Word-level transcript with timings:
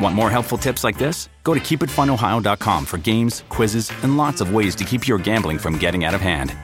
Want 0.00 0.14
more 0.14 0.30
helpful 0.30 0.56
tips 0.56 0.82
like 0.82 0.96
this? 0.96 1.28
Go 1.44 1.52
to 1.52 1.60
keepitfunohio.com 1.60 2.86
for 2.86 2.98
games, 2.98 3.44
quizzes, 3.50 3.92
and 4.02 4.16
lots 4.16 4.40
of 4.40 4.54
ways 4.54 4.74
to 4.76 4.84
keep 4.84 5.06
your 5.06 5.18
gambling 5.18 5.58
from 5.58 5.76
getting 5.78 6.04
out 6.04 6.14
of 6.14 6.20
hand. 6.20 6.56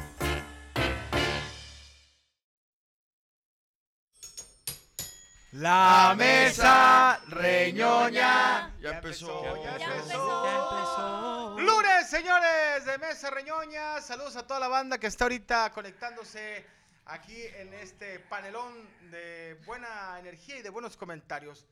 La 5.53 6.15
mesa 6.17 7.19
reñoña. 7.29 8.71
Ya 8.81 8.91
empezó. 8.91 9.43
Ya 9.43 9.51
empezó. 9.53 9.79
Ya 9.79 9.97
empezó. 9.97 10.47
empezó. 10.47 11.57
Lunes, 11.61 12.11
señores, 12.11 12.85
de 12.85 12.99
Mesa 12.99 13.31
Reñoña. 13.31 14.01
Saludos 14.03 14.37
a 14.37 14.47
toda 14.47 14.61
la 14.61 14.69
banda 14.69 14.99
que 14.99 15.07
está 15.07 15.25
ahorita 15.25 15.73
conectándose 15.73 16.65
aquí 17.07 17.43
en 17.59 17.73
este 17.73 18.21
panelón 18.21 18.73
de 19.11 19.59
buena 19.65 20.19
energía 20.21 20.59
y 20.59 20.63
de 20.63 20.69
buenos 20.69 20.97
comentarios. 20.97 21.67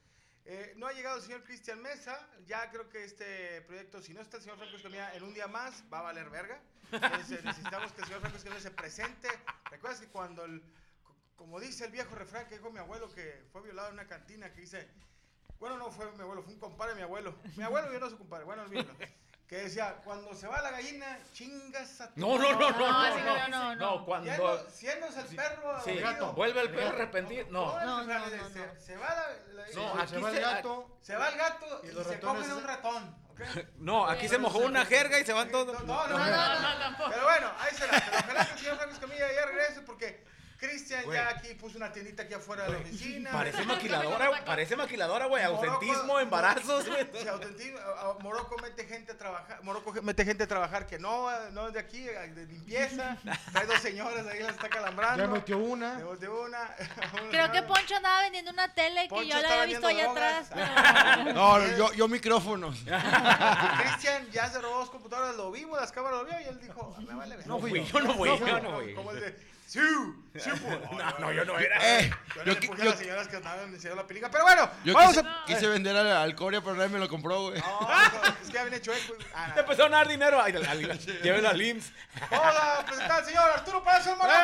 Eh, 0.47 0.75
no 0.77 0.87
ha 0.87 0.93
llegado 0.93 1.17
el 1.17 1.23
señor 1.23 1.43
Cristian 1.45 1.81
Mesa. 1.81 2.19
Ya 2.47 2.71
creo 2.71 2.89
que 2.89 3.05
este 3.05 3.63
proyecto, 3.63 4.03
si 4.03 4.13
no 4.13 4.21
está 4.21 4.37
el 4.37 4.43
señor 4.43 4.59
Franco 4.59 4.77
Escamilla 4.77 5.15
en 5.15 5.23
un 5.23 5.33
día 5.35 5.47
más, 5.47 5.83
va 5.93 6.01
a 6.01 6.03
valer 6.03 6.29
verga. 6.31 6.61
Entonces, 6.93 7.43
necesitamos 7.45 7.93
que 7.93 8.01
el 8.03 8.07
señor 8.07 8.21
Franco 8.21 8.37
Escamilla 8.37 8.61
se 8.61 8.71
presente. 8.71 9.29
Recuerdas 9.71 10.01
que 10.01 10.09
cuando 10.09 10.45
el, 10.45 10.61
co- 11.03 11.17
como 11.37 11.59
dice 11.61 11.87
el 11.87 11.93
viejo 11.93 12.15
refrán 12.15 12.47
que 12.47 12.57
dijo 12.59 12.71
mi 12.71 12.79
abuelo 12.79 13.11
que 13.13 13.43
fue 13.53 13.63
violado 13.63 13.89
en 13.89 13.95
una 13.95 14.07
cantina, 14.07 14.53
que 14.53 14.61
dice, 14.61 14.87
bueno, 15.59 15.79
no 15.79 15.91
fue 15.91 16.11
mi 16.13 16.21
abuelo, 16.21 16.43
fue 16.43 16.53
un 16.53 16.61
compadre 16.61 16.93
de 16.93 16.97
mi 16.99 17.03
abuelo. 17.05 17.35
Mi 17.57 17.63
abuelo 17.65 17.91
yo 17.93 17.99
no 17.99 18.11
su 18.11 18.19
compadre, 18.19 18.45
bueno, 18.45 18.63
olvídalo. 18.63 18.95
Que 19.55 19.63
decía, 19.63 19.95
cuando 20.03 20.35
se 20.35 20.49
va 20.49 20.61
la 20.63 20.73
gallina, 20.73 21.17
chingas 21.33 22.01
a 22.01 22.13
tu 22.13 22.21
No, 22.21 22.37
no, 22.39 22.55
no, 22.55 22.71
no, 22.73 22.77
No, 22.77 22.79
no, 22.81 23.25
no, 23.25 23.25
no, 23.25 23.49
no, 23.49 23.75
no. 23.77 23.99
no, 23.99 24.05
cuando 24.05 24.29
el 24.29 24.37
perro 24.37 25.81
sí, 25.85 25.99
abatido. 26.01 26.33
vuelve 26.33 26.61
el 26.63 26.71
perro 26.71 26.89
arrepentido, 26.89 27.47
no. 27.51 27.79
No, 27.79 28.03
no, 28.03 28.19
no, 28.19 28.29
se, 28.31 28.37
no. 28.37 28.81
se 28.81 28.97
va 28.97 29.15
la, 29.15 29.55
la- 29.55 29.67
No, 29.77 29.95
se, 29.95 30.03
aquí 30.03 30.11
se 30.15 30.19
va 30.21 30.31
el 30.31 30.41
gato. 30.41 30.99
se 31.01 31.17
va 31.17 31.29
el 31.29 31.39
gato 31.39 31.83
y, 31.85 32.05
se 32.05 32.19
comen 32.19 32.53
un 32.53 32.65
ratón. 32.65 33.17
No, 33.77 34.09
aquí 34.09 34.29
se 34.29 34.39
mojó 34.39 34.59
una 34.59 34.85
jerga 34.87 35.21
y 35.21 35.25
se 35.25 35.33
van 35.33 35.49
todos. 35.53 35.85
No, 35.85 36.09
no, 36.09 36.19
no, 36.19 36.27
no, 36.27 36.91
no, 36.91 37.11
Pero 37.11 37.23
bueno, 37.23 37.53
ahí 37.61 37.75
será. 37.77 38.03
Pero 38.11 38.19
ojalá 38.25 38.47
que 38.47 38.53
el 38.55 38.59
señor 38.59 38.77
Franco 38.77 38.95
Escamilla 38.95 39.33
ya 39.33 39.47
regrese 39.47 39.83
porque 39.83 40.25
Cristian 40.69 41.05
ya 41.13 41.29
aquí 41.29 41.55
puso 41.55 41.77
una 41.77 41.93
tiendita 41.93 42.23
aquí 42.23 42.35
afuera 42.35 42.65
de 42.65 42.73
la 42.73 42.79
oficina. 42.79 43.31
Parece 43.33 43.65
maquiladora, 43.65 44.45
parece 44.45 44.77
maquiladora, 44.77 45.27
güey. 45.27 45.45
Ausentismo, 45.45 46.21
embarazos, 46.21 46.87
güey. 46.89 47.07
Sí, 47.21 47.29
ausentismo. 47.29 47.79
Morocco 48.21 48.57
mete 48.63 48.85
gente 48.87 49.13
a 49.13 49.19
trabajar. 49.19 49.63
Morocco 49.63 49.93
mete 50.03 50.25
gente 50.25 50.45
a 50.45 50.47
trabajar 50.47 50.87
que 50.87 50.99
no, 50.99 51.29
no 51.51 51.69
es 51.69 51.75
de 51.75 51.81
aquí, 51.81 52.01
de 52.03 52.47
limpieza. 52.47 53.17
Trae 53.53 53.67
dos 53.67 53.81
señoras 53.81 54.27
ahí 54.27 54.41
las 54.41 54.55
está 54.55 54.69
calambrando. 54.69 55.25
Ya 55.25 55.31
metió 55.31 55.59
una. 55.59 55.99
Le 55.99 56.05
metió 56.05 56.43
una. 56.45 56.75
Creo 57.31 57.53
que 57.53 57.63
Poncho 57.63 57.97
andaba 57.97 58.23
vendiendo 58.23 58.51
una 58.51 58.73
tele 58.75 59.03
que 59.03 59.09
Poncho 59.09 59.29
yo 59.29 59.41
la 59.43 59.49
había 59.49 59.65
visto 59.67 59.87
allá 59.87 60.11
atrás. 60.11 60.51
No, 61.35 61.67
yo, 61.77 61.93
yo 61.93 62.09
micrófonos. 62.09 62.77
Cristian 63.83 64.31
ya 64.31 64.49
se 64.49 64.61
robó 64.61 64.79
dos 64.79 64.91
computadoras, 64.91 65.37
lo 65.37 65.51
vimos, 65.51 65.79
las 65.81 65.93
cámaras 65.93 66.21
lo 66.21 66.25
vio 66.27 66.41
y 66.41 66.45
él 66.45 66.61
dijo, 66.61 66.95
"Ah, 66.97 67.01
me 67.01 67.15
vale 67.15 67.37
ver. 67.37 67.47
No 67.47 67.59
fui 67.59 67.85
yo, 67.85 68.01
no 68.01 68.15
fui 68.15 68.29
yo, 68.39 68.61
no 68.61 68.81
fui. 68.81 68.95
Sí, 69.67 69.81
sí, 69.81 70.51
pues. 70.63 70.79
No, 70.93 71.19
no, 71.19 71.33
yo 71.33 71.45
no 71.45 71.59
era. 71.59 71.99
Eh, 72.01 72.11
Yo, 72.37 72.45
yo, 72.45 72.53
le 72.53 72.61
qui- 72.61 72.67
puse 72.69 72.83
a 72.83 72.85
yo- 72.85 72.91
las 72.91 72.99
señoras 72.99 73.29
que 73.29 73.37
andaban 73.37 73.73
enseñando 73.75 74.03
la 74.03 74.07
pelica. 74.07 74.31
Pero 74.31 74.45
bueno, 74.45 74.71
yo 74.85 74.95
vamos 74.95 75.17
quise, 75.17 75.27
a... 75.27 75.45
quise 75.47 75.67
vender 75.69 75.97
al, 75.97 76.07
al 76.07 76.35
Corea, 76.35 76.61
pero 76.61 76.77
nadie 76.77 76.91
me 76.91 76.99
lo 76.99 77.09
compró, 77.09 77.43
güey. 77.51 77.61
No, 77.61 77.89
es 78.43 78.47
que 78.49 78.53
ya 78.53 78.63
viene 78.63 78.81
chueco. 78.81 79.15
Ah, 79.35 79.53
Te 79.55 79.61
empezó 79.61 79.85
a 79.87 79.89
dar 79.89 80.07
dinero. 80.07 80.41
Ay, 80.41 80.55
al- 80.55 80.67
al- 80.67 81.63
IMSS. 81.63 81.93
Vamos 82.31 82.55
a 82.61 82.85
presentar 82.87 83.19
al 83.21 83.25
señor 83.25 83.51
Arturo 83.51 83.83
Palacio 83.83 84.17
Morocco. 84.17 84.39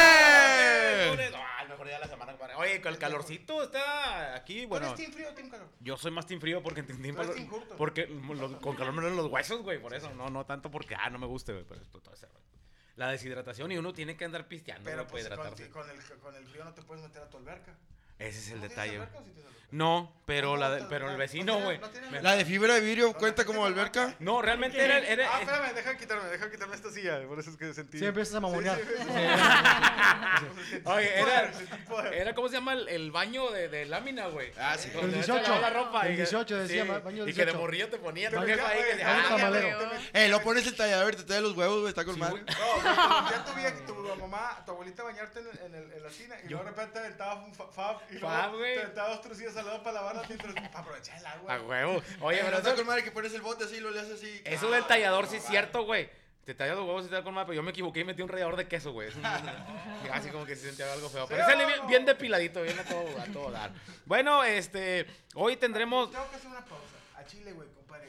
¡Eh! 0.00 1.06
Lunes. 1.10 1.32
Ah, 1.36 1.64
mejor 1.68 1.86
día 1.86 1.94
de 1.96 2.00
la 2.00 2.08
semana, 2.08 2.32
compadre. 2.32 2.54
Oye, 2.56 2.80
con 2.80 2.92
el 2.92 2.98
calorcito 2.98 3.62
está 3.62 4.34
aquí, 4.34 4.66
¿Tú 4.66 4.76
eres 4.76 4.88
bueno. 4.88 4.94
team 4.94 5.12
frío 5.12 5.28
o 5.30 5.32
team 5.34 5.48
calor? 5.50 5.68
Yo 5.80 5.96
soy 5.96 6.10
más 6.10 6.26
team 6.26 6.40
frío 6.40 6.62
porque 6.62 6.80
en 6.80 6.86
team 6.86 7.16
Hurto. 7.50 7.76
porque 7.76 8.06
lo- 8.06 8.60
con 8.60 8.76
calor 8.76 8.92
me 8.94 9.00
duelen 9.02 9.16
los 9.16 9.26
huesos, 9.30 9.62
güey, 9.62 9.78
por 9.80 9.94
eso. 9.94 10.10
No, 10.14 10.28
no 10.30 10.44
tanto 10.46 10.70
porque 10.70 10.94
ah, 10.94 11.08
no 11.10 11.18
me 11.18 11.26
guste, 11.26 11.52
güey, 11.52 11.64
pero 11.64 11.80
esto 11.80 12.00
todo 12.00 12.14
ese 12.14 12.26
rollo. 12.26 12.40
La 12.96 13.10
deshidratación 13.10 13.72
y 13.72 13.78
uno 13.78 13.92
tiene 13.92 14.16
que 14.16 14.24
andar 14.24 14.46
pisteando 14.48 14.84
Pero 14.84 15.06
güey, 15.06 15.22
para 15.24 15.36
pues 15.36 15.52
con, 15.52 15.62
hidratarse. 15.62 15.70
con 15.70 15.90
el, 15.90 16.20
con 16.20 16.34
el 16.36 16.46
frío 16.46 16.64
no 16.64 16.74
te 16.74 16.82
puedes 16.82 17.02
meter 17.02 17.22
a 17.22 17.28
tu 17.30 17.36
alberca. 17.38 17.76
Ese 18.20 18.38
es 18.38 18.48
el 18.50 18.60
¿No 18.60 18.68
tienes 18.68 18.70
detalle. 18.70 18.96
güey. 18.98 19.08
alberca 19.08 19.18
o 19.18 19.22
sí? 19.24 19.30
No, 19.72 20.12
pero 20.26 20.48
No, 20.48 20.56
la 20.56 20.68
no, 20.68 20.74
de- 20.74 20.80
no, 20.80 20.88
pero 20.88 21.06
el 21.06 21.12
no, 21.12 21.18
vecino, 21.18 21.58
no 21.60 21.64
güey. 21.64 21.78
no 21.78 21.88
me- 22.10 22.22
La 22.22 22.34
de 22.34 22.44
fibra 22.44 22.74
de 22.74 22.80
vidrio 22.80 23.04
¿Dónde 23.04 23.18
cuenta 23.20 23.44
como 23.44 23.64
alberca. 23.64 24.16
No, 24.18 24.42
realmente 24.42 24.84
era, 24.84 24.98
era- 24.98 25.32
Ah, 25.32 25.40
espérame, 25.42 25.72
deja 25.74 25.90
de 25.90 25.96
quitarme, 25.96 26.24
deja 26.28 26.44
de 26.46 26.50
quitarme 26.50 26.74
esta 26.74 26.90
silla, 26.90 27.20
por 27.28 27.38
eso 27.38 27.50
es 27.50 27.56
que 27.56 27.72
sentí. 27.72 28.00
Sí, 28.00 28.04
empiezas 28.04 28.34
a 28.34 28.40
mamonear. 28.40 28.76
Sí, 28.78 28.82
sí, 28.84 28.94
sí. 30.70 30.80
Oye, 30.84 31.20
era, 31.20 31.52
era 32.12 32.34
¿cómo 32.34 32.48
se 32.48 32.54
llama 32.54 32.72
el, 32.72 32.88
el 32.88 33.10
baño 33.12 33.50
de, 33.52 33.68
de 33.68 33.86
lámina, 33.86 34.26
güey? 34.26 34.50
Ah, 34.58 34.76
sí. 34.76 34.88
El 34.88 35.00
te 35.00 35.06
lavas 35.06 35.26
18. 35.26 35.60
la 35.60 35.70
ropa 35.70 36.00
El 36.06 36.08
y 36.08 36.16
que- 36.16 36.22
18 36.22 36.56
decía, 36.58 36.84
baño 36.84 37.22
Y 37.28 37.32
que 37.32 37.40
de 37.40 37.44
18. 37.46 37.58
morrillo 37.58 37.88
te 37.88 37.98
ponía 37.98 38.28
Te 38.30 38.38
ahí 38.38 38.46
que 38.46 39.04
ah, 39.04 40.00
Eh, 40.14 40.28
lo 40.28 40.42
pones 40.42 40.66
el 40.66 40.76
tallador 40.76 41.14
te 41.14 41.22
trae 41.22 41.40
los 41.40 41.56
huevos, 41.56 41.78
güey. 41.78 41.88
Está 41.90 42.04
con 42.04 42.18
madre. 42.18 42.42
güey. 42.42 42.56
No, 42.84 43.30
ya 43.30 43.44
tu 43.44 43.52
vieja, 43.54 43.76
tu 43.86 43.94
mamá, 44.20 44.62
tu 44.66 44.72
abuelita 44.72 45.02
bañarte 45.04 45.38
en, 45.40 45.46
en, 45.66 45.74
el- 45.76 45.92
en 45.92 46.02
la 46.02 46.08
tina 46.08 46.34
y 46.44 46.48
luego 46.48 46.64
de 46.64 46.70
repente 46.70 46.92
te 46.94 46.98
aventaba 46.98 47.34
un 47.44 47.54
fa- 47.54 47.68
fab 47.68 48.00
y 48.10 48.18
Fab, 48.18 48.56
güey. 48.56 48.74
te 48.74 48.80
aventaba 48.80 49.08
dos 49.10 49.20
trucillos 49.20 49.56
al 49.56 49.66
lado 49.66 49.82
para 49.82 49.94
lavarla 49.94 50.22
mientras 50.28 50.54
para 50.54 50.78
aprovechar 50.78 51.18
el 51.18 51.26
agua. 51.26 51.54
A 51.54 51.60
huevo. 51.62 52.02
Oye, 52.20 52.40
pero 52.44 52.56
está 52.58 52.70
eso, 52.70 52.78
con 52.78 52.86
madre 52.86 53.04
que 53.04 53.10
pones 53.10 53.32
el 53.34 53.42
bote 53.42 53.64
así 53.64 53.76
y 53.76 53.80
lo 53.80 53.90
le 53.90 54.00
haces 54.00 54.14
así. 54.14 54.42
eso 54.44 54.70
del 54.70 54.84
tallador 54.86 55.26
sí 55.26 55.36
es 55.36 55.44
cierto, 55.44 55.84
güey. 55.84 56.10
Te 56.44 56.54
tallas 56.54 56.76
los 56.76 56.86
huevos 56.86 57.04
y 57.04 57.08
te 57.08 57.14
da 57.14 57.22
con 57.22 57.34
madre, 57.34 57.48
pero 57.48 57.56
yo 57.56 57.62
me 57.62 57.70
equivoqué 57.70 58.00
y 58.00 58.04
metí 58.04 58.22
un 58.22 58.28
rallador 58.28 58.56
de 58.56 58.66
queso, 58.66 58.92
güey. 58.92 59.08
Así 60.12 60.30
como 60.30 60.46
que 60.46 60.56
se 60.56 60.66
sentía 60.68 60.90
algo 60.92 61.08
feo. 61.08 61.26
Pero 61.28 61.44
sale 61.44 61.66
bien, 61.66 61.86
bien 61.86 62.04
depiladito, 62.06 62.62
bien 62.62 62.78
a 62.78 62.84
todo, 62.84 63.20
a 63.20 63.24
todo 63.26 63.50
dar. 63.50 63.70
Bueno, 64.06 64.42
este, 64.42 65.06
hoy 65.34 65.56
tendremos... 65.56 66.10
Tengo 66.10 66.28
que 66.30 66.36
hacer 66.36 66.50
una 66.50 66.64
pausa. 66.64 66.96
A 67.16 67.24
Chile, 67.26 67.52
güey, 67.52 67.68
compadre. 67.68 68.08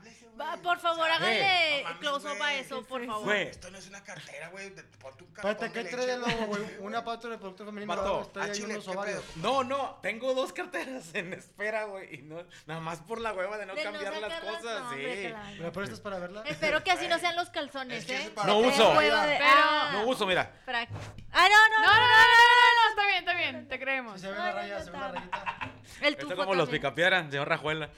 Háblese, 0.00 0.24
güey. 0.26 0.38
Va, 0.38 0.56
por 0.56 0.78
favor, 0.80 1.00
O 1.00 1.04
sea, 1.04 1.16
háganle 1.16 1.84
no 1.84 1.98
close 2.00 2.28
up 2.28 2.42
a 2.42 2.54
eso, 2.54 2.82
por 2.84 3.04
favor. 3.06 3.24
Güey, 3.24 3.48
Esto 3.48 3.70
no 3.70 3.78
es 3.78 3.86
una 3.88 4.02
cartera, 4.02 4.48
güey. 4.48 4.70
Ponte 4.98 5.24
un 5.24 5.28
Espérate, 5.30 5.66
cartón 5.66 5.72
¿qué 5.72 5.84
trae 5.90 6.06
de 6.06 6.16
logo, 6.18 6.46
güey? 6.46 6.62
Una 6.80 7.04
pata 7.04 7.28
de 7.28 7.36
producto 7.38 7.66
femenino. 7.66 7.94
Vato, 7.94 8.22
Está 8.22 8.40
a 8.40 8.44
ahí 8.44 8.52
Chile, 8.52 8.72
unos 8.74 8.84
¿qué 8.84 8.90
ovarios. 8.90 9.22
pedo? 9.22 9.42
No, 9.42 9.64
no, 9.64 9.98
tengo 10.02 10.32
dos 10.34 10.52
carteras 10.52 11.14
en 11.14 11.32
espera, 11.34 11.84
güey. 11.84 12.14
Y 12.14 12.22
no, 12.22 12.42
nada 12.66 12.80
más 12.80 13.00
por 13.00 13.20
la 13.20 13.32
hueva 13.34 13.58
de 13.58 13.66
no 13.66 13.74
De 13.74 13.84
no 13.84 13.92
cambiar 13.92 14.16
las 14.20 14.40
cosas, 14.40 14.80
no, 14.80 14.88
hombre, 14.88 15.34
sí. 15.54 15.60
¿Me 15.60 15.70
prestas 15.70 16.00
para 16.00 16.18
verla? 16.18 16.42
Espero 16.46 16.82
que 16.82 16.90
así 16.90 17.06
no 17.06 17.18
sean 17.18 17.36
los 17.36 17.50
calzones, 17.50 17.98
Es 17.98 18.04
que 18.06 18.16
eso 18.16 18.28
¿eh? 18.30 18.32
No 18.46 18.58
uso. 18.60 18.94
Pero- 18.96 19.16
ah. 19.42 19.90
No 19.92 20.06
uso, 20.06 20.26
mira. 20.26 20.52
Ah, 20.66 21.48
no, 21.48 21.68
no, 21.68 21.86
No, 21.86 21.92
no, 21.92 22.00
no, 22.00 22.06
no, 22.06 22.26
no, 22.26 22.84
no, 22.84 22.90
está 22.90 23.06
bien, 23.06 23.18
está 23.18 23.34
bien, 23.34 23.68
te 23.68 23.78
creemos. 23.78 24.20
se 24.20 24.28
ve 24.30 24.34
la 24.36 24.52
raya, 24.52 24.82
se 24.82 24.90
ve 24.90 24.98
rayita. 24.98 25.72
El 26.00 26.14
Esto 26.14 26.26
tufo 26.26 26.36
como 26.36 26.54
los 26.54 26.66
también. 26.66 26.82
picapiedra, 26.82 27.22
señor 27.30 27.48
Rajuela. 27.48 27.90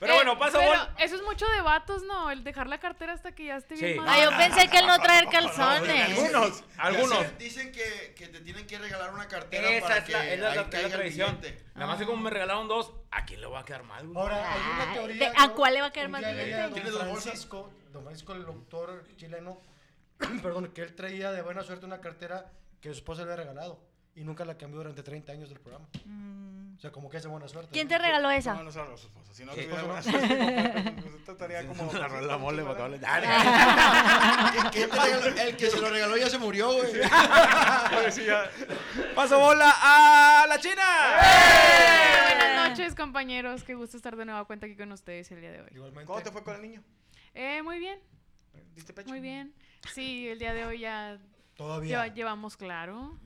Pero 0.00 0.12
Eh, 0.12 0.16
bueno, 0.16 0.38
pasa 0.38 0.58
bola. 0.58 0.94
Eso 0.98 1.16
es 1.16 1.22
mucho 1.22 1.46
de 1.48 1.60
vatos, 1.62 2.02
¿no? 2.04 2.30
El 2.30 2.44
dejar 2.44 2.66
la 2.68 2.78
cartera 2.78 3.12
hasta 3.12 3.32
que 3.34 3.46
ya 3.46 3.56
esté 3.56 3.74
bien 3.76 3.92
Sí. 3.94 3.98
madura. 3.98 4.14
Ay, 4.14 4.22
yo 4.24 4.30
pensé 4.36 4.68
que 4.68 4.78
él 4.78 4.86
no 4.86 4.98
traer 4.98 5.26
calzones. 5.28 6.08
Algunos. 6.18 6.64
Algunos. 6.78 7.38
Dicen, 7.38 7.72
que, 7.72 8.14
que 8.16 8.28
te 8.28 8.40
tienen 8.40 8.66
que 8.66 8.78
regalar 8.78 9.12
una 9.12 9.28
cartera 9.28 9.68
Esa 9.70 9.86
para 9.86 9.98
es 9.98 10.04
que 10.04 10.12
la, 10.12 10.26
es 10.26 10.40
la, 10.40 10.54
la- 10.54 10.62
el 10.62 10.90
tradición. 10.90 11.40
Nada 11.74 11.86
más 11.86 11.98
que 11.98 12.06
como 12.06 12.22
me 12.22 12.30
regalaron 12.30 12.68
dos, 12.68 12.92
¿a 13.10 13.24
quién 13.24 13.40
le 13.40 13.46
va 13.46 13.60
a 13.60 13.64
quedar 13.64 13.82
mal, 13.84 14.06
güey? 14.06 14.18
Ahora, 14.18 14.52
Ay, 14.52 14.60
hay 14.60 14.70
una 14.74 14.86
¿de- 14.86 14.92
teoría. 14.94 15.32
a 15.38 15.48
cuál 15.50 15.74
le 15.74 15.80
va 15.80 15.86
a 15.86 15.90
a 15.90 15.92
Don 15.92 16.74
¿Tienes 16.74 16.92
dos 16.92 17.06
bolsas? 17.08 17.48
Don 17.92 18.02
Francisco, 18.04 18.32
el 18.34 18.44
doctor 18.44 19.04
chileno, 19.16 19.60
perdón, 20.42 20.68
que 20.72 20.82
él 20.82 20.94
traía 20.94 21.32
de 21.32 21.42
buena 21.42 21.62
suerte 21.62 21.86
una 21.86 22.00
cartera 22.00 22.46
que 22.80 22.88
su 22.90 22.94
esposa 22.96 23.24
le 23.24 23.32
había 23.32 23.44
regalado 23.44 23.80
y 24.20 24.24
nunca 24.24 24.44
la 24.44 24.56
cambió 24.58 24.78
durante 24.80 25.02
30 25.02 25.32
años 25.32 25.48
del 25.48 25.58
programa. 25.60 25.86
O 26.76 26.80
sea, 26.80 26.90
como 26.92 27.08
que 27.10 27.16
es 27.18 27.22
de 27.22 27.28
buena 27.28 27.48
suerte. 27.48 27.70
¿Quién 27.72 27.88
¿no? 27.88 27.94
te 27.94 27.98
regaló 27.98 28.28
No, 28.28 28.30
esa? 28.32 28.54
no 28.62 28.70
son 28.70 28.90
los 28.90 29.02
esposos. 29.04 29.34
Si 29.36 29.44
no, 29.44 29.52
Sí. 29.54 29.62
tuviera 29.62 29.82
buena 29.82 30.02
suerte, 30.02 30.94
pues, 31.02 31.28
estaría 31.28 31.66
como. 31.66 31.92
La 31.92 32.08
rola 32.08 32.38
mole, 32.38 32.62
para 32.62 32.74
acabarle. 32.74 33.00
El 35.46 35.56
que 35.56 35.70
se 35.70 35.80
lo 35.80 35.90
regaló 35.90 36.16
ya 36.16 36.28
se 36.30 36.38
murió, 36.38 36.72
güey. 36.72 36.90
Paso 39.14 39.38
bola 39.38 39.72
a 39.80 40.46
la 40.48 40.58
China. 40.58 40.82
Buenas 42.38 42.70
noches, 42.70 42.94
compañeros. 42.94 43.62
Qué 43.64 43.74
gusto 43.74 43.96
estar 43.96 44.16
de 44.16 44.24
nueva 44.24 44.44
cuenta 44.44 44.66
aquí 44.66 44.76
con 44.76 44.90
ustedes 44.92 45.30
el 45.32 45.40
día 45.40 45.52
de 45.52 45.60
hoy. 45.62 45.68
Igualmente. 45.72 46.06
¿Cómo 46.06 46.22
te 46.22 46.30
fue 46.30 46.42
con 46.42 46.56
el 46.56 46.62
niño? 46.62 46.82
Eh, 47.34 47.62
muy 47.62 47.78
bien, 47.78 47.98
¿Diste 48.74 48.92
pecho? 48.92 49.08
muy 49.08 49.20
bien. 49.20 49.54
Sí, 49.94 50.28
el 50.28 50.38
día 50.38 50.52
de 50.52 50.66
hoy 50.66 50.80
ya 50.80 51.18
Todavía. 51.56 51.88
lleva- 52.04 52.14
llevamos 52.14 52.56
claro. 52.56 53.18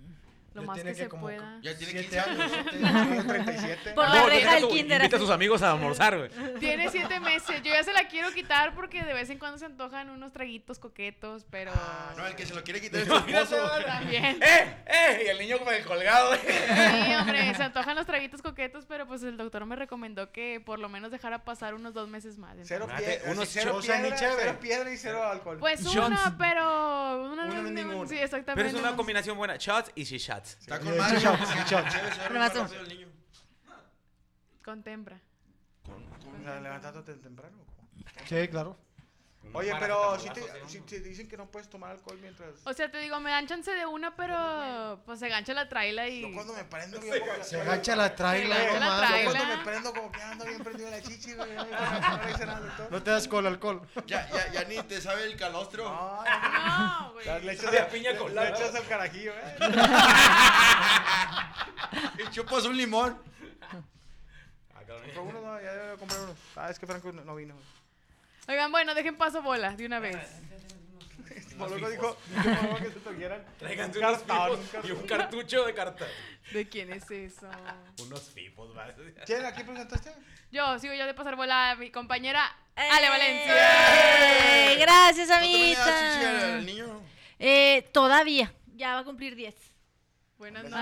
Lo 0.55 0.61
Ya 0.63 0.67
más 0.69 0.75
tiene 0.77 0.91
que, 0.93 0.97
se 1.03 1.09
como 1.09 1.23
pueda. 1.23 1.59
Ya 1.63 1.77
tiene 1.77 1.93
Siete 1.93 2.01
15 2.09 2.21
años. 2.21 2.53
Tiene 2.71 3.23
37. 3.25 3.93
Por 3.93 4.09
la 4.09 4.15
No, 4.15 4.27
reja 4.29 4.35
invita 4.37 4.51
a 4.51 4.55
del 4.55 4.63
tu- 4.63 4.69
kinder. 4.69 4.97
Invita 5.01 5.17
a 5.17 5.19
así. 5.19 5.27
tus 5.27 5.35
amigos 5.35 5.63
a 5.63 5.73
almorzar, 5.73 6.17
güey. 6.17 6.31
Tiene 6.61 6.89
siete 6.91 7.19
meses. 7.21 7.63
Yo 7.63 7.73
ya 7.73 7.83
se 7.83 7.93
la 7.93 8.07
quiero 8.09 8.31
quitar 8.33 8.75
porque 8.75 9.03
de 9.03 9.13
vez 9.15 9.29
en 9.31 9.39
cuando 9.39 9.59
se 9.59 9.65
antojan 9.67 10.11
unos 10.11 10.33
traguitos 10.33 10.79
coquetos, 10.79 11.45
pero 11.51 11.73
No, 12.17 12.27
el 12.27 12.37
que 12.37 12.47
se 12.47 12.55
lo 12.55 12.63
quiere 12.63 12.81
quitar 12.81 13.01
es 13.01 13.09
su 13.09 13.15
esposo. 13.17 13.69
también. 13.85 14.41
¡Eh! 14.43 14.77
¡Eh! 14.87 15.23
Y 15.25 15.29
el 15.29 15.39
niño 15.39 15.59
como 15.59 15.73
el 15.73 15.85
colgado, 15.85 16.29
güey. 16.29 16.41
Sí, 16.41 17.15
hombre, 17.17 17.55
se 17.55 17.63
antojan 17.65 17.97
los 17.97 18.07
traguitos 18.07 18.41
coquetos, 18.41 18.85
pero 18.87 19.07
pues 19.09 19.23
el 19.25 19.37
doctor 19.37 19.67
me 19.67 19.75
recomendó 19.77 20.31
que 20.31 20.63
por 20.65 20.79
lo 20.79 20.89
menos 20.89 21.11
dejara 21.11 21.45
pasar 21.45 21.75
unos 21.75 21.95
dos 21.95 22.09
meses 22.09 22.39
más. 22.39 22.57
Cero, 22.63 22.87
Mate, 22.87 23.21
pie- 23.25 23.33
unos 23.33 23.49
cero 23.49 23.79
piedra, 23.83 24.17
cero 24.17 24.59
piedra 24.61 24.93
y 24.93 24.97
cero 24.97 25.25
alcohol. 25.25 25.59
Pues 25.59 25.85
una, 25.87 26.37
pero 26.39 27.04
una, 27.17 27.45
Una, 27.45 27.63
ninguno. 27.63 28.07
Sí, 28.09 28.17
exactamente. 28.17 28.55
Pero 28.55 28.69
es 28.69 28.75
una 28.75 28.91
no. 28.93 28.97
combinación 28.97 29.37
buena. 29.37 29.57
Shots 29.57 29.93
y 29.95 30.05
she 30.05 30.19
shots. 30.19 30.59
Está 30.61 30.81
con 30.81 30.97
madre. 30.97 31.19
el 32.81 32.89
niño. 32.89 33.09
Contempra. 34.65 35.21
O 35.87 36.43
sea, 36.43 36.61
levantándote 36.61 37.15
temprano. 37.15 37.59
Sí, 38.27 38.49
claro. 38.49 38.77
Oye, 39.53 39.73
pero 39.79 40.19
si 40.67 40.81
te 40.81 40.99
dicen 41.01 41.29
que 41.29 41.37
no 41.37 41.47
puedes 41.47 41.69
tomar 41.71 41.93
alcohol 41.93 42.19
mientras. 42.21 42.51
O 42.65 42.73
sea, 42.73 42.91
te 42.91 42.99
digo, 42.99 43.21
me 43.21 43.31
dan 43.31 43.47
chance 43.47 43.71
de 43.71 43.87
una, 43.87 44.17
pero 44.17 45.01
pues 45.07 45.21
se 45.21 45.29
gancha 45.29 45.55
la 45.55 45.69
traila 45.69 46.09
y... 46.09 46.23
Yo 46.23 46.33
cuando 46.35 46.55
me 46.55 46.65
prendo 46.65 46.99
como- 47.01 47.13
Se 47.45 47.61
agacha 47.61 47.95
la 47.95 48.15
traila, 48.17 48.57
Se 48.57 48.63
no 48.65 48.71
agacha 48.71 48.81
la 48.81 48.89
mames. 48.89 49.11
Yo 49.11 49.15
traila. 49.31 49.39
cuando 49.39 49.57
me 49.57 49.65
prendo 49.65 49.93
como 49.95 50.11
que 50.13 50.23
ando 50.23 50.45
bien 50.45 50.65
prendido 50.65 50.91
de 50.91 51.01
la 51.01 51.07
chichi, 51.07 51.35
güey. 51.35 51.51
No 51.55 52.25
le 52.25 52.31
hice 52.33 52.47
nada 52.47 52.59
al 52.59 52.67
doctor. 52.67 52.89
No 52.91 53.03
te 53.03 53.11
das 53.13 53.29
con 53.29 53.47
el 53.47 53.53
alcohol. 53.53 53.89
Ya, 54.07 54.29
ya, 54.31 54.51
ya 54.53 54.65
ni 54.65 54.83
te 54.83 55.01
sabe 55.01 55.23
el 55.25 55.37
calostro. 55.37 55.85
No, 55.85 56.25
No, 56.25 57.13
güey. 57.13 57.27
le 57.45 57.53
echas, 57.53 57.71
De 57.71 57.81
piña 57.85 58.17
colada. 58.17 58.51
le 58.51 58.57
echas 58.57 58.75
al 58.75 58.87
carajillo, 58.89 59.33
eh. 59.35 59.57
Y 62.19 62.31
chupas 62.31 62.65
un 62.65 62.77
limón. 62.77 63.19
Compró 65.05 65.23
uno, 65.25 65.41
no, 65.41 65.61
ya 65.61 65.73
debe 65.75 65.97
comprar 65.97 66.21
uno. 66.21 66.35
Ah, 66.57 66.71
es 66.71 66.79
que 66.79 66.87
Franco 66.87 67.13
no, 67.13 67.25
no 67.25 67.35
vino. 67.37 67.55
Oigan, 68.49 68.71
bueno, 68.71 68.95
dejen 68.95 69.17
paso 69.17 69.43
bola 69.43 69.75
de 69.75 69.87
una 69.87 70.01
vez. 70.01 70.17
Por 71.59 71.71
luego 71.71 71.89
dijo, 71.89 72.17
dijo 72.29 72.43
por 72.43 72.57
favor, 72.57 72.79
que 72.83 72.91
se 72.91 73.01
tuvieran 73.01 73.45
Tráiganse 73.59 73.99
un 74.01 74.05
unos 74.05 74.23
cartón, 74.23 74.61
fifos 74.61 74.85
y 74.85 74.91
un 74.91 75.07
cartucho 75.07 75.65
de 75.65 75.75
carta. 75.75 76.07
¿De 76.53 76.69
quién 76.69 76.93
es 76.93 77.09
eso? 77.11 77.49
Unos 78.03 78.23
fifos, 78.31 78.75
¿vale? 78.75 78.93
¿Quién 79.25 79.45
aquí 79.47 79.63
presentaste? 79.63 80.13
Yo 80.51 80.79
sigo 80.81 80.95
yo 80.95 81.07
de 81.07 81.15
pasar 81.15 81.37
bola 81.37 81.71
a 81.71 81.77
mi 81.77 81.91
compañera 81.93 82.45
¡Eh! 82.77 82.89
Ale 82.91 83.09
Valencia. 83.09 83.55
¡Eh! 84.73 84.77
Gracias, 84.81 85.29
¿No 85.29 85.35
también 85.35 85.61
le 85.61 85.75
das 85.77 85.87
chichi 85.87 86.25
al, 86.25 86.35
amiguita. 86.35 86.55
al 86.57 86.67
niño? 86.67 87.03
Eh, 87.39 87.89
todavía. 87.93 88.53
Ya 88.75 88.95
va 88.95 88.99
a 89.01 89.05
cumplir 89.05 89.37
10. 89.37 89.55
Buenas 90.39 90.65
noches. 90.65 90.77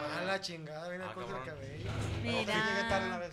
Ah, 0.00 0.22
la 0.24 0.40
chingada, 0.40 0.88
viene 0.88 1.04
el 1.04 1.12
corte 1.12 1.30
cabrón. 1.32 1.46
cabello. 1.46 1.90
No, 1.90 2.22
que 2.22 2.30
llegué 2.30 2.88
tarde 2.88 3.06
una 3.06 3.16
Mira. 3.16 3.18
vez. 3.18 3.32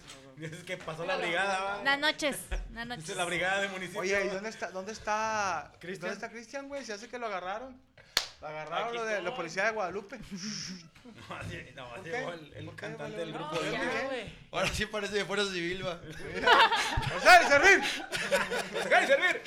Es 0.54 0.63
que 0.63 0.78
pasó 0.78 1.06
la 1.06 1.18
brigada, 1.18 1.62
¿va? 1.62 1.75
Buenas 1.75 2.00
noches. 2.00 2.38
Buenas 2.69 2.88
noches. 2.88 3.06
Dice 3.06 3.16
la 3.16 3.25
brigada 3.25 3.62
de 3.62 3.68
municipio. 3.69 4.02
Oye, 4.02 4.25
¿y 4.25 4.30
dónde 4.30 4.50
está, 4.50 4.72
dónde 4.72 4.92
está, 4.92 5.72
Cristian. 5.80 6.10
dónde 6.10 6.13
está 6.16 6.30
Cristian, 6.31 6.68
güey? 6.68 6.84
Se 6.84 6.94
hace 6.94 7.08
que 7.08 7.19
lo 7.19 7.28
agarraron. 7.28 7.80
Lo 8.42 8.48
agarraron 8.48 8.96
lo 8.96 9.06
de 9.06 9.22
la 9.22 9.36
policía 9.36 9.66
de 9.66 9.72
Guadalupe. 9.72 10.19
No, 11.04 11.42
sí, 11.50 11.58
no, 11.75 11.90
¿Por 11.90 12.04
llegó 12.04 12.30
qué? 12.30 12.34
el, 12.36 12.54
el 12.54 12.66
¿Por 12.66 12.75
qué, 12.75 12.81
cantante 12.81 13.18
del 13.18 13.31
No, 13.31 13.40
grupo 13.40 13.60
de 13.63 13.72
ya, 13.72 14.04
güey. 14.06 14.36
Ahora 14.52 14.68
sí 14.68 14.86
parece 14.86 15.16
de 15.16 15.25
fuerza 15.25 15.52
civil, 15.52 15.84
va. 15.86 16.00
¡O 17.18 17.19
sea, 17.19 17.40
de 17.42 17.48
servir! 17.48 17.84
¡Sacar 18.84 19.04
y 19.04 19.08
servir! 19.08 19.42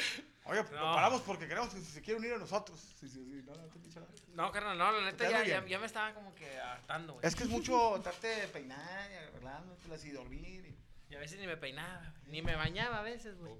Oye, 0.46 0.62
lo 0.62 0.70
No. 0.80 0.94
paramos 0.94 1.22
porque 1.22 1.48
queremos 1.48 1.72
que 1.72 1.80
se 1.80 2.02
quiere 2.02 2.20
unir 2.20 2.34
a 2.34 2.38
nosotros. 2.38 2.78
Sí, 3.00 3.08
sí, 3.08 3.24
sí. 3.24 3.42
No, 3.46 3.54
no, 3.54 3.62
te 3.68 3.78
he 3.78 3.82
dicho 3.82 3.98
nada. 4.00 4.12
No, 4.34 4.52
carnal, 4.52 4.76
no, 4.76 4.92
la 4.92 5.10
neta 5.10 5.42
ya, 5.46 5.78
me 5.78 5.86
estaba 5.86 6.12
como 6.12 6.34
que 6.34 6.58
hartando, 6.58 7.14
güey. 7.14 7.26
Es 7.26 7.34
que 7.34 7.44
es 7.44 7.48
mucho 7.48 7.92
tratarte 8.02 8.26
de 8.26 8.48
peinar 8.48 9.10
y 9.10 9.14
arreglándotelas 9.14 10.04
y 10.04 10.10
dormir. 10.10 10.66
Y... 10.66 10.74
Y 11.12 11.16
a 11.16 11.20
veces 11.20 11.38
ni 11.38 11.46
me 11.46 11.56
peinaba, 11.56 12.12
ni 12.26 12.42
me 12.42 12.56
bañaba 12.56 12.98
a 12.98 13.02
veces, 13.02 13.38
güey. 13.38 13.54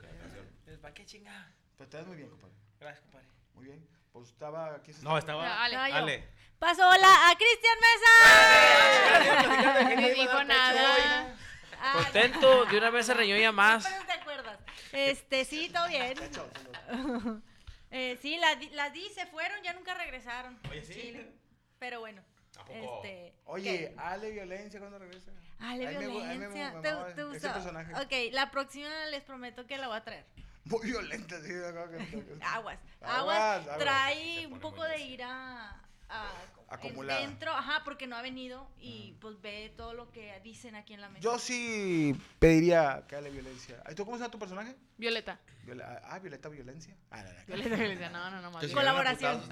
¿Para 0.81 0.93
qué 0.93 1.07
chingada? 1.07 1.51
Pero 1.79 1.89
te 1.89 1.97
ves 1.99 2.07
muy 2.07 2.17
bien, 2.17 2.29
compadre. 2.29 2.55
Gracias, 2.81 3.01
compadre. 3.03 3.27
Muy 3.55 3.65
bien. 3.67 3.89
Pues 4.13 4.29
estaba 4.29 4.75
aquí. 4.75 4.93
No, 5.03 5.17
estaba. 5.17 5.65
Ale. 5.65 5.77
No, 5.77 5.89
yo. 5.89 5.95
Ale. 5.95 6.29
Paso 6.59 6.87
hola 6.89 7.31
a 7.31 7.37
Cristian 7.37 7.79
Mesa. 7.81 9.95
Ni 9.97 10.11
dijo 10.11 10.45
nada. 10.45 11.35
Ah, 11.87 11.93
Contento, 12.03 12.65
de 12.65 12.79
una 12.79 12.91
vez 12.91 13.05
se 13.07 13.15
reñó 13.15 13.37
ya 13.37 13.53
más. 13.53 13.85
Pero 13.87 14.05
te 14.07 14.13
acuerdas. 14.13 14.59
Este, 14.93 15.45
sí, 15.45 15.69
todo 15.73 15.87
bien. 15.89 16.15
Eh, 17.97 18.19
sí, 18.21 18.37
las 18.39 18.59
di, 18.59 18.71
las 18.71 18.93
di, 18.93 19.09
se 19.11 19.25
fueron, 19.27 19.63
ya 19.63 19.73
nunca 19.73 19.95
regresaron. 19.95 20.59
Oye, 20.69 20.83
¿sí? 20.83 20.95
Chile. 20.95 21.31
Pero 21.79 22.01
bueno. 22.01 22.23
Este, 22.69 23.35
Oye, 23.45 23.95
Ale 23.97 24.33
Violencia, 24.33 24.81
¿cuándo 24.81 24.99
regresa? 24.99 25.31
Ale, 25.61 25.87
A 25.87 25.91
mí 25.93 25.97
me 25.99 26.09
gu- 26.09 26.21
a 26.23 26.25
mí 26.33 26.39
me- 26.39 26.49
violencia. 26.49 26.73
me 26.73 26.81
¿Te, 26.83 27.15
te 27.15 27.23
gustó? 27.25 27.53
personaje. 27.53 27.93
Ok, 27.95 28.33
la 28.33 28.51
próxima 28.51 28.89
les 29.13 29.23
prometo 29.23 29.65
que 29.69 29.79
la 29.79 29.87
voy 29.87 29.97
a 29.99 30.03
traer. 30.03 30.25
Muy 30.65 30.85
violenta, 30.87 31.41
sí. 31.41 31.53
de 31.53 31.69
acuerdo 31.69 31.99
que- 31.99 32.39
Aguas. 32.45 32.79
Aguas, 33.01 33.11
Aguas. 33.39 33.63
aguas. 33.63 33.79
Trae 33.79 34.47
un 34.49 34.59
poco 34.59 34.83
de 34.83 34.99
ira 35.01 35.81
Acumulada. 36.69 37.21
dentro, 37.21 37.53
ajá, 37.53 37.83
porque 37.85 38.07
no 38.07 38.17
ha 38.17 38.23
venido 38.23 38.69
y 38.79 39.13
pues 39.21 39.41
ve 39.41 39.73
todo 39.77 39.95
lo 39.95 40.11
que 40.11 40.41
dicen 40.41 40.75
aquí 40.75 40.93
en 40.95 41.01
la 41.01 41.09
mesa. 41.09 41.23
Yo 41.23 41.39
sí 41.39 42.17
pediría 42.39 43.05
que 43.09 43.17
Ale 43.17 43.31
Violencia. 43.31 43.83
¿Y 43.91 43.95
¿Tú 43.95 44.05
cómo 44.05 44.17
se 44.17 44.23
llama 44.23 44.33
tu 44.33 44.39
personaje? 44.39 44.75
Violeta. 44.99 45.39
Viola- 45.65 46.01
ah, 46.05 46.19
Violeta 46.19 46.49
Violencia. 46.49 46.97
Ah, 47.11 47.23
no, 47.23 47.33
no. 47.33 47.39
Violeta, 47.47 47.77
Violeta. 47.77 48.09
No, 48.11 48.31
no, 48.31 48.41
no, 48.41 48.51
más 48.51 48.65
a 48.65 48.75
Colaboración. 48.75 49.43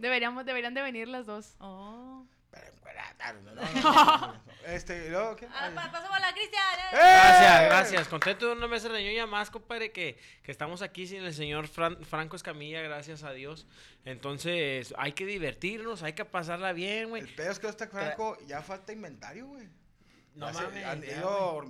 Deberíamos, 0.00 0.44
deberían 0.44 0.74
de 0.74 0.82
venir 0.82 1.08
las 1.08 1.26
dos. 1.26 1.54
Oh. 1.60 2.26
Este, 4.66 5.06
¿y 5.06 5.10
luego 5.10 5.36
qué? 5.36 5.46
Ah, 5.52 5.70
bola, 5.70 6.32
Cristian. 6.32 6.62
eh. 6.80 6.88
Gracias, 6.92 7.64
gracias. 7.66 8.08
Contento 8.08 8.46
de 8.46 8.52
una 8.52 8.66
vez 8.66 8.82
se 8.82 8.88
reñó 8.88 9.12
ya 9.12 9.26
más, 9.26 9.48
compadre, 9.50 9.92
que, 9.92 10.18
que 10.42 10.50
estamos 10.50 10.82
aquí 10.82 11.06
sin 11.06 11.22
el 11.22 11.32
señor 11.34 11.68
Fran- 11.68 12.04
Franco 12.04 12.34
Escamilla, 12.34 12.80
gracias 12.82 13.22
a 13.22 13.32
Dios. 13.32 13.66
Entonces, 14.04 14.92
hay 14.98 15.12
que 15.12 15.24
divertirnos, 15.24 16.02
hay 16.02 16.14
que 16.14 16.24
pasarla 16.24 16.72
bien, 16.72 17.10
güey. 17.10 17.22
El 17.22 17.34
pedo 17.34 17.52
es 17.52 17.58
que 17.60 17.66
no 17.66 17.70
está 17.70 17.86
Franco, 17.86 18.36
ya 18.46 18.60
falta 18.60 18.92
inventario, 18.92 19.46
güey. 19.46 19.68
No 20.36 20.46
Ya 20.48 20.54
se- 20.54 20.64
mames, 20.64 20.84
han 20.84 21.02
ya, 21.02 21.16
ido, 21.16 21.62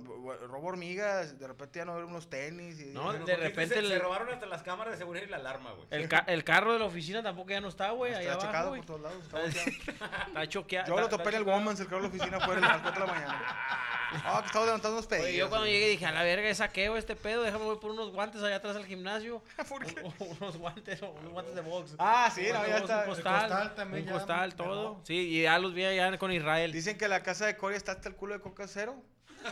robo 0.49 0.67
hormigas, 0.67 1.39
de 1.39 1.47
repente 1.47 1.79
ya 1.79 1.85
no 1.85 1.95
ver 1.95 2.03
unos 2.03 2.29
tenis. 2.29 2.79
Y, 2.81 2.87
No, 2.87 3.15
y- 3.15 3.19
de 3.23 3.35
repente 3.37 3.75
se, 3.75 3.79
el- 3.79 3.87
se 3.87 3.99
robaron 3.99 4.27
hasta 4.29 4.45
las 4.45 4.61
cámaras 4.61 4.91
de 4.91 4.97
seguridad 4.97 5.25
y 5.25 5.29
la 5.29 5.37
alarma, 5.37 5.71
güey. 5.71 5.87
El, 5.89 6.09
ca- 6.09 6.25
el 6.27 6.43
carro 6.43 6.73
de 6.73 6.79
la 6.79 6.85
oficina 6.85 7.23
tampoco 7.23 7.49
ya 7.51 7.61
no 7.61 7.69
está, 7.69 7.91
güey, 7.91 8.11
está 8.11 8.19
allá 8.21 8.33
abajo, 8.33 8.47
checado 8.47 8.69
güey. 8.69 8.81
por 8.81 8.87
todos 8.99 9.01
lados. 9.01 9.23
está. 9.23 9.71
Está 10.27 10.47
choqueado. 10.49 10.87
Yo 10.95 10.99
lo 11.01 11.07
topé 11.09 11.29
en 11.29 11.35
el. 11.35 11.43
Woman's, 11.43 11.79
el 11.79 11.87
carro 11.87 12.01
de 12.03 12.09
la 12.09 12.15
oficina 12.15 12.39
fue 12.41 12.55
a 12.57 12.59
las 12.59 12.81
4 12.81 12.91
de 13.01 13.07
la 13.07 13.13
mañana. 13.13 13.45
Ah, 14.25 14.39
que 14.41 14.47
estaba 14.47 14.65
levantando 14.65 14.97
unos 14.97 15.07
pedidos. 15.07 15.27
Oye, 15.29 15.37
yo 15.37 15.49
cuando 15.49 15.67
llegué 15.67 15.87
dije, 15.89 16.05
a 16.05 16.11
la 16.11 16.23
verga, 16.23 16.49
es 16.49 16.57
saqueo 16.57 16.97
este 16.97 17.15
pedo, 17.15 17.43
déjame 17.43 17.63
voy 17.65 17.77
por 17.77 17.91
unos 17.91 18.11
guantes 18.11 18.43
allá 18.43 18.57
atrás 18.57 18.75
del 18.75 18.85
gimnasio. 18.85 19.41
¿Por 19.69 19.85
qué? 19.85 20.01
Un- 20.01 20.13
un- 20.19 20.37
unos 20.41 20.57
guantes, 20.57 21.01
unos 21.01 21.31
guantes 21.31 21.55
de 21.55 21.61
box. 21.61 21.95
Ah, 21.99 22.29
sí, 22.33 22.43
ya 22.43 22.61
de 22.63 22.69
box, 22.69 22.81
está. 22.81 22.99
Un 22.99 23.05
costal, 23.05 23.41
costal 23.49 23.75
también 23.75 24.03
un 24.03 24.07
ya 24.09 24.13
costal, 24.13 24.55
todo. 24.55 24.99
Sí, 25.03 25.13
y 25.15 25.43
ya 25.43 25.57
los 25.59 25.73
vi 25.73 25.85
allá 25.85 26.17
con 26.17 26.31
Israel. 26.33 26.71
Dicen 26.73 26.97
que 26.97 27.07
la 27.07 27.23
casa 27.23 27.45
de 27.45 27.55
Cory 27.55 27.75
está 27.77 27.93
hasta 27.93 28.09
el 28.09 28.15
culo 28.15 28.33
de 28.33 28.39
coca 28.41 28.56
cero. 28.65 28.95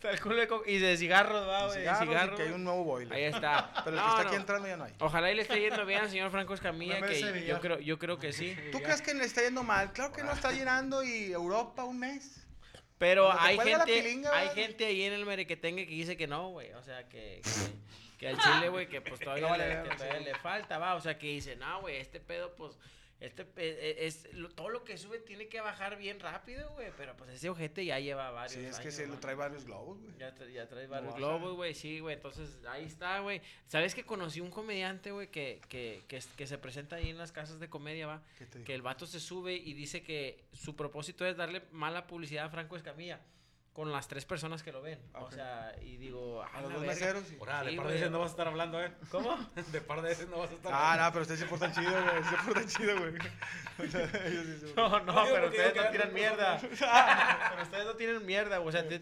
Tal 0.00 0.20
culo 0.20 0.36
de 0.36 0.46
co- 0.46 0.62
y 0.64 0.78
de 0.78 0.96
cigarros, 0.96 1.48
va, 1.48 1.66
güey. 1.66 1.78
Cigarros 1.80 2.02
y 2.02 2.06
Cigarros. 2.08 2.36
que 2.36 2.42
hay 2.46 2.52
un 2.52 2.62
nuevo 2.62 2.84
boiler. 2.84 3.12
Ahí 3.12 3.24
está. 3.24 3.72
Pero 3.84 3.96
el 3.96 4.02
No, 4.02 4.02
que 4.04 4.08
está 4.16 4.28
aquí 4.28 4.36
entrando 4.36 4.68
ya 4.68 4.76
no 4.76 4.84
hay. 4.84 4.94
Ojalá 5.00 5.32
y 5.32 5.34
le 5.34 5.42
esté 5.42 5.60
yendo 5.60 5.84
bien 5.86 6.00
al 6.00 6.08
señor 6.10 6.30
Franco 6.30 6.54
Escamilla, 6.54 7.00
que 7.04 7.44
yo 7.46 7.60
creo, 7.60 7.80
yo 7.80 7.98
creo 7.98 8.16
que 8.18 8.32
sí. 8.32 8.56
¿Tú 8.72 8.80
crees 8.80 9.02
que 9.02 9.12
le 9.14 9.24
está 9.24 9.42
yendo 9.42 9.64
mal? 9.64 9.92
Claro 9.92 10.12
que 10.12 10.22
no 10.22 10.30
está 10.32 10.52
llenando 10.52 11.02
y 11.02 11.32
Europa 11.32 11.82
un 11.84 11.98
mes. 11.98 12.44
Pero 12.98 13.32
hay 13.40 13.58
gente, 13.58 13.84
pilinga, 13.86 14.36
hay 14.36 14.48
gente 14.50 14.84
ahí 14.86 15.02
en 15.04 15.12
el 15.14 15.24
merequetengue 15.26 15.86
que 15.86 15.94
dice 15.94 16.16
que 16.16 16.26
no, 16.28 16.48
güey. 16.50 16.72
O 16.74 16.82
sea, 16.82 17.08
que, 17.08 17.40
que, 17.42 18.18
que 18.18 18.28
al 18.28 18.38
chile, 18.38 18.68
güey, 18.68 18.88
que 18.88 19.00
pues 19.00 19.20
todavía, 19.20 19.48
No 19.48 19.56
le, 19.56 19.74
todavía 19.96 20.18
sí. 20.18 20.24
le 20.24 20.34
falta, 20.36 20.78
va. 20.78 20.94
O 20.96 21.00
sea, 21.00 21.16
que 21.18 21.26
dice, 21.28 21.54
no, 21.56 21.80
güey, 21.80 21.96
este 21.98 22.18
pedo, 22.20 22.54
pues, 22.56 22.76
este 23.20 23.44
pe- 23.44 23.68
e- 24.02 24.06
es, 24.06 24.32
lo- 24.34 24.48
todo 24.50 24.68
lo 24.68 24.84
que 24.84 24.96
sube 24.96 25.18
tiene 25.18 25.48
que 25.48 25.60
bajar 25.60 25.98
bien 25.98 26.20
rápido, 26.20 26.70
güey. 26.74 26.92
Pero 26.96 27.16
pues 27.16 27.30
ese 27.30 27.48
ojete 27.48 27.84
ya 27.84 27.98
lleva 27.98 28.30
varios 28.30 28.52
Sí, 28.52 28.64
es 28.64 28.76
que 28.76 28.82
años, 28.82 28.94
se 28.94 29.06
lo 29.08 29.18
trae 29.18 29.34
varios 29.34 29.64
globos, 29.64 30.00
güey. 30.00 30.16
Ya, 30.18 30.34
tra- 30.34 30.50
ya 30.52 30.68
trae 30.68 30.86
varios 30.86 31.14
globos, 31.16 31.54
güey, 31.56 31.74
sí, 31.74 31.98
güey. 32.00 32.14
Entonces, 32.14 32.58
ahí 32.68 32.84
está, 32.84 33.18
güey. 33.20 33.40
¿Sabes 33.66 33.94
que 33.94 34.04
conocí 34.04 34.40
un 34.40 34.50
comediante, 34.50 35.10
güey, 35.10 35.28
que, 35.30 35.60
que, 35.68 36.04
que, 36.06 36.20
que 36.36 36.46
se 36.46 36.58
presenta 36.58 36.96
ahí 36.96 37.08
en 37.10 37.18
las 37.18 37.32
casas 37.32 37.58
de 37.58 37.68
comedia, 37.68 38.06
va? 38.06 38.22
¿Qué 38.38 38.46
te 38.46 38.58
dijo? 38.58 38.66
Que 38.66 38.74
el 38.74 38.82
vato 38.82 39.06
se 39.06 39.18
sube 39.20 39.54
y 39.54 39.74
dice 39.74 40.02
que 40.02 40.44
su 40.52 40.76
propósito 40.76 41.26
es 41.26 41.36
darle 41.36 41.62
mala 41.72 42.06
publicidad 42.06 42.44
a 42.46 42.50
Franco 42.50 42.76
Escamilla 42.76 43.20
con 43.78 43.92
las 43.92 44.08
tres 44.08 44.24
personas 44.24 44.64
que 44.64 44.72
lo 44.72 44.82
ven. 44.82 44.98
Ah, 45.14 45.20
O 45.20 45.30
sea, 45.30 45.72
y 45.80 45.98
digo, 45.98 46.42
A 46.42 46.48
a 46.48 46.60
los 46.62 46.72
dos 46.72 46.82
meseros. 46.84 47.22
y- 47.30 47.36
Ahora, 47.38 47.62
de 47.62 47.70
Sí, 47.70 47.76
par 47.76 47.86
de 47.86 47.92
veces 47.94 48.10
no 48.10 48.18
vas 48.18 48.26
a 48.26 48.30
estar 48.32 48.48
hablando, 48.48 48.82
¿eh? 48.82 48.92
¿Cómo? 49.08 49.38
De 49.72 49.80
par 49.80 50.02
de 50.02 50.08
veces 50.08 50.28
no 50.28 50.38
vas 50.38 50.50
a 50.50 50.54
estar 50.54 50.72
Ah, 50.72 50.78
hablando. 50.94 51.04
no, 51.04 51.12
pero 51.12 51.22
ustedes 51.22 51.40
se 51.40 51.46
portan 51.46 51.72
chido, 51.72 51.90
güey. 51.92 52.24
Se 52.24 52.36
portan 52.44 52.66
chido, 52.66 52.98
güey. 52.98 53.12
O 53.78 53.86
sea, 53.86 54.02
ellos 54.26 54.46
sí 54.46 54.66
se- 54.66 54.74
No, 54.74 55.00
no, 55.04 55.24
pero 55.32 55.46
ustedes 55.46 55.76
no 55.76 55.90
tiran 55.92 56.12
mierda. 56.12 56.58
pero 56.60 57.62
ustedes 57.62 57.84
no 57.86 57.94
tienen 57.94 58.26
mierda, 58.26 58.58
güey. 58.58 58.68
O 58.68 58.72
sea, 58.72 59.00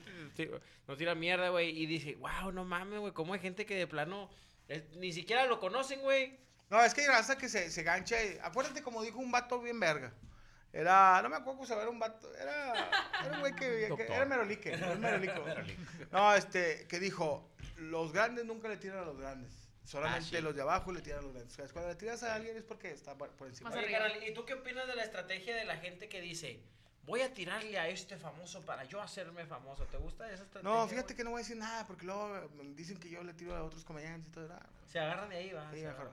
no 0.86 0.96
tiran 0.98 1.18
mierda, 1.18 1.48
güey. 1.48 1.70
Y 1.70 1.86
dice, 1.86 2.14
wow, 2.16 2.52
no 2.52 2.66
mames, 2.66 3.00
güey. 3.00 3.14
¿Cómo 3.14 3.32
hay 3.32 3.40
gente 3.40 3.64
que 3.64 3.76
de 3.76 3.86
plano 3.86 4.28
es- 4.68 4.84
ni 4.96 5.10
siquiera 5.10 5.46
lo 5.46 5.58
conocen, 5.58 6.02
güey? 6.02 6.38
No, 6.68 6.82
es 6.82 6.92
que 6.92 7.00
hay 7.00 7.06
raza 7.06 7.38
que 7.38 7.48
se, 7.48 7.70
se 7.70 7.82
gancha. 7.82 8.22
y- 8.22 8.38
acuérdate 8.42 8.82
como 8.82 9.02
dijo 9.02 9.18
un 9.20 9.32
vato 9.32 9.58
bien 9.58 9.80
verga. 9.80 10.12
Era, 10.76 11.22
no 11.22 11.30
me 11.30 11.36
acuerdo 11.36 11.56
cómo 11.56 11.66
se 11.66 11.72
era 11.72 11.88
un 11.88 11.98
vato, 11.98 12.30
era, 12.36 12.90
era 13.24 13.34
un 13.34 13.40
güey 13.40 13.54
que, 13.56 13.86
era 13.86 14.26
merolique, 14.26 14.74
era 14.74 14.94
merolico. 14.94 15.42
No, 16.12 16.34
este, 16.34 16.86
que 16.86 17.00
dijo, 17.00 17.48
los 17.78 18.12
grandes 18.12 18.44
nunca 18.44 18.68
le 18.68 18.76
tiran 18.76 18.98
a 18.98 19.02
los 19.06 19.18
grandes. 19.18 19.50
Solamente 19.84 20.36
sí. 20.36 20.42
los 20.42 20.54
de 20.54 20.60
abajo 20.60 20.92
le 20.92 21.00
tiran 21.00 21.20
a 21.20 21.22
los 21.22 21.32
grandes. 21.32 21.54
O 21.54 21.56
sea, 21.56 21.72
cuando 21.72 21.88
le 21.90 21.96
tiras 21.96 22.22
a 22.24 22.34
alguien 22.34 22.56
es 22.58 22.62
porque 22.62 22.90
está 22.90 23.14
por 23.16 23.30
encima. 23.48 23.70
Más 23.70 23.78
Oye, 23.78 23.86
arriba. 23.86 24.00
carnal, 24.00 24.28
¿y 24.28 24.34
tú 24.34 24.44
qué 24.44 24.52
opinas 24.52 24.86
de 24.86 24.96
la 24.96 25.04
estrategia 25.04 25.56
de 25.56 25.64
la 25.64 25.76
gente 25.78 26.10
que 26.10 26.20
dice, 26.20 26.60
voy 27.04 27.22
a 27.22 27.32
tirarle 27.32 27.78
a 27.78 27.88
este 27.88 28.18
famoso 28.18 28.60
para 28.66 28.84
yo 28.84 29.00
hacerme 29.00 29.46
famoso? 29.46 29.86
¿Te 29.86 29.96
gusta 29.96 30.26
esa 30.30 30.42
estrategia? 30.42 30.76
No, 30.76 30.86
fíjate 30.88 31.06
güey? 31.06 31.16
que 31.16 31.24
no 31.24 31.30
voy 31.30 31.38
a 31.38 31.42
decir 31.42 31.56
nada 31.56 31.86
porque 31.86 32.04
luego 32.04 32.50
me 32.54 32.64
dicen 32.74 32.98
que 32.98 33.08
yo 33.08 33.22
le 33.22 33.32
tiro 33.32 33.56
a 33.56 33.62
otros 33.64 33.82
comediantes 33.82 34.28
y 34.28 34.32
todo. 34.32 34.52
ah, 34.52 34.66
Se 34.92 34.98
agarran 34.98 35.30
de 35.30 35.36
ahí, 35.36 35.52
va. 35.52 35.70
sí, 35.72 35.80
mejor. 35.82 36.12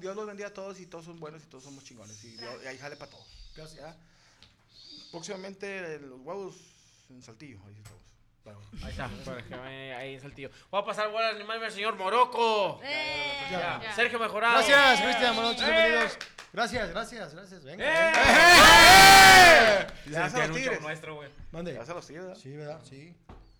Dios 0.00 0.16
los 0.16 0.26
bendiga 0.26 0.48
a 0.48 0.54
todos 0.54 0.78
y 0.80 0.86
todos 0.86 1.04
son 1.04 1.18
buenos 1.20 1.42
y 1.42 1.46
todos 1.46 1.64
somos 1.64 1.84
chingones. 1.84 2.22
Y, 2.24 2.36
Dios- 2.36 2.62
y 2.62 2.66
ahí 2.66 2.78
jale 2.78 2.96
para 2.96 3.10
todos. 3.10 3.26
¿ya? 3.74 3.96
Próximamente 5.10 5.94
eh, 5.94 5.98
los 6.00 6.20
huevos 6.20 6.56
en 7.10 7.22
saltillo. 7.22 7.58
Ahí 7.66 7.74
estamos. 7.76 8.02
Bueno, 8.44 8.60
Ahí 8.84 8.90
está, 8.92 9.10
para 9.24 9.42
que 9.42 9.56
vaya 9.56 9.98
ahí 9.98 10.14
en 10.14 10.20
Saltillo. 10.20 10.50
Voy 10.70 10.80
a 10.80 10.84
pasar 10.84 11.10
bola 11.10 11.30
al 11.30 11.34
animal 11.36 11.62
al 11.64 11.72
señor 11.72 11.96
Moroco. 11.96 12.80
¡Eh! 12.84 13.48
Ya, 13.50 13.80
Ya. 13.82 13.92
Sergio 13.92 14.20
Mejorado. 14.20 14.54
Gracias, 14.58 15.00
Cristian. 15.00 15.34
Buenas 15.34 15.52
noches, 15.54 15.68
¡Eh! 15.68 15.72
bienvenidos. 15.72 16.18
Gracias, 16.52 16.90
gracias, 16.90 17.34
gracias. 17.34 17.64
Venga. 17.64 17.84
¡Eh! 17.84 18.12
venga. 20.06 20.20
Ya 20.20 20.30
son 20.30 20.40
los 20.40 20.48
un 20.50 20.54
tigres. 20.56 20.74
show 20.78 20.82
nuestro, 20.86 21.14
güey. 21.16 21.28
Mande. 21.50 21.74
Ya 21.74 21.84
se 21.84 21.92
los 21.94 22.06
tigres, 22.06 22.24
¿verdad? 22.26 22.40
Sí, 22.40 22.50
¿verdad? 22.56 22.80
Sí. 22.88 23.14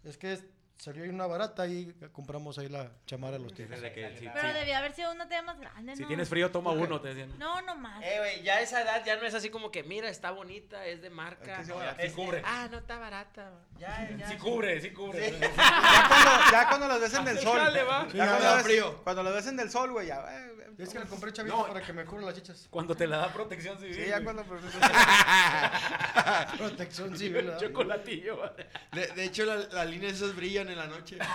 Es 0.05 0.17
que 0.19 0.33
es- 0.35 0.45
salió 0.79 1.05
ahí 1.05 1.09
una 1.09 1.27
barata 1.27 1.67
y 1.67 1.93
compramos 2.13 2.59
ahí 2.59 2.69
la 2.69 2.91
chamara 3.07 3.37
a 3.37 3.39
los 3.39 3.55
tigres. 3.55 3.81
Si, 3.81 4.29
Pero 4.29 4.49
si- 4.49 4.55
debió 4.55 4.77
haber 4.77 4.93
sido 4.93 5.13
una 5.13 5.29
tela 5.29 5.43
más 5.43 5.59
grande, 5.59 5.97
si 5.97 6.03
¿no? 6.03 6.09
tienes 6.09 6.29
frío, 6.29 6.51
toma 6.51 6.73
uno, 6.73 7.01
te 7.01 7.09
decían. 7.09 7.39
No, 7.39 7.61
no 7.63 7.77
más. 7.77 8.03
Eh, 8.05 8.17
güey, 8.19 8.43
ya 8.43 8.61
esa 8.61 8.83
edad 8.83 9.03
ya 9.05 9.17
no 9.17 9.23
es 9.27 9.35
así 9.35 9.51
como 9.51 9.71
que, 9.71 9.83
mira, 9.83 10.09
está 10.09 10.31
bonita, 10.31 10.85
es 10.87 11.03
de 11.03 11.11
marca. 11.11 11.61
Es 11.61 11.69
que 11.69 11.73
sí, 11.75 11.79
es 11.99 12.11
sí 12.13 12.17
cubre. 12.17 12.43
Ah, 12.45 12.69
no 12.71 12.79
está 12.79 12.99
barata. 12.99 13.51
Ya, 13.79 14.09
ya. 14.19 14.29
Sí 14.29 14.37
cubre, 14.37 14.81
sí 14.81 14.91
cubre. 14.91 15.33
Ya 15.41 16.09
cuando, 16.09 16.31
ya 16.53 16.69
cuando 16.69 16.89
los 16.89 17.01
ves 17.01 17.15
en 17.15 17.29
el 17.29 17.39
sol. 17.39 17.59
Va. 17.59 17.73
ya 17.73 18.11
Sí, 18.11 18.17
ya 18.19 18.27
cuando, 18.29 18.45
da 18.45 18.55
ves- 18.57 18.65
frío. 18.65 19.01
cuando 19.03 19.23
los 19.23 19.35
ves 19.35 19.47
en 19.47 19.61
el 19.61 19.71
sol, 19.71 19.93
güey, 19.93 20.07
ya. 20.09 20.17
eh, 20.31 20.53
eh, 20.61 20.67
Es 20.79 20.91
que 20.91 20.99
le 20.99 21.07
compré 21.07 21.33
chavita 21.33 21.57
No. 21.57 21.67
para 21.67 21.81
que 21.81 21.93
me 21.95 22.05
cubra 22.05 22.27
las 22.27 22.35
chichas. 22.35 22.67
Cuando 22.71 22.95
te 22.95 23.07
la 23.07 23.17
da 23.17 23.33
protección 23.33 23.79
civil. 23.79 23.95
Sí, 23.95 24.05
ya 24.09 24.23
cuando. 24.23 24.45
Protección 26.59 27.17
civil. 27.17 27.53
Chocolatillo, 27.61 28.37
güey. 28.37 28.51
De, 28.93 29.07
de 29.15 29.25
hecho, 29.25 29.45
la- 29.45 29.57
las 29.57 29.87
líneas 29.89 30.15
esas 30.15 30.35
brillan 30.37 30.66
en 30.71 30.79
la 30.79 30.87
noche. 30.87 31.19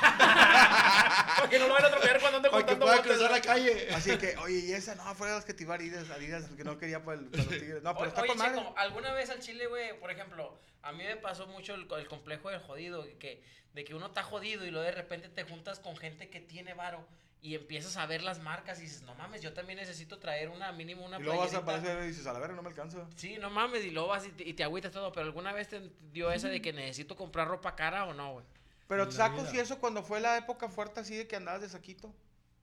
Para 0.61 1.49
que 1.49 1.59
no 1.59 1.67
lo 1.67 1.73
vayan 1.73 1.85
a 1.85 1.87
atropellar 1.95 2.19
cuando 2.19 2.37
ande 2.37 2.49
Para 2.49 2.65
que 2.65 2.71
contando 2.73 2.85
pueda 2.85 2.97
botes, 2.97 3.11
cruzar 3.11 3.31
la 3.31 3.41
calle. 3.41 3.87
Así 3.93 4.17
que, 4.17 4.37
oye, 4.37 4.59
y 4.59 4.71
esa 4.73 4.95
no, 4.95 5.15
fuera 5.15 5.33
de 5.33 5.39
las 5.39 5.45
que 5.45 5.53
te 5.53 5.63
iba 5.63 5.73
a 5.73 5.77
Adidas, 5.77 6.09
Adidas, 6.09 6.45
que 6.55 6.63
no 6.63 6.77
quería 6.77 7.03
para, 7.03 7.19
el, 7.19 7.25
para 7.27 7.43
los 7.43 7.53
tigres. 7.53 7.83
No, 7.83 7.95
pero 7.95 8.07
está 8.09 8.21
oye, 8.21 8.29
con 8.29 8.37
madre. 8.37 8.57
Checo, 8.57 8.73
¿alguna 8.77 9.13
vez 9.13 9.29
al 9.29 9.39
Chile, 9.39 9.67
güey, 9.67 9.99
por 9.99 10.11
ejemplo, 10.11 10.59
a 10.81 10.91
mí 10.91 11.03
me 11.03 11.17
pasó 11.17 11.47
mucho 11.47 11.73
el, 11.75 11.87
el 11.97 12.07
complejo 12.07 12.49
del 12.49 12.59
jodido, 12.59 13.05
que, 13.19 13.43
de 13.73 13.83
que 13.83 13.95
uno 13.95 14.07
está 14.07 14.23
jodido 14.23 14.65
y 14.65 14.71
luego 14.71 14.85
de 14.85 14.91
repente 14.91 15.29
te 15.29 15.43
juntas 15.43 15.79
con 15.79 15.95
gente 15.97 16.29
que 16.29 16.39
tiene 16.39 16.73
varo 16.73 17.05
y 17.43 17.55
empiezas 17.55 17.97
a 17.97 18.05
ver 18.05 18.21
las 18.21 18.39
marcas 18.39 18.77
y 18.79 18.83
dices, 18.83 19.01
no 19.01 19.15
mames, 19.15 19.41
yo 19.41 19.51
también 19.51 19.79
necesito 19.79 20.19
traer 20.19 20.49
una 20.49 20.71
mínimo 20.71 21.03
una 21.03 21.17
Y 21.19 21.23
luego 21.23 21.39
vas 21.39 21.55
a 21.55 21.63
playerita". 21.65 21.71
aparecer 21.89 22.03
y 22.03 22.07
dices, 22.09 22.27
a 22.27 22.33
la 22.33 22.39
verga, 22.39 22.55
no 22.55 22.61
me 22.61 22.69
alcanza. 22.69 23.07
Sí, 23.15 23.37
no 23.39 23.49
mames, 23.49 23.83
y 23.83 23.89
luego 23.89 24.09
vas 24.09 24.27
y 24.27 24.31
te, 24.31 24.47
y 24.47 24.53
te 24.53 24.63
agüitas 24.63 24.91
todo, 24.91 25.11
pero 25.11 25.25
¿alguna 25.25 25.51
vez 25.51 25.67
te 25.67 25.81
dio 26.11 26.31
esa 26.31 26.49
de 26.49 26.61
que 26.61 26.71
necesito 26.71 27.15
comprar 27.15 27.47
ropa 27.47 27.75
cara 27.75 28.05
o 28.05 28.13
no, 28.13 28.33
güey? 28.33 28.45
Pero 28.91 29.03
En 29.03 29.11
sacos 29.13 29.53
y 29.53 29.59
eso 29.59 29.79
cuando 29.79 30.03
fue 30.03 30.19
la 30.19 30.37
época 30.37 30.67
fuerte 30.67 30.99
así 30.99 31.15
de 31.15 31.25
que 31.25 31.37
andabas 31.37 31.61
de 31.61 31.69
saquito. 31.69 32.13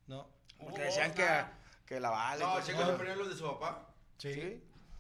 No. 0.07 0.29
Porque 0.59 0.83
decían 0.83 1.15
que, 1.15 1.27
que 1.87 1.99
la 2.01 2.11
bala. 2.11 2.37
y 2.37 2.47
No, 2.47 2.53
todo 2.57 2.67
checo 2.67 2.83
eso. 2.83 2.93
le 2.93 2.99
ponían 2.99 3.19
los 3.19 3.31
de 3.31 3.35
su 3.37 3.45
papá. 3.45 3.95
Sí. 4.19 4.35
Sí. 4.35 4.41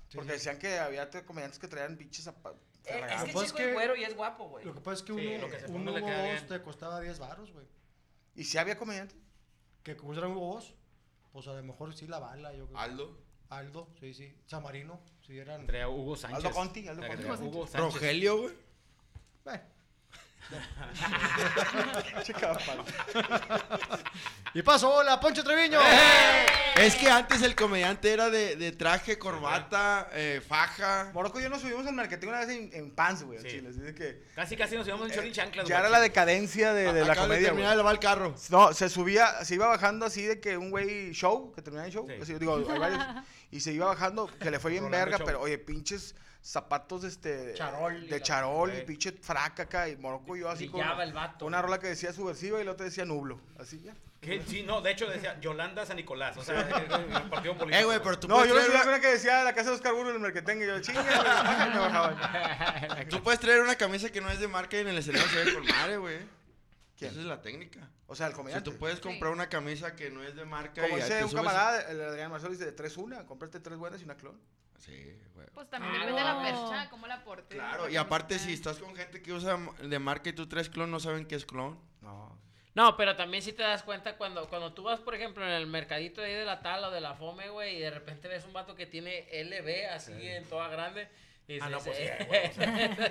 Sí, 0.08 0.16
Porque 0.16 0.30
sí. 0.30 0.36
decían 0.36 0.58
que 0.58 0.78
había 0.78 1.10
te- 1.10 1.26
comediantes 1.26 1.58
que 1.58 1.68
traían 1.68 1.98
biches 1.98 2.26
zapa- 2.26 2.54
Eh, 2.86 3.06
es 3.14 3.24
que 3.24 3.32
Pues 3.34 3.46
chico 3.48 3.58
que- 3.58 3.68
es 3.68 3.74
güero 3.74 3.94
y 3.94 4.04
es 4.04 4.16
guapo, 4.16 4.48
güey. 4.48 4.64
Lo 4.64 4.72
que 4.72 4.80
pasa 4.80 4.94
es 4.94 5.02
que 5.02 5.12
Sí, 5.12 5.26
uno, 5.34 5.46
lo 5.46 5.50
que 5.52 5.60
se 5.60 5.66
un 5.66 5.72
ponga 5.84 5.90
le 6.00 6.06
queda 6.06 6.22
bien. 6.22 6.46
te 6.46 6.62
costaba 6.62 6.98
10 7.02 7.18
baros, 7.18 7.52
güey. 7.52 7.66
¿Y 8.34 8.44
si 8.44 8.56
había 8.56 8.78
comediantes? 8.78 9.18
Que 9.82 9.98
como 9.98 10.14
era 10.14 10.26
un 10.28 10.34
Boss, 10.34 10.74
pues 11.32 11.46
a 11.46 11.52
lo 11.52 11.62
mejor 11.62 11.92
sí 11.94 12.06
la 12.06 12.20
bala, 12.20 12.54
yo 12.54 12.66
creo. 12.68 12.78
Aldo. 12.78 13.18
Aldo, 13.50 13.88
sí, 14.00 14.14
sí. 14.14 14.34
Samarino, 14.46 14.98
sí 15.26 15.38
eran. 15.38 15.66
Traía 15.66 15.90
Hugo 15.90 16.16
Sánchez. 16.16 16.42
Aldo 16.42 16.56
Conti, 16.56 16.88
Aldo 16.88 17.06
Conti. 17.06 17.44
Hugo 17.44 17.66
Sánchez. 17.66 17.92
Rogelio, 17.94 18.40
güey. 18.42 18.54
Bueno. 19.44 19.62
Y 24.54 24.62
pasó, 24.62 24.90
hola, 24.94 25.20
Poncho 25.20 25.44
Treviño. 25.44 25.78
Es 26.76 26.94
que 26.96 27.10
antes 27.10 27.42
el 27.42 27.54
comediante 27.54 28.10
era 28.12 28.30
de, 28.30 28.56
de 28.56 28.72
traje, 28.72 29.18
corbata, 29.18 30.08
eh, 30.12 30.40
faja. 30.46 31.10
Morocco 31.12 31.38
y 31.38 31.42
yo 31.42 31.50
nos 31.50 31.60
subimos 31.60 31.86
al 31.86 31.92
marketing 31.94 32.28
una 32.28 32.40
vez 32.40 32.48
en, 32.48 32.70
en 32.72 32.90
pants, 32.90 33.22
güey, 33.24 33.38
Sí. 33.40 33.48
chile. 33.48 33.68
Así 33.68 33.80
de 33.80 33.94
que 33.94 34.22
Casi, 34.34 34.56
casi 34.56 34.76
nos 34.76 34.86
íbamos 34.86 35.08
en 35.10 35.14
short 35.14 35.26
y 35.28 35.32
chanclas, 35.32 35.68
ya 35.68 35.76
güey. 35.76 35.86
era 35.86 35.90
la 35.90 36.00
decadencia 36.00 36.72
de, 36.72 36.92
de 36.92 37.04
la 37.04 37.12
Acaba 37.12 37.14
de 37.14 37.34
comedia, 37.34 37.48
terminar 37.48 37.70
de 37.70 37.74
güey. 37.74 37.76
lavar 37.78 37.94
el 37.94 38.00
carro. 38.00 38.34
No, 38.48 38.72
se 38.72 38.88
subía, 38.88 39.44
se 39.44 39.54
iba 39.54 39.66
bajando 39.68 40.06
así 40.06 40.22
de 40.22 40.40
que 40.40 40.56
un 40.56 40.70
güey 40.70 41.12
show, 41.12 41.52
que 41.52 41.60
terminaba 41.62 41.86
en 41.86 41.92
show, 41.92 42.06
Sí. 42.08 42.14
así, 42.22 42.34
digo, 42.38 42.56
hay 42.56 42.78
varios, 42.78 43.04
y 43.50 43.60
se 43.60 43.72
iba 43.72 43.86
bajando, 43.86 44.26
que 44.38 44.50
le 44.50 44.58
fue 44.58 44.70
bien 44.70 44.84
Rolando 44.84 45.04
verga, 45.04 45.18
show. 45.18 45.26
pero 45.26 45.40
oye, 45.42 45.58
pinches 45.58 46.14
zapatos 46.48 47.04
este 47.04 47.52
Charol 47.52 48.08
de 48.08 48.22
charol 48.22 48.72
y 48.74 48.82
pinche 48.82 49.12
fraca 49.12 49.64
acá 49.64 49.86
y 49.86 49.96
Morocco 49.98 50.34
y 50.34 50.40
yo 50.40 50.48
así 50.48 50.66
con 50.68 50.80
el 50.80 51.12
vato. 51.12 51.44
una 51.44 51.60
rola 51.60 51.78
que 51.78 51.88
decía 51.88 52.10
subversiva 52.10 52.58
y 52.58 52.64
la 52.64 52.72
otra 52.72 52.86
decía 52.86 53.04
nublo, 53.04 53.38
así 53.58 53.80
ya. 53.82 53.94
Sí, 54.46 54.62
no, 54.64 54.80
de 54.80 54.92
hecho 54.92 55.06
decía 55.06 55.38
Yolanda 55.40 55.84
San 55.84 55.96
Nicolás. 55.96 56.36
O 56.38 56.42
sea, 56.42 56.60
el 57.22 57.28
partido 57.28 57.56
político. 57.56 57.78
Eh, 57.78 57.84
güey, 57.84 58.00
pero 58.02 58.18
tú 58.18 58.28
No, 58.28 58.44
yo 58.46 58.54
traer 58.54 58.88
una, 58.88 59.00
que 59.00 59.08
decía 59.08 59.44
la 59.44 59.52
casa 59.54 59.70
de 59.70 59.76
Oscar 59.76 59.92
Burgos 59.92 60.10
en 60.10 60.16
el 60.16 60.22
marketing 60.22 60.56
y 60.56 60.66
yo, 60.66 60.80
chinga, 60.80 61.02
güey, 61.02 62.92
y 62.92 62.94
me 62.94 63.04
tú 63.06 63.22
puedes 63.22 63.38
traer 63.38 63.60
una 63.60 63.76
camisa 63.76 64.10
que 64.10 64.20
no 64.20 64.30
es 64.30 64.40
de 64.40 64.48
marca 64.48 64.76
y 64.78 64.80
en 64.80 64.88
el 64.88 64.98
escenario 64.98 65.28
se 65.28 65.44
ve 65.44 65.54
con 65.54 65.66
madre, 65.66 65.98
güey. 65.98 66.18
¿Quién? 66.96 67.12
Esa 67.12 67.20
es 67.20 67.26
la 67.26 67.42
técnica. 67.42 67.90
O 68.06 68.16
sea, 68.16 68.26
el 68.26 68.32
O 68.32 68.34
sea, 68.34 68.36
comediante. 68.36 68.70
tú 68.70 68.76
puedes 68.78 69.00
comprar 69.00 69.32
una 69.32 69.50
camisa 69.50 69.94
que 69.94 70.10
no 70.10 70.24
es 70.24 70.34
de 70.34 70.46
marca 70.46 70.82
Como 70.82 70.96
y 70.96 71.00
dice 71.02 71.24
un 71.24 71.30
camarada, 71.30 71.82
el 71.90 72.00
Adrián 72.00 72.30
Marcelo 72.30 72.52
dice 72.52 72.64
de 72.64 72.72
tres 72.72 72.96
una, 72.96 73.26
cómprate 73.26 73.60
tres 73.60 73.76
buenas 73.76 74.00
y 74.00 74.04
una 74.04 74.16
clon. 74.16 74.40
Sí, 74.78 75.14
güey. 75.34 75.46
Pues 75.54 75.68
también 75.68 75.92
Ah, 75.94 75.98
depende 75.98 76.20
de 76.20 76.24
la 76.26 76.34
no. 76.34 76.42
percha, 76.42 76.90
cómo 76.90 77.06
la 77.06 77.22
portes. 77.24 77.56
Claro, 77.58 77.88
y 77.88 77.96
aparte 77.96 78.38
si 78.38 78.52
estás 78.52 78.78
con 78.78 78.94
gente 78.96 79.20
que 79.22 79.32
usa 79.32 79.58
de 79.82 79.98
marca 79.98 80.30
y 80.30 80.32
tú 80.32 80.46
traes 80.48 80.68
clon, 80.68 80.90
no 80.90 81.00
saben 81.00 81.26
qué 81.26 81.34
es 81.34 81.44
clon. 81.44 81.78
No. 82.00 82.38
No, 82.74 82.96
pero 82.96 83.16
también 83.16 83.42
si 83.42 83.52
te 83.52 83.62
das 83.64 83.82
cuenta 83.82 84.16
cuando, 84.16 84.48
cuando 84.48 84.72
tú 84.72 84.84
vas, 84.84 85.00
por 85.00 85.14
ejemplo, 85.16 85.44
en 85.44 85.50
el 85.50 85.66
mercadito 85.66 86.20
de 86.20 86.28
ahí 86.28 86.34
de 86.34 86.44
la 86.44 86.60
tala 86.60 86.88
o 86.88 86.90
de 86.92 87.00
la 87.00 87.14
fome, 87.14 87.48
güey, 87.50 87.76
y 87.76 87.80
de 87.80 87.90
repente 87.90 88.28
ves 88.28 88.44
un 88.44 88.52
vato 88.52 88.76
que 88.76 88.86
tiene 88.86 89.26
LB 89.32 89.90
así 89.92 90.12
en 90.28 90.44
toda 90.44 90.68
grande. 90.68 91.08
Y 91.48 91.54
dices, 91.54 91.66
Ah, 91.66 91.70
no, 91.70 91.78
pues 91.80 91.96
sí, 91.96 92.02
eh, 92.04 92.52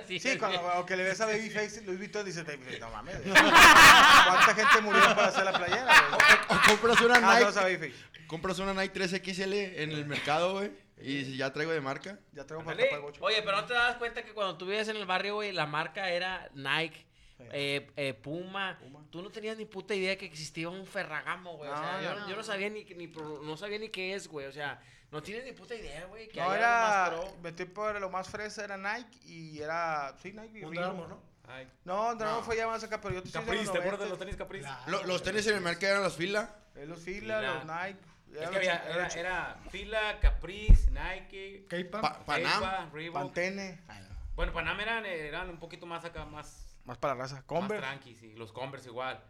sí, 0.06 0.18
Sí, 0.20 0.30
sí. 0.32 0.38
cuando 0.38 0.62
o 0.78 0.86
que 0.86 0.96
le 0.96 1.02
ves 1.02 1.20
a 1.20 1.26
Babyface 1.26 1.82
Luis 1.82 1.98
Vuitton 1.98 2.24
dices, 2.24 2.46
no 2.80 2.88
mames. 2.92 3.16
¿Cuánta 3.24 4.54
gente 4.54 4.80
murió 4.80 5.02
para 5.02 5.26
hacer 5.26 5.44
la 5.44 5.52
playera? 5.52 5.94
güey? 6.10 6.58
O 6.58 6.62
compras 6.68 7.00
una 7.02 7.14
Ah, 7.16 7.20
Nike, 7.20 7.32
saludos 7.32 7.56
a 7.56 7.62
Babyface. 7.62 7.94
compras 8.26 8.58
una 8.60 8.74
Nike 8.74 8.94
3XL 9.00 9.54
en 9.82 9.90
el 9.92 10.06
mercado, 10.06 10.52
güey, 10.54 10.70
y 11.00 11.18
dices, 11.18 11.36
ya 11.36 11.52
traigo 11.52 11.72
de 11.72 11.80
marca. 11.80 12.18
Ya 12.32 12.44
tengo 12.46 12.60
para 12.62 12.72
Ándale. 12.72 12.84
tapar 12.88 12.98
el 12.98 13.02
bocho. 13.04 13.24
Oye, 13.24 13.42
pero 13.42 13.56
no 13.56 13.64
te 13.66 13.74
das 13.74 13.96
cuenta 13.96 14.22
que 14.24 14.32
cuando 14.32 14.56
tú 14.58 14.66
vivías 14.66 14.88
en 14.88 14.96
el 14.96 15.06
barrio, 15.06 15.34
güey, 15.36 15.52
la 15.52 15.66
marca 15.66 16.10
era 16.10 16.48
Nike. 16.54 17.06
eh, 17.52 17.88
eh, 17.96 18.14
Puma. 18.14 18.78
tú 19.10 19.22
no 19.22 19.30
tenías 19.30 19.56
ni 19.56 19.64
puta 19.64 19.94
idea 19.94 20.18
que 20.18 20.26
existía 20.26 20.68
un 20.68 20.84
Ferragamo, 20.84 21.56
güey. 21.56 21.70
o 21.70 21.76
sea, 21.76 21.92
No, 21.98 22.02
yo, 22.02 22.14
no. 22.20 22.28
yo 22.30 22.36
no 22.36 22.42
sabía 22.42 22.68
ni, 22.68 22.82
ni 22.84 23.06
no 23.06 23.56
sabía 23.56 23.78
ni 23.78 23.90
qué 23.90 24.14
es, 24.14 24.26
güey. 24.26 24.46
O 24.46 24.52
sea, 24.52 24.82
no 25.12 25.22
tienes 25.22 25.44
ni 25.44 25.52
puta 25.52 25.74
idea, 25.76 26.04
güey. 26.06 26.28
Que 26.28 26.40
No, 26.40 26.52
era. 26.52 27.12
más. 27.16 27.38
Metí 27.40 27.64
por 27.64 28.00
lo 28.00 28.10
más 28.10 28.28
fresa, 28.28 28.64
era 28.64 28.76
Nike 28.76 29.18
y 29.24 29.60
era. 29.60 30.16
Sí, 30.20 30.32
Nike 30.32 30.58
y 30.58 30.64
Un. 30.64 30.76
Armour, 30.78 31.08
¿no? 31.10 31.22
Ay, 31.46 31.66
No, 31.84 32.10
Under 32.10 32.26
Armour 32.26 32.44
fue 32.44 32.56
ya 32.56 32.66
más 32.66 32.82
acá, 32.82 33.00
pero 33.00 33.14
yo 33.14 33.22
te 33.22 33.28
diciendo 33.28 33.46
¿te 33.72 33.78
acuerdas 33.78 34.00
de 34.00 34.08
los 34.10 34.18
90. 34.18 34.18
tenis 34.18 34.36
Caprice? 34.36 34.68
Lo- 34.90 35.04
los 35.04 35.22
tenis 35.22 35.46
en 35.46 35.54
el 35.54 35.60
mercado 35.62 35.92
eran 35.92 36.02
las 36.02 36.16
filas. 36.16 36.50
Eh, 36.74 36.86
Los 36.86 37.00
Fila, 37.00 37.38
Fila. 37.38 37.54
los 37.54 37.64
Nike. 37.64 38.00
Es 38.32 38.50
que 38.50 38.56
había, 38.56 38.76
era, 38.88 39.06
era 39.08 39.60
Fila, 39.70 40.18
Caprice, 40.20 40.90
Nike, 40.90 41.66
K-Pop. 41.68 42.00
Pa- 42.00 42.24
Panam. 42.24 42.92
Reebok. 42.92 43.14
Pantene. 43.22 43.80
Ay, 43.88 44.02
no, 44.08 44.16
Bueno, 44.34 44.52
Panam 44.52 44.78
eran, 44.80 45.06
eran 45.06 45.48
un 45.50 45.58
poquito 45.58 45.86
más 45.86 46.04
acá, 46.04 46.24
más, 46.24 46.76
Más 46.84 46.98
para 46.98 47.14
la 47.14 47.22
raza. 47.22 47.36
más 47.36 47.44
Converse. 47.44 47.86
tranqui, 47.86 48.14
sí. 48.14 48.34
Los 48.34 48.52
Converse 48.52 48.88
igual. 48.88 49.22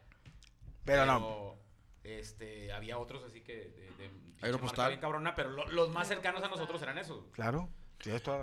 Pero 0.85 1.07
no. 1.07 1.57
Este, 2.05 2.73
había 2.73 2.99
otros 2.99 3.23
así 3.25 3.43
que 3.43 3.55
de, 3.55 3.91
de 3.99 4.11
Aeropostal. 4.41 4.89
bien 4.89 5.01
cabrona, 5.01 5.35
pero 5.35 5.51
lo- 5.51 5.67
los 5.69 5.91
más 5.91 6.09
cercanos 6.09 6.43
a 6.43 6.49
nosotros 6.49 6.81
eran 6.83 6.97
esos. 6.99 7.25
Claro. 7.33 7.69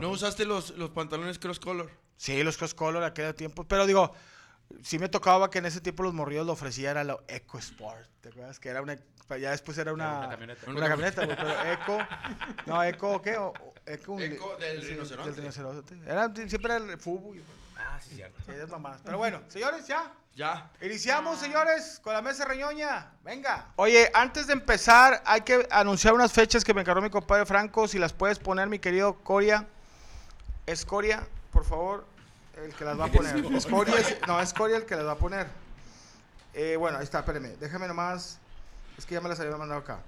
¿No 0.01 0.09
usaste 0.09 0.45
los, 0.45 0.71
los 0.71 0.89
pantalones 0.91 1.39
cross 1.39 1.59
color? 1.59 1.89
Sí, 2.17 2.43
los 2.43 2.57
cross 2.57 2.73
color 2.73 3.03
aquel 3.03 3.33
tiempo. 3.35 3.63
Pero 3.65 3.85
digo, 3.87 4.13
sí 4.83 4.99
me 4.99 5.07
tocaba 5.09 5.49
que 5.49 5.59
en 5.59 5.65
ese 5.65 5.79
tiempo 5.81 6.03
los 6.03 6.13
morrillos 6.13 6.45
lo 6.45 6.51
ofrecía, 6.53 6.91
era 6.91 7.03
lo 7.05 7.23
Eco 7.29 7.57
Sport. 7.57 8.07
¿Te 8.21 8.29
acuerdas? 8.29 8.59
Que 8.59 8.69
era 8.69 8.81
una. 8.81 8.97
Ya 9.29 9.51
después 9.51 9.77
era 9.77 9.91
una. 9.93 10.19
una 10.19 10.29
camioneta. 10.29 10.69
Una 10.71 10.87
camioneta, 10.87 11.25
güey, 11.25 11.35
pero 11.37 11.71
Eco. 11.71 11.97
No, 12.67 12.83
Eco, 12.83 13.21
¿qué? 13.21 13.37
O- 13.37 13.53
Eco, 13.85 14.13
un- 14.13 14.21
Eco 14.21 14.55
del 14.57 14.81
sí, 14.81 14.87
rinoceronte. 14.89 15.31
Del 15.31 15.39
rinoceronte. 15.41 15.95
Era, 16.05 16.31
siempre 16.47 16.75
era 16.75 16.77
el 16.77 16.97
fútbol. 16.99 17.41
Ah, 17.77 17.99
sí, 18.01 18.15
cierto. 18.15 18.39
Sí, 18.45 18.51
esas 18.51 18.69
mamadas. 18.69 19.01
Pero 19.03 19.17
bueno, 19.17 19.41
señores, 19.47 19.87
ya. 19.87 20.11
Ya. 20.35 20.69
Iniciamos, 20.81 21.39
señores, 21.39 21.99
con 22.03 22.13
la 22.13 22.21
mesa 22.21 22.43
reñoña. 22.45 23.09
Venga. 23.23 23.67
Oye, 23.77 24.11
antes 24.13 24.47
de 24.47 24.53
empezar, 24.53 25.23
hay 25.25 25.41
que 25.41 25.65
anunciar 25.71 26.13
unas 26.13 26.31
fechas 26.33 26.63
que 26.65 26.73
me 26.73 26.81
encargó 26.81 27.01
mi 27.01 27.09
compadre 27.09 27.45
Franco. 27.45 27.87
Si 27.87 27.97
las 27.97 28.11
puedes 28.13 28.37
poner, 28.37 28.67
mi 28.67 28.79
querido 28.79 29.15
Coria. 29.23 29.65
Es 30.65 30.85
Coria, 30.85 31.25
por 31.51 31.63
favor, 31.63 32.05
el 32.61 32.73
que 32.73 32.83
las 32.85 32.99
va 32.99 33.05
a 33.05 33.11
poner. 33.11 33.37
Es 33.55 33.65
Coria, 33.65 33.95
es- 33.97 34.17
no, 34.27 34.41
es 34.41 34.53
Coria 34.53 34.77
el 34.77 34.85
que 34.85 34.95
las 34.95 35.05
va 35.05 35.13
a 35.13 35.17
poner. 35.17 35.47
Eh, 36.53 36.75
bueno, 36.77 36.97
ahí 36.97 37.03
está, 37.05 37.19
espérame. 37.19 37.55
Déjame 37.59 37.87
nomás. 37.87 38.39
Es 38.97 39.05
que 39.05 39.15
ya 39.15 39.21
me 39.21 39.29
las 39.29 39.39
había 39.39 39.57
mandado 39.57 39.81
acá. 39.81 39.99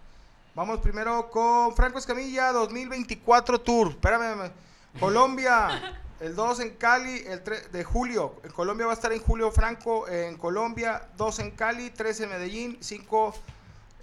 Vamos 0.56 0.80
primero 0.80 1.30
con 1.30 1.76
Franco 1.76 2.00
Escamilla 2.00 2.52
2024 2.52 3.62
Tour. 3.62 3.90
Espérame. 3.90 4.52
Colombia, 5.00 6.00
el 6.20 6.36
2 6.36 6.60
en 6.62 6.70
Cali, 6.76 7.24
el 7.28 7.44
3 7.44 7.72
de 7.72 7.84
julio. 7.84 8.36
En 8.44 8.52
Colombia 8.52 8.86
va 8.88 8.94
a 8.94 8.96
estar 8.96 9.12
en 9.14 9.22
julio 9.22 9.52
Franco, 9.52 10.08
en 10.08 10.38
Colombia, 10.38 11.08
2 11.18 11.40
en 11.40 11.52
Cali, 11.52 11.90
3 11.92 12.22
en 12.22 12.30
Medellín, 12.30 12.78
5 12.82 13.36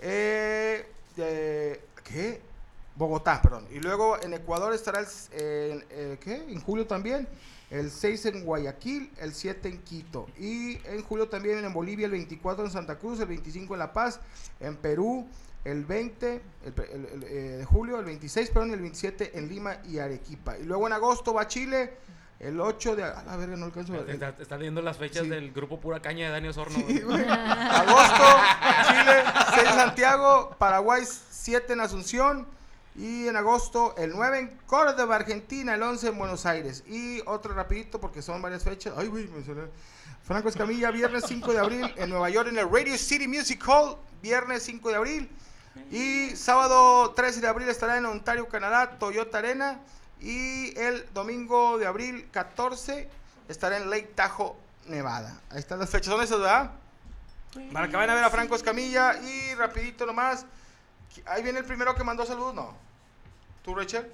eh, 0.00 0.86
de- 1.16 1.84
¿qué? 2.04 2.40
Bogotá, 2.96 3.42
perdón. 3.42 3.66
Y 3.72 3.80
luego 3.80 4.20
en 4.22 4.34
Ecuador 4.34 4.72
estará 4.72 5.00
el, 5.00 5.08
eh, 5.90 6.18
¿qué? 6.20 6.34
En 6.36 6.60
julio 6.60 6.86
también. 6.86 7.26
El 7.70 7.90
6 7.90 8.26
en 8.26 8.44
Guayaquil, 8.44 9.10
el 9.18 9.34
7 9.34 9.68
en 9.68 9.82
Quito. 9.82 10.26
Y 10.38 10.78
en 10.86 11.02
julio 11.02 11.28
también 11.28 11.64
en 11.64 11.72
Bolivia, 11.72 12.06
el 12.06 12.12
24 12.12 12.64
en 12.64 12.70
Santa 12.70 12.98
Cruz, 12.98 13.18
el 13.20 13.26
25 13.26 13.74
en 13.74 13.78
La 13.78 13.92
Paz, 13.92 14.20
en 14.60 14.76
Perú, 14.76 15.26
el 15.64 15.84
20 15.84 16.42
el 16.66 16.74
el- 16.92 17.06
el, 17.06 17.22
eh, 17.24 17.26
de 17.58 17.64
julio, 17.64 17.98
el 17.98 18.04
26, 18.04 18.50
perdón, 18.50 18.72
el 18.74 18.80
27 18.80 19.38
en 19.38 19.48
Lima 19.48 19.78
y 19.88 19.98
Arequipa. 19.98 20.58
Y 20.58 20.64
luego 20.64 20.86
en 20.86 20.92
agosto 20.92 21.32
va 21.32 21.42
a 21.42 21.48
Chile, 21.48 21.94
el 22.38 22.60
8 22.60 22.96
de... 22.96 23.02
A 23.04 23.22
la 23.24 23.36
verga, 23.38 23.56
no 23.56 23.64
alcanzo 23.64 23.94
a. 23.94 23.98
Está, 24.12 24.34
está 24.38 24.58
leyendo 24.58 24.82
las 24.82 24.98
fechas 24.98 25.22
Sí. 25.22 25.30
del 25.30 25.50
grupo 25.52 25.80
Pura 25.80 26.00
Caña 26.00 26.26
de 26.26 26.32
Dani 26.32 26.48
Osorno. 26.48 26.76
Sí. 26.76 27.00
Agosto, 27.08 28.24
Chile, 28.88 29.22
6 29.54 29.68
en 29.68 29.74
Santiago, 29.74 30.54
Paraguay 30.58 31.02
7 31.30 31.72
en 31.72 31.80
Asunción 31.80 32.46
y 32.96 33.26
en 33.26 33.36
agosto 33.36 33.94
el 33.98 34.12
9 34.12 34.38
en 34.38 34.48
Córdoba, 34.66 35.16
Argentina, 35.16 35.74
el 35.74 35.82
11 35.82 36.08
en 36.08 36.18
Buenos 36.18 36.46
Aires. 36.46 36.84
Y 36.86 37.20
otro 37.26 37.52
rapidito 37.52 38.00
porque 38.00 38.22
son 38.22 38.40
varias 38.40 38.62
fechas. 38.62 38.94
Ay, 38.96 39.08
güey, 39.08 39.26
me 39.28 39.44
salió. 39.44 39.68
Franco 40.22 40.48
Escamilla, 40.48 40.90
viernes 40.90 41.24
5 41.26 41.52
de 41.52 41.58
abril 41.58 41.94
en 41.96 42.08
Nueva 42.08 42.30
York 42.30 42.48
en 42.48 42.58
el 42.58 42.70
Radio 42.70 42.96
City 42.96 43.28
Music 43.28 43.62
Hall, 43.66 43.96
viernes 44.22 44.62
5 44.62 44.88
de 44.88 44.94
abril. 44.94 45.30
Y 45.90 46.36
sábado 46.36 47.10
13 47.10 47.40
de 47.40 47.48
abril 47.48 47.68
estará 47.68 47.98
en 47.98 48.06
Ontario, 48.06 48.48
Canadá, 48.48 48.96
Toyota 48.98 49.38
Arena. 49.38 49.80
Y 50.20 50.78
el 50.78 51.04
domingo 51.12 51.78
de 51.78 51.86
abril 51.86 52.28
14 52.30 53.08
estará 53.48 53.76
en 53.76 53.90
Lake 53.90 54.12
Tahoe, 54.14 54.54
Nevada. 54.86 55.40
Ahí 55.50 55.58
están 55.58 55.80
las 55.80 55.90
fechas. 55.90 56.14
¿Son 56.14 56.22
esas, 56.22 56.38
verdad? 56.38 56.70
Para 57.72 57.88
que 57.88 57.96
vayan 57.96 58.10
a 58.10 58.14
ver 58.14 58.24
a 58.24 58.30
Franco 58.30 58.54
Escamilla. 58.54 59.20
Y 59.20 59.54
rapidito 59.56 60.06
nomás. 60.06 60.46
Ahí 61.26 61.42
viene 61.42 61.60
el 61.60 61.64
primero 61.64 61.94
que 61.94 62.04
mandó 62.04 62.26
saludos, 62.26 62.54
¿no? 62.54 62.74
¿Tú, 63.64 63.74
Rachel? 63.74 64.10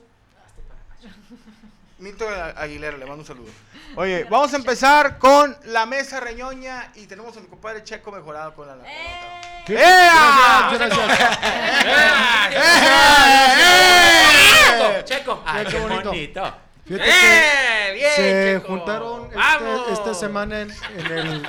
Milton 1.99 2.33
Aguilera, 2.57 2.97
le 2.97 3.05
mando 3.05 3.21
un 3.23 3.27
saludo. 3.27 3.51
Oye, 3.97 4.25
vamos 4.25 4.53
a 4.55 4.57
empezar 4.57 5.19
con 5.19 5.55
la 5.65 5.85
mesa 5.85 6.19
reñoña 6.21 6.91
y 6.95 7.07
tenemos 7.07 7.37
a 7.37 7.41
mi 7.41 7.47
compadre 7.47 7.85
Checo 7.85 8.11
mejorado 8.11 8.55
con 8.55 8.67
la... 8.67 8.77
la- 8.77 8.91
¡Eh! 8.91 9.65
¡Ea! 9.69 10.71
Gracias, 10.73 10.99
Checo, 14.51 15.03
Checo. 15.05 15.43
Ay, 15.47 15.65
Qué 15.67 15.73
qué 15.73 15.79
bonito. 15.81 16.55
Fíjate 16.91 17.09
¡Eh! 17.09 17.93
Bien, 17.95 18.11
se 18.17 18.55
Checo. 18.57 18.67
juntaron 18.69 19.27
este- 19.27 19.93
esta 19.93 20.15
semana 20.15 20.63
en, 20.63 20.71
en 20.71 21.07
el 21.13 21.43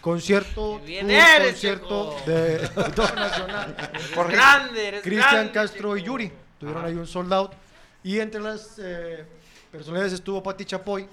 concierto, 0.00 0.80
Qué 0.80 0.86
bien 0.86 1.06
tour 1.06 1.16
eres, 1.16 1.50
concierto 1.52 2.16
Checo. 2.18 2.30
de 2.30 2.70
Auditor 2.76 3.14
Nacional. 3.14 3.76
Por 4.14 4.32
grande, 4.32 4.88
eres 4.88 5.02
Cristian 5.02 5.30
grande, 5.32 5.52
Castro 5.52 5.96
y. 5.96 6.02
Yuri 6.02 6.32
tuvieron 6.58 6.84
ahí 6.84 6.94
un 6.94 7.06
sold 7.06 7.32
out. 7.32 7.52
Y 8.02 8.18
entre 8.18 8.40
las 8.40 8.80
eh, 8.82 9.24
personalidades 9.70 10.12
estuvo 10.14 10.42
Pati 10.42 10.64
Chapoy, 10.64 11.06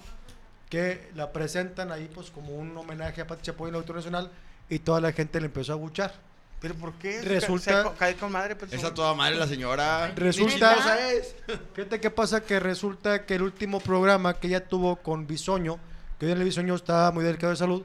que 0.68 1.10
la 1.14 1.30
presentan 1.32 1.92
ahí 1.92 2.10
pues 2.12 2.30
como 2.30 2.56
un 2.56 2.76
homenaje 2.76 3.20
a 3.20 3.26
Pati 3.26 3.42
Chapoy 3.42 3.68
en 3.68 3.74
el 3.74 3.76
Auditor 3.76 3.96
Nacional. 3.96 4.30
Y 4.68 4.80
toda 4.80 5.00
la 5.00 5.12
gente 5.12 5.38
le 5.40 5.46
empezó 5.46 5.72
a 5.72 5.76
buchar. 5.76 6.12
¿Pero 6.60 6.74
por 6.74 6.92
qué? 6.94 7.22
Resulta- 7.22 7.82
Se, 7.84 7.88
se 7.90 7.94
cae 7.94 8.14
con 8.16 8.32
madre. 8.32 8.56
pues, 8.56 8.72
Esa 8.72 8.92
toda 8.92 9.14
madre 9.14 9.36
la 9.36 9.46
señora. 9.46 10.12
Resulta, 10.16 10.74
Chistosa 10.74 11.10
es. 11.12 11.36
fíjate 11.74 12.00
qué 12.00 12.10
pasa 12.10 12.40
que 12.42 12.58
resulta 12.58 13.24
que 13.26 13.36
el 13.36 13.42
último 13.42 13.78
programa 13.80 14.34
que 14.34 14.48
ella 14.48 14.66
tuvo 14.66 14.96
con 14.96 15.26
Bisoño, 15.26 15.78
que 16.18 16.26
hoy 16.26 16.32
en 16.32 16.38
el 16.38 16.44
Bisoño 16.44 16.74
estaba 16.74 17.12
muy 17.12 17.22
delicado 17.24 17.50
de 17.52 17.56
salud, 17.56 17.84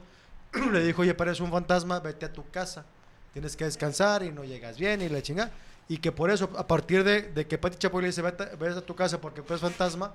le 0.72 0.82
dijo, 0.84 1.02
oye, 1.02 1.14
pareces 1.14 1.40
un 1.40 1.52
fantasma, 1.52 2.00
vete 2.00 2.26
a 2.26 2.32
tu 2.32 2.48
casa, 2.50 2.84
tienes 3.32 3.54
que 3.56 3.64
descansar 3.64 4.24
y 4.24 4.32
no 4.32 4.42
llegas 4.44 4.76
bien 4.78 5.02
y 5.02 5.08
la 5.08 5.22
chinga. 5.22 5.50
Y 5.86 5.98
que 5.98 6.10
por 6.12 6.30
eso, 6.30 6.50
a 6.56 6.66
partir 6.66 7.04
de, 7.04 7.22
de 7.22 7.46
que 7.46 7.58
Pati 7.58 7.76
Chapoy 7.76 8.02
le 8.02 8.08
dice, 8.08 8.22
vete, 8.22 8.44
vete 8.56 8.78
a 8.78 8.80
tu 8.80 8.96
casa 8.96 9.20
porque 9.20 9.42
eres 9.46 9.60
fantasma, 9.60 10.14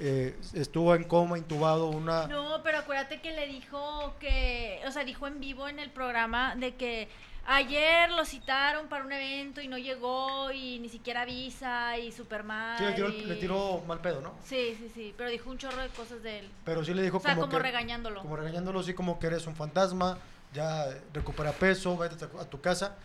eh, 0.00 0.36
estuvo 0.54 0.92
en 0.94 1.04
coma, 1.04 1.38
intubado, 1.38 1.86
una... 1.86 2.26
No, 2.26 2.60
pero 2.64 2.78
acuérdate 2.78 3.20
que 3.20 3.30
le 3.30 3.46
dijo 3.46 4.14
que, 4.18 4.80
o 4.86 4.90
sea, 4.90 5.04
dijo 5.04 5.26
en 5.28 5.38
vivo 5.38 5.68
en 5.68 5.78
el 5.78 5.90
programa 5.90 6.56
de 6.56 6.74
que 6.74 7.08
ayer 7.46 8.10
lo 8.12 8.24
citaron 8.24 8.88
para 8.88 9.04
un 9.04 9.12
evento 9.12 9.60
y 9.60 9.68
no 9.68 9.78
llegó 9.78 10.50
y 10.52 10.78
ni 10.78 10.88
siquiera 10.88 11.22
avisa 11.22 11.98
y 11.98 12.12
super 12.12 12.42
mal. 12.44 12.78
Sí, 12.78 12.84
le 12.84 12.92
tiró, 12.92 13.08
y- 13.08 13.24
le 13.24 13.34
tiró 13.36 13.82
mal 13.86 14.00
pedo, 14.00 14.20
¿no? 14.20 14.32
Sí, 14.44 14.76
sí, 14.78 14.90
sí, 14.94 15.14
pero 15.16 15.30
dijo 15.30 15.50
un 15.50 15.58
chorro 15.58 15.82
de 15.82 15.88
cosas 15.88 16.22
de 16.22 16.40
él. 16.40 16.50
Pero 16.64 16.84
sí 16.84 16.94
le 16.94 17.02
dijo 17.02 17.18
O 17.18 17.20
sea, 17.20 17.34
como, 17.34 17.46
como 17.46 17.58
que... 17.58 17.62
regañándolo. 17.62 18.20
Como 18.22 18.36
regañándolo, 18.36 18.80
así 18.80 18.94
como 18.94 19.18
que 19.18 19.26
eres 19.28 19.46
un 19.46 19.54
fantasma, 19.56 20.18
ya 20.52 20.86
recupera 21.12 21.52
peso, 21.52 21.96
vete 21.96 22.24
a 22.24 22.44
tu- 22.44 22.60
casa. 22.60 22.96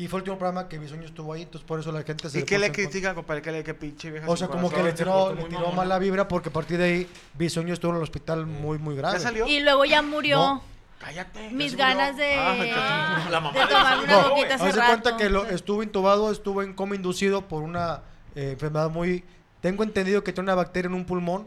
Y 0.00 0.06
fue 0.06 0.18
el 0.18 0.22
último 0.22 0.38
programa 0.38 0.68
que 0.68 0.78
Bisoño 0.78 1.02
estuvo 1.06 1.32
ahí, 1.32 1.42
entonces 1.42 1.66
por 1.66 1.80
eso 1.80 1.90
la 1.90 2.04
gente 2.04 2.30
se 2.30 2.38
¿Y 2.38 2.44
qué 2.44 2.56
le 2.56 2.70
critican, 2.70 3.16
compadre? 3.16 3.42
¿Qué 3.42 3.50
le 3.50 3.64
que 3.64 3.74
pinche 3.74 4.12
vieja 4.12 4.30
O 4.30 4.36
sea, 4.36 4.46
como 4.46 4.70
que 4.70 4.80
le 4.80 4.92
tiró, 4.92 5.34
le 5.34 5.42
tiró 5.46 5.72
mala 5.72 5.98
vibra 5.98 6.28
porque 6.28 6.50
a 6.50 6.52
partir 6.52 6.78
de 6.78 6.84
ahí 6.84 7.08
Bisoño 7.34 7.74
estuvo 7.74 7.90
en 7.90 7.96
el 7.96 8.02
hospital 8.04 8.46
muy, 8.46 8.78
muy 8.78 8.94
grave. 8.94 9.14
¿Ya 9.18 9.20
salió? 9.20 9.48
Y 9.48 9.58
luego 9.58 9.84
ya 9.84 10.00
murió. 10.02 10.36
No. 10.36 10.62
Cállate. 10.98 11.50
mis 11.50 11.76
ganas 11.76 12.16
de, 12.16 12.34
Ah, 12.34 13.26
La 13.30 13.40
mamá 13.40 13.52
de 13.54 13.60
de 13.60 13.66
tomar 13.72 13.98
una 14.04 14.22
coquita 14.24 14.54
hace 14.56 14.64
Haz 14.66 14.74
de 14.74 14.80
rato. 14.80 14.92
cuenta 15.02 15.16
que 15.16 15.30
lo, 15.30 15.46
estuvo 15.46 15.82
intubado, 15.82 16.30
estuvo 16.32 16.62
en 16.62 16.74
coma 16.74 16.96
inducido 16.96 17.46
por 17.46 17.62
una 17.62 18.02
eh, 18.34 18.52
enfermedad 18.52 18.90
muy... 18.90 19.24
Tengo 19.60 19.82
entendido 19.82 20.22
que 20.24 20.32
tiene 20.32 20.44
una 20.46 20.54
bacteria 20.54 20.88
en 20.88 20.94
un 20.94 21.04
pulmón, 21.04 21.46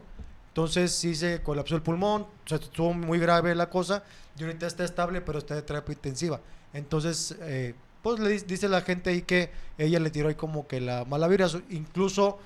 entonces 0.50 0.92
sí 0.94 1.16
se 1.16 1.42
colapsó 1.42 1.76
el 1.76 1.82
pulmón, 1.82 2.24
o 2.24 2.48
sea, 2.48 2.58
estuvo 2.58 2.94
muy 2.94 3.20
grave 3.20 3.56
la 3.56 3.70
cosa, 3.70 4.04
y 4.38 4.44
ahorita 4.44 4.68
está 4.68 4.84
estable, 4.84 5.22
pero 5.22 5.40
está 5.40 5.56
de 5.56 5.62
terapia 5.62 5.94
intensiva. 5.94 6.40
Entonces, 6.74 7.36
eh, 7.42 7.74
pues 8.02 8.20
le 8.20 8.30
dice 8.32 8.68
la 8.68 8.82
gente 8.82 9.12
ahí 9.12 9.22
que 9.22 9.52
ella 9.78 10.00
le 10.00 10.10
tiró 10.10 10.28
ahí 10.30 10.36
como 10.36 10.68
que 10.68 10.82
la 10.82 11.06
mala 11.06 11.28
vibra, 11.30 11.48
incluso 11.70 12.40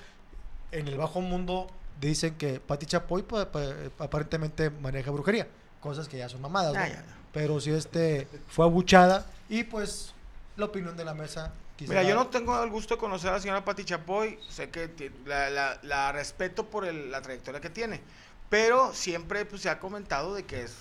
en 0.72 0.86
el 0.88 0.96
bajo 0.98 1.20
mundo 1.20 1.66
dicen 2.00 2.34
que 2.34 2.60
Pati 2.60 2.86
Chapoy 2.86 3.22
pa- 3.22 3.50
pa- 3.50 3.72
aparentemente 3.98 4.70
maneja 4.70 5.10
brujería, 5.10 5.48
cosas 5.80 6.08
que 6.08 6.18
ya 6.18 6.28
son 6.28 6.40
mamadas, 6.40 6.74
¿no? 6.74 6.80
Ya, 6.80 6.88
ya, 6.88 6.94
ya. 6.94 7.16
Pero 7.32 7.60
sí 7.60 7.70
este 7.70 8.28
fue 8.48 8.64
abuchada 8.64 9.26
y 9.48 9.64
pues 9.64 10.14
la 10.56 10.64
opinión 10.66 10.96
de 10.96 11.04
la 11.04 11.14
mesa 11.14 11.52
Mira, 11.78 12.02
yo 12.02 12.14
no 12.14 12.28
tengo 12.28 12.62
el 12.62 12.70
gusto 12.70 12.94
de 12.94 13.00
conocer 13.00 13.28
a 13.28 13.32
la 13.34 13.40
señora 13.40 13.62
Pati 13.62 13.84
Chapoy. 13.84 14.38
Sé 14.48 14.70
que 14.70 15.12
la, 15.26 15.50
la- 15.50 15.78
la 15.82 16.10
respeto 16.10 16.64
por 16.70 16.86
el- 16.86 17.10
la 17.10 17.20
trayectoria 17.20 17.60
que 17.60 17.68
tiene. 17.68 18.00
Pero 18.48 18.94
siempre 18.94 19.44
pues, 19.44 19.60
se 19.60 19.68
ha 19.68 19.78
comentado 19.78 20.34
de 20.34 20.44
que 20.46 20.62
es, 20.62 20.74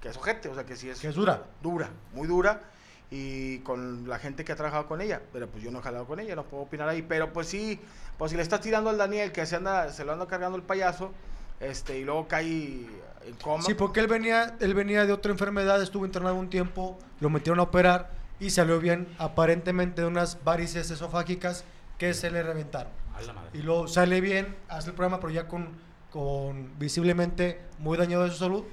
que 0.00 0.08
es 0.08 0.16
ojete, 0.16 0.48
o 0.48 0.54
sea, 0.54 0.64
que 0.64 0.76
sí 0.76 0.88
es... 0.88 0.98
Que 1.00 1.08
es 1.08 1.14
dura. 1.14 1.42
Dura, 1.62 1.90
muy 2.14 2.26
dura. 2.26 2.62
Y 3.10 3.58
con 3.58 4.08
la 4.08 4.18
gente 4.18 4.46
que 4.46 4.52
ha 4.52 4.56
trabajado 4.56 4.86
con 4.86 5.02
ella. 5.02 5.20
Pero 5.30 5.46
pues 5.46 5.62
yo 5.62 5.70
no 5.70 5.80
he 5.80 5.82
jalado 5.82 6.06
con 6.06 6.20
ella, 6.20 6.34
no 6.34 6.44
puedo 6.44 6.62
opinar 6.62 6.88
ahí. 6.88 7.02
Pero 7.02 7.30
pues 7.34 7.46
sí, 7.48 7.78
pues 8.16 8.30
si 8.30 8.36
le 8.38 8.42
estás 8.42 8.62
tirando 8.62 8.88
al 8.88 8.96
Daniel, 8.96 9.30
que 9.30 9.44
se, 9.44 9.56
anda, 9.56 9.92
se 9.92 10.06
lo 10.06 10.12
anda 10.14 10.26
cargando 10.26 10.56
el 10.56 10.62
payaso, 10.62 11.12
este, 11.60 11.98
y 11.98 12.04
luego 12.04 12.28
cae 12.28 12.86
en 13.26 13.34
coma. 13.42 13.62
Sí, 13.64 13.74
porque 13.74 14.00
él 14.00 14.06
venía, 14.06 14.56
él 14.60 14.74
venía 14.74 15.04
de 15.06 15.12
otra 15.12 15.32
enfermedad, 15.32 15.82
estuvo 15.82 16.04
internado 16.06 16.34
un 16.36 16.50
tiempo, 16.50 16.98
lo 17.20 17.30
metieron 17.30 17.58
a 17.60 17.64
operar 17.64 18.10
y 18.40 18.50
salió 18.50 18.78
bien, 18.80 19.08
aparentemente 19.18 20.02
de 20.02 20.06
unas 20.06 20.42
varices 20.44 20.90
esofágicas 20.90 21.64
que 21.98 22.14
se 22.14 22.30
le 22.30 22.42
reventaron. 22.42 22.92
A 23.16 23.22
la 23.22 23.32
madre. 23.32 23.50
Y 23.54 23.62
luego 23.62 23.88
sale 23.88 24.20
bien, 24.20 24.54
hace 24.68 24.90
el 24.90 24.94
programa, 24.94 25.18
pero 25.20 25.32
ya 25.32 25.48
con, 25.48 25.70
con 26.10 26.78
visiblemente 26.78 27.60
muy 27.78 27.98
dañado 27.98 28.24
de 28.24 28.30
su 28.30 28.36
salud. 28.36 28.64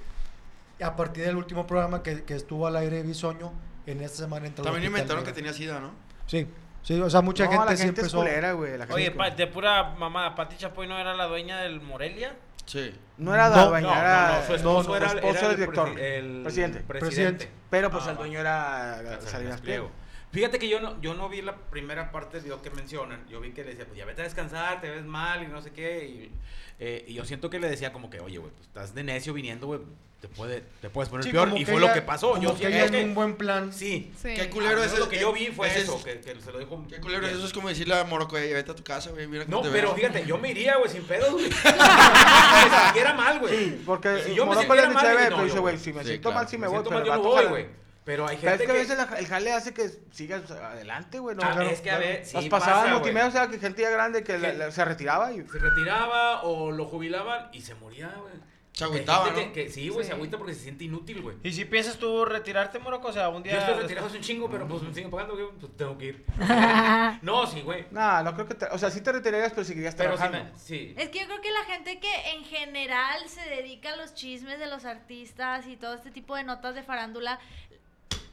Y 0.80 0.84
a 0.84 0.96
partir 0.96 1.26
del 1.26 1.36
último 1.38 1.66
programa 1.66 2.04
que, 2.04 2.24
que 2.24 2.36
estuvo 2.36 2.68
al 2.68 2.76
aire 2.76 3.02
Bisoño, 3.02 3.52
en 3.88 4.02
esta 4.02 4.18
semana 4.18 4.46
entró 4.48 4.64
También 4.64 4.86
inventaron 4.86 5.24
que 5.24 5.32
tenía 5.32 5.54
sida, 5.54 5.80
¿no? 5.80 5.92
Sí, 6.28 6.48
sí, 6.84 7.00
o 7.00 7.10
sea, 7.10 7.22
mucha 7.22 7.46
No, 7.46 7.52
gente 7.52 7.66
la 7.66 7.78
sí 7.78 7.84
gente 7.84 8.02
es 8.02 8.06
empezó... 8.08 8.18
culera, 8.18 8.52
güey. 8.52 8.72
la 8.78 8.86
gente 8.86 8.94
Oye, 8.94 9.06
es 9.06 9.12
culera. 9.12 9.30
pa- 9.32 9.36
de 9.36 9.48
pura 9.48 9.96
mamada, 9.98 10.36
¿Pati 10.36 10.58
Chapoy 10.58 10.88
no 10.88 10.98
era 11.00 11.14
la 11.16 11.26
dueña 11.26 11.60
del 11.62 11.82
Morelia? 11.82 12.36
Sí. 12.66 12.94
No 13.18 13.34
era 13.34 13.50
No, 13.50 13.76
era 13.78 14.30
no, 14.32 14.40
no, 14.42 14.46
su 14.48 14.56
esposo 14.56 14.90
no, 14.90 14.96
era, 14.98 15.10
su 15.10 15.16
esposo 15.18 15.30
era 15.38 15.40
era 15.40 15.50
el 15.52 15.56
director, 15.58 15.90
presi- 15.96 16.00
el 16.02 16.42
presidente. 16.44 16.80
presidente. 16.82 17.50
Pero 17.70 17.92
pues 17.92 18.06
Ah, 18.08 18.12
el 18.12 18.18
dueño 18.18 18.40
era 18.40 18.96
Salinas 18.98 19.24
Salinas. 19.32 19.62
Pliego. 19.62 19.92
Fíjate 20.32 20.60
que 20.60 20.68
yo 20.68 20.82
no, 20.82 21.00
yo 21.00 21.14
no 21.14 21.30
vi 21.30 21.42
la 21.42 21.56
primera 21.56 22.12
parte 22.12 22.42
de 22.42 22.50
lo 22.50 22.62
que 22.62 22.70
mencionan. 22.72 23.26
Yo 23.30 23.40
vi 23.40 23.52
que 23.52 23.64
le 23.64 23.70
decía, 23.70 23.86
pues 23.86 23.98
ya 23.98 24.06
vete 24.06 24.22
a 24.22 24.26
descansar, 24.26 24.82
te 24.82 24.90
ves 24.90 25.06
mal 25.06 25.44
y 25.44 25.48
no 25.48 25.62
sé 25.62 25.72
qué. 25.72 26.06
Y, 26.06 26.32
eh, 26.80 27.06
y 27.08 27.14
yo 27.14 27.24
siento 27.24 27.50
que 27.50 27.60
le 27.60 27.70
decía 27.70 27.94
como 27.94 28.10
que, 28.10 28.20
oye, 28.20 28.38
güey, 28.40 28.52
pues 28.52 28.68
estás 28.68 28.94
de 28.94 29.04
necio 29.04 29.34
viniendo, 29.34 29.68
güey. 29.68 29.80
Te, 30.26 30.30
puede, 30.36 30.64
te 30.82 30.90
puedes 30.90 31.08
poner 31.08 31.24
Sí, 31.24 31.32
peor. 31.32 31.54
Y 31.56 31.66
fue 31.66 31.80
lo 31.80 31.94
que 31.94 32.02
pasó. 32.02 32.32
como 32.32 32.42
Yo 32.42 32.56
que 32.58 32.66
ella 32.68 32.90
que- 32.90 33.00
en 33.00 33.10
un 33.10 33.14
buen 33.16 33.36
plan. 33.36 33.72
Sí. 33.72 34.12
Sí. 34.20 34.34
Qué 34.34 34.50
culero 34.50 34.82
Ah, 34.82 34.86
es 34.86 34.98
Lo 34.98 35.08
que 35.08 35.20
yo 35.20 35.32
vi 35.32 35.48
fue 35.48 35.68
ese 35.68 35.82
eso, 35.82 35.98
es- 35.98 36.04
que, 36.04 36.20
que 36.34 36.42
se 36.42 36.52
lo 36.52 36.58
dijo. 36.58 36.84
Qué 36.90 37.00
culero 37.00 37.28
es 37.28 37.34
eso, 37.34 37.46
es 37.46 37.54
como 37.54 37.70
decirle 37.70 37.94
a 37.94 38.04
Morocco, 38.06 38.36
"Ey, 38.36 38.52
vete 38.52 38.72
a 38.72 38.76
tu 38.76 38.84
casa, 38.84 39.12
güey, 39.12 39.28
mira 39.28 39.46
cómo 39.46 39.58
No, 39.58 39.62
te 39.64 39.70
pero 39.70 39.90
veo". 39.90 39.96
fíjate, 39.98 40.26
yo 40.26 40.40
me 40.40 40.50
iría, 40.50 40.78
güey, 40.78 40.90
sin 40.90 41.04
pedos, 41.04 41.32
güey. 41.32 41.46
me 42.00 42.84
sintiera 42.84 43.14
mal, 43.14 43.40
güey. 43.40 43.56
Sí, 43.56 43.84
porque 43.86 44.24
Si 44.24 44.34
yo 44.34 44.46
me 44.48 44.56
Morocco 44.56 44.74
le 44.74 44.82
sintiera 44.82 45.12
dice, 45.12 45.30
no, 45.30 45.36
pero 45.36 45.44
dice, 45.46 45.60
güey, 45.60 45.78
si 45.78 45.94
me 45.94 46.02
Sí, 46.02 46.08
siento 46.08 46.30
claro. 46.30 46.36
mal, 46.44 46.50
sí 46.50 46.58
me 46.58 46.68
Me 46.68 46.74
voy, 46.74 46.84
pero 46.84 46.96
mal, 46.98 47.06
yo 47.06 47.20
voy, 47.22 47.46
güey. 47.46 47.66
Pero 48.04 48.28
hay 48.28 48.38
Pero 48.38 48.52
es 48.54 48.60
gente 48.60 48.66
que 48.66 48.72
a 48.72 48.76
que... 48.76 48.80
veces 48.82 48.98
la- 48.98 49.18
el 49.20 49.28
jale 49.28 49.52
hace 49.54 49.74
que 49.74 49.90
sigas 50.12 50.50
adelante, 50.52 51.20
güey. 51.20 51.36
¿no? 51.36 51.42
Ah, 51.44 51.52
Claro, 51.54 51.70
es 51.70 51.82
que 51.82 51.90
a 51.92 51.98
claro. 51.98 52.12
ver, 52.14 52.26
sí 52.26 52.36
Nos 52.36 52.46
pasaban 52.50 52.82
pasa, 52.84 52.94
multimedia, 52.94 53.28
o 53.28 53.32
güey. 53.32 53.42
sea, 53.44 53.52
que 53.52 53.60
gente 53.60 53.82
ya 53.84 53.90
grande 53.92 54.24
que 54.24 54.38
la- 54.40 54.52
Que- 54.52 54.58
la- 54.58 54.72
se 54.72 54.86
retiraba 54.86 55.32
y... 55.32 55.38
se 55.48 55.60
retiraba 55.60 56.42
o 56.44 56.72
lo 56.72 56.86
jubilaban 56.86 57.50
y 57.52 57.62
se 57.62 57.74
moría, 57.76 58.10
güey. 58.20 58.34
Se 58.76 58.84
agüitaba, 58.84 59.30
¿no? 59.30 59.36
Que, 59.36 59.52
que 59.54 59.70
sí, 59.70 59.88
güey, 59.88 60.04
Sí. 60.04 60.10
se 60.10 60.16
agüita 60.16 60.38
porque 60.38 60.54
se 60.54 60.60
siente 60.64 60.84
inútil, 60.84 61.22
güey. 61.22 61.38
¿Y 61.44 61.54
si 61.54 61.64
piensas 61.64 61.98
tú 61.98 62.26
retirarte, 62.26 62.78
Moroco? 62.78 63.08
O 63.08 63.14
sea, 63.14 63.30
un 63.30 63.42
día... 63.42 63.54
Yo 63.54 63.60
estoy 63.60 63.76
retirado 63.76 64.08
hace 64.08 64.18
un 64.18 64.24
chingo, 64.24 64.50
pero 64.50 64.68
pues 64.68 64.84
me 64.84 64.94
siguen 64.94 65.10
pagando, 65.10 65.34
güey, 65.34 65.48
pues 65.58 65.78
tengo 65.78 65.98
que 65.98 66.06
ir. 66.08 66.26
no, 67.22 67.48
sí, 67.48 67.62
güey. 67.62 67.86
Nah, 67.92 68.22
no 68.22 68.34
creo 68.34 68.46
que 68.48 68.56
te... 68.56 68.66
O 68.68 68.78
sea, 68.78 68.92
sí 68.92 69.00
te 69.02 69.12
retirarías, 69.14 69.52
pero 69.54 69.64
seguirías 69.64 69.96
Pero 69.96 70.12
sí, 70.12 70.18
trabajando. 70.18 70.52
me, 70.54 70.60
sí. 70.60 70.94
Es 70.98 71.08
que 71.10 71.20
yo 71.20 71.26
creo 71.26 71.40
que 71.42 71.52
la 71.52 71.64
gente 71.64 72.00
que 72.00 72.14
en 72.36 72.44
general 72.44 73.28
se 73.30 73.42
dedica 73.50 73.94
a 73.94 73.96
los 73.96 74.14
chismes 74.14 74.60
de 74.60 74.68
los 74.68 74.84
artistas 74.86 75.68
y 75.68 75.78
todo 75.78 75.94
este 75.94 76.12
tipo 76.12 76.36
de 76.36 76.44
notas 76.44 76.76
de 76.76 76.84
farándula, 76.84 77.40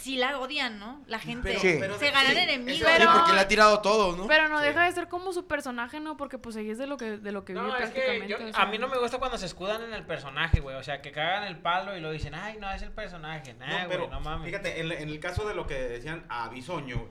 sí 0.03 0.17
la 0.17 0.39
odian, 0.39 0.79
¿no? 0.79 1.03
La 1.07 1.19
gente 1.19 1.49
Pero- 1.51 1.61
Sí. 1.61 1.77
pero- 1.79 1.99
se 1.99 2.11
ganan 2.11 2.33
sí, 2.33 2.39
enemigos. 2.39 2.79
Sí, 2.79 2.85
Pero- 2.85 3.13
porque 3.13 3.33
le 3.33 3.41
ha 3.41 3.49
tirado 3.49 3.81
todo, 3.81 4.17
¿no? 4.17 4.27
Pero 4.27 4.49
no 4.49 4.59
Sí. 4.59 4.65
deja 4.67 4.85
de 4.85 4.93
ser 4.93 5.09
como 5.09 5.33
su 5.33 5.47
personaje, 5.47 6.01
¿no? 6.01 6.17
Porque 6.17 6.39
pues 6.39 6.57
ahí 6.57 6.71
es 6.71 6.79
de 6.79 6.87
lo 6.87 6.97
que, 6.97 7.19
de 7.19 7.33
lo 7.33 7.45
que 7.45 7.53
vive 7.55 7.69
es 7.69 7.91
que 7.91 8.01
prácticamente. 8.01 8.29
yo- 8.29 8.37
o 8.59 8.63
a 8.63 8.67
mí 8.67 8.79
no 8.79 8.89
me 8.89 8.99
gusta 8.99 9.19
cuando 9.19 9.39
se 9.39 9.47
escudan 9.47 9.83
en 9.83 9.95
el 9.95 10.05
personaje, 10.05 10.61
güey. 10.61 10.75
O 10.77 10.83
sea, 10.83 11.01
que 11.01 11.13
cagan 11.13 11.45
el 11.45 11.59
palo 11.59 11.97
y 11.97 12.01
lo 12.01 12.11
dicen, 12.11 12.35
ay, 12.35 12.57
no, 12.61 12.71
es 12.73 12.83
el 12.83 12.91
personaje. 12.91 13.55
Nah, 13.55 13.67
No, 13.67 13.75
güey, 13.77 13.89
pero 13.89 14.09
no 14.09 14.21
mames. 14.21 14.47
fíjate, 14.47 14.81
en, 14.81 14.91
en 14.91 15.09
el 15.09 15.21
caso 15.21 15.47
de 15.47 15.55
lo 15.55 15.67
que 15.67 15.75
decían 15.75 16.25
a 16.29 16.49
Bisoño, 16.49 17.09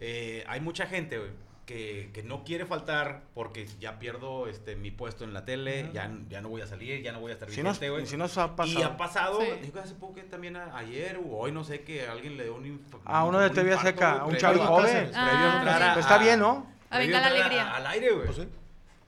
eh, 0.00 0.44
hay 0.48 0.60
mucha 0.60 0.86
gente, 0.86 1.18
güey, 1.18 1.30
que, 1.70 2.10
que 2.12 2.24
no 2.24 2.42
quiere 2.42 2.66
faltar 2.66 3.22
porque 3.32 3.64
ya 3.78 4.00
pierdo 4.00 4.48
este 4.48 4.74
mi 4.74 4.90
puesto 4.90 5.22
en 5.22 5.32
la 5.32 5.44
tele, 5.44 5.88
ya, 5.92 6.10
ya 6.28 6.40
no 6.40 6.48
voy 6.48 6.62
a 6.62 6.66
salir, 6.66 7.00
ya 7.00 7.12
no 7.12 7.20
voy 7.20 7.30
a 7.30 7.34
estar 7.34 7.48
Si 7.48 7.62
vigente, 7.62 7.88
güey. 7.90 8.06
si 8.06 8.16
nos 8.16 8.36
ha 8.38 8.56
pasado. 8.56 8.80
Y 8.80 8.82
ha 8.82 8.96
pasado, 8.96 9.40
Sí. 9.40 9.46
digo 9.62 9.78
hace 9.78 9.94
poco 9.94 10.16
que 10.16 10.22
también 10.24 10.56
a- 10.56 10.76
ayer 10.76 11.16
o 11.24 11.36
hoy, 11.38 11.52
no 11.52 11.62
sé, 11.62 11.82
que 11.82 12.08
alguien 12.08 12.36
le 12.36 12.42
dio 12.44 12.56
un 12.56 12.84
A 13.04 13.24
uno 13.24 13.38
de 13.38 13.50
TV 13.50 13.78
Seca, 13.78 14.24
un 14.24 14.36
chavo 14.36 14.58
joven. 14.64 15.12
Ah, 15.14 15.60
sí. 15.78 15.84
Pues 15.94 16.06
está 16.06 16.18
bien, 16.18 16.40
¿no? 16.40 16.66
A 16.90 16.98
venga 16.98 17.20
la 17.20 17.26
alegría. 17.28 17.76
Al 17.76 17.86
aire, 17.86 18.10
güey. 18.10 18.24
Pues 18.26 18.36
sí. 18.38 18.48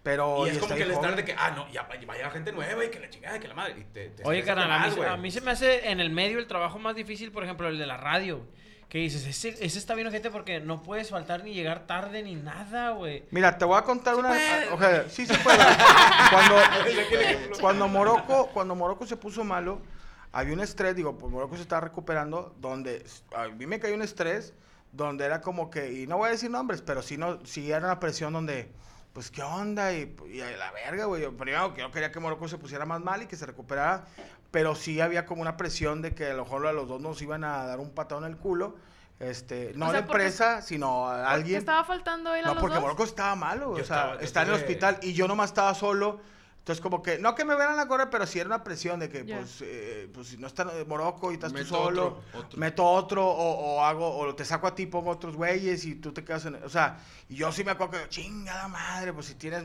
Pero... 0.05 0.46
Y 0.46 0.51
es 0.51 0.59
como 0.59 0.72
que 0.77 0.83
están 0.83 0.96
joven. 0.96 1.16
de 1.16 1.25
que, 1.25 1.35
ah, 1.37 1.51
no, 1.57 1.68
ya 1.72 1.83
va- 1.83 1.94
vaya 2.07 2.31
gente 2.31 2.53
nueva 2.53 2.85
y 2.85 2.90
que 2.90 3.01
la 3.01 3.11
chingada, 3.11 3.40
que 3.40 3.48
la 3.48 3.55
madre. 3.55 3.75
Y 3.81 3.85
te, 3.92 4.09
te 4.11 4.22
Oye, 4.25 4.44
carnal, 4.44 4.70
a 4.70 4.88
mí, 4.88 5.03
a 5.05 5.16
mí 5.16 5.31
se 5.33 5.40
me 5.40 5.51
hace 5.51 5.90
en 5.90 5.98
el 5.98 6.11
medio 6.11 6.38
el 6.38 6.46
trabajo 6.46 6.79
más 6.79 6.94
difícil, 6.94 7.33
por 7.33 7.42
ejemplo, 7.42 7.68
el 7.68 7.77
de 7.79 7.87
la 7.87 7.96
radio. 7.96 8.44
Que 8.92 8.98
dices, 8.98 9.26
ese, 9.26 9.57
ese 9.64 9.78
está 9.78 9.94
bien, 9.94 10.11
gente, 10.11 10.31
porque 10.31 10.61
no 10.61 10.83
puedes 10.83 11.09
faltar 11.09 11.44
ni 11.44 11.55
llegar 11.55 11.87
tarde 11.87 12.22
ni 12.22 12.35
nada, 12.35 12.90
güey. 12.90 13.24
Mira, 13.31 13.57
te 13.57 13.64
voy 13.64 13.78
a 13.78 13.85
contar 13.85 14.16
una. 14.16 14.28
puede. 14.28 14.68
o 14.68 14.78
sea, 14.78 15.09
sí 15.09 15.24
se 15.24 15.35
puede. 15.38 15.64
cuando, 16.31 16.57
cuando 17.62 17.88
Morocco, 17.88 18.50
cuando 18.52 18.74
Morocco 18.74 19.07
se 19.07 19.16
puso 19.16 19.44
malo, 19.44 19.81
había 20.31 20.52
un 20.52 20.61
estrés, 20.61 20.94
digo, 20.94 21.16
pues 21.16 21.33
Morocco 21.33 21.57
se 21.57 21.62
estaba 21.62 21.81
recuperando, 21.81 22.55
donde 22.61 23.02
a 23.35 23.48
mí 23.48 23.64
me 23.64 23.81
cayó 23.81 23.94
un 23.94 24.02
estrés, 24.02 24.52
donde 24.92 25.24
era 25.24 25.40
como 25.40 25.70
que, 25.70 25.90
y 25.90 26.07
no 26.07 26.18
voy 26.18 26.28
a 26.28 26.33
decir 26.33 26.50
nombres, 26.50 26.83
pero 26.83 27.00
sí, 27.00 27.16
no, 27.16 27.38
sí 27.46 27.72
era 27.72 27.87
una 27.87 27.98
presión 27.98 28.35
donde, 28.35 28.70
pues, 29.14 29.31
¿qué 29.31 29.42
onda? 29.42 29.94
Y, 29.94 30.14
y 30.31 30.42
a 30.42 30.50
la 30.50 30.70
verga, 30.70 31.07
güey. 31.07 31.26
Primero, 31.31 31.72
que 31.72 31.81
yo 31.81 31.90
quería 31.90 32.12
que 32.12 32.20
Morocco 32.20 32.46
se 32.46 32.59
pusiera 32.59 32.85
más 32.85 33.00
mal 33.00 33.22
y 33.22 33.26
que 33.26 33.37
se 33.37 33.46
recuperara, 33.46 34.05
pero 34.53 34.77
sí 34.77 35.01
había 35.01 35.27
como 35.27 35.43
una 35.43 35.57
presión 35.57 36.01
de 36.03 36.15
que 36.15 36.27
a 36.31 36.35
lo 36.35 36.45
mejor 36.45 36.67
a 36.69 36.73
los 36.73 36.87
dos 36.87 37.01
nos 37.01 37.21
iban 37.21 37.43
a 37.43 37.65
dar 37.67 37.81
un 37.81 37.91
patón 37.91 38.25
en 38.25 38.31
el 38.31 38.37
culo. 38.37 38.77
Este, 39.19 39.73
no 39.77 39.87
O 39.87 39.91
sea, 39.91 40.01
la 40.01 40.07
porque- 40.07 40.23
empresa, 40.25 40.62
sino 40.62 41.09
a 41.09 41.15
¿Por 41.15 41.25
qué 41.27 41.31
alguien. 41.35 41.59
estaba 41.59 41.85
faltando 41.85 42.35
él 42.35 42.45
a 42.45 42.49
No, 42.49 42.55
los 42.55 42.61
porque 42.61 42.75
dos? 42.75 42.83
Morocco 42.83 43.05
estaba 43.05 43.35
malo, 43.37 43.71
o 43.71 43.75
sea, 43.77 43.83
estaba- 43.83 44.15
está 44.21 44.43
en 44.43 44.49
el 44.49 44.55
hospital 44.55 44.99
y 45.03 45.12
yo 45.12 45.27
nomás 45.29 45.51
estaba 45.51 45.75
solo. 45.75 46.21
Entonces, 46.59 46.81
como 46.81 47.03
que, 47.03 47.19
no 47.19 47.35
que 47.35 47.45
me 47.45 47.57
vean 47.57 47.79
a 47.81 47.88
correr, 47.88 48.09
pero 48.09 48.25
sí 48.25 48.38
era 48.38 48.47
una 48.47 48.62
presión 48.62 49.01
de 49.01 49.09
que, 49.09 49.25
pues, 49.25 49.62
eh, 49.62 50.09
pues, 50.15 50.29
si 50.29 50.37
no 50.37 50.47
está 50.47 50.62
en 50.62 50.87
Morocco 50.88 51.31
y 51.33 51.35
estás 51.35 51.53
Meto 51.53 51.67
tú 51.69 51.75
solo, 51.75 52.07
otro, 52.07 52.38
otro. 52.38 52.59
meto 52.61 52.85
otro, 52.85 53.27
o, 53.27 53.77
o 53.79 53.85
hago, 53.85 54.17
o 54.17 54.33
te 54.37 54.45
saco 54.45 54.69
a 54.69 54.75
ti, 54.75 54.87
pongo 54.87 55.11
otros 55.11 55.35
güeyes 55.35 55.85
y 55.85 55.97
tú 55.97 56.12
te 56.12 56.25
quedas 56.25 56.45
en. 56.47 56.57
O 56.62 56.69
sea, 56.69 56.99
y 57.29 57.35
yo 57.35 57.51
sí 57.51 57.65
me 57.65 57.73
acuerdo 57.73 57.93
que, 58.01 58.09
chingada 58.11 58.69
madre, 58.69 59.12
pues 59.12 59.27
si 59.27 59.35
tienes 59.35 59.65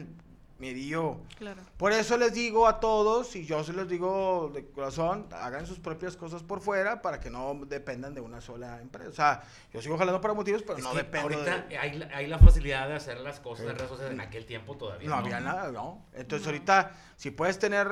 medillo. 0.60 1.18
Claro. 1.38 1.62
Por 1.78 1.92
eso 1.92 2.18
les 2.18 2.34
digo 2.34 2.68
a 2.68 2.80
todos, 2.80 3.36
y 3.36 3.46
yo 3.46 3.64
se 3.64 3.74
los 3.74 3.88
digo 3.88 4.52
de 4.54 4.66
corazón, 4.70 5.28
hagan 5.32 5.66
sus 5.66 5.80
propias 5.80 6.18
cosas 6.18 6.44
por 6.44 6.62
fuera 6.62 7.02
para 7.02 7.20
que 7.20 7.30
no 7.30 7.60
dependan 7.68 8.14
de 8.16 8.22
una 8.22 8.42
sola 8.42 8.82
empresa. 8.82 9.10
O 9.10 9.14
sea, 9.14 9.44
yo 9.74 9.82
sigo 9.82 9.98
jalando 9.98 10.20
para 10.22 10.34
motivos, 10.34 10.64
pero 10.64 10.78
Es 10.78 10.84
no 10.84 10.94
dependo 10.94 11.36
ahorita 11.38 11.62
de... 11.68 11.78
hay, 11.78 11.98
la- 11.98 12.08
hay 12.16 12.28
la 12.28 12.40
facilidad 12.40 12.88
de 12.88 12.96
hacer 12.96 13.20
las 13.20 13.40
cosas 13.40 13.68
en 13.68 13.76
redes 13.76 13.90
sociales. 13.90 14.14
En 14.14 14.22
aquel 14.22 14.46
tiempo 14.46 14.76
todavía. 14.78 15.08
No 15.10 15.16
había 15.16 15.40
nada, 15.40 15.72
¿no? 15.72 16.06
Entonces 16.14 16.48
ahorita, 16.48 16.92
si 17.16 17.32
puedes 17.32 17.60
tener 17.60 17.88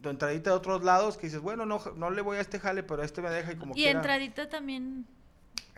tu 0.00 0.08
entradita 0.10 0.50
de 0.50 0.56
otros 0.56 0.84
lados, 0.84 1.16
que 1.18 1.26
dices, 1.26 1.40
bueno, 1.40 1.66
no, 1.66 1.80
no 1.96 2.10
le 2.10 2.22
voy 2.22 2.38
a 2.38 2.40
este 2.40 2.58
jale, 2.60 2.82
pero 2.84 3.02
este 3.02 3.20
me 3.20 3.30
deja 3.30 3.52
y 3.52 3.56
como 3.56 3.72
Y 3.74 3.78
quiera. 3.82 3.98
entradita 3.98 4.48
también. 4.48 5.06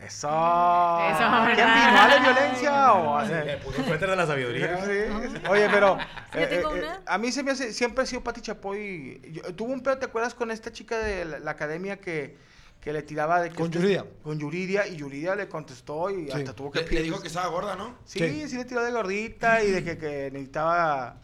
Eso. 0.01 0.29
Eso, 0.29 1.19
¿Quién 1.19 1.57
¿verdad? 1.57 1.75
vino? 1.89 2.01
¿Ale 2.01 2.21
violencia 2.21 2.93
o 2.95 3.23
Le 3.23 3.57
puso 3.59 3.85
suéter 3.85 4.09
de 4.11 4.17
la 4.17 4.27
sabiduría. 4.27 4.79
Sí. 4.85 5.41
Oye, 5.49 5.69
pero 5.71 5.99
Yo 6.33 6.41
eh, 6.41 6.47
tengo 6.47 6.75
eh, 6.75 6.79
una. 6.81 6.95
eh, 6.95 6.99
a 7.07 7.19
mí 7.19 7.31
se 7.33 7.43
me 7.43 7.51
hace, 7.51 7.73
siempre 7.73 8.05
ha 8.05 8.07
sido 8.07 8.23
Pati 8.23 8.41
Chapoy. 8.41 9.21
yo- 9.31 9.55
tuvo 9.55 9.73
un 9.73 9.83
pedo, 9.83 9.99
¿te 9.99 10.07
acuerdas 10.07 10.35
con 10.35 10.51
esta 10.51 10.73
chica 10.73 10.99
de 10.99 11.25
la, 11.27 11.39
la 11.41 11.51
academia 11.51 11.99
que, 11.99 12.39
que 12.81 12.93
le 12.95 13.03
tiraba 13.03 13.43
de 13.43 13.51
que 13.51 13.57
Con 13.57 13.67
este- 13.67 13.79
Yuridia. 13.79 14.05
Con 14.23 14.39
Yuridia 14.39 14.87
y 14.87 14.97
Yuridia 14.97 15.35
le 15.37 15.49
contestó 15.49 16.09
y 16.11 16.27
Sí. 16.27 16.33
hasta 16.33 16.55
tuvo 16.55 16.71
que 16.71 16.81
Le, 16.81 16.91
le 16.91 17.03
dijo 17.03 17.21
que 17.21 17.29
estaba 17.29 17.49
gorda, 17.49 17.77
¿no? 17.77 17.97
Sí, 18.07 18.19
Sí. 18.21 18.49
sí 18.49 18.57
le 18.57 18.65
tiró 18.65 18.83
de 18.83 18.93
gordita 18.93 19.63
y 19.63 19.71
de 19.71 19.85
que, 19.85 19.99
que 19.99 20.31
necesitaba 20.33 21.17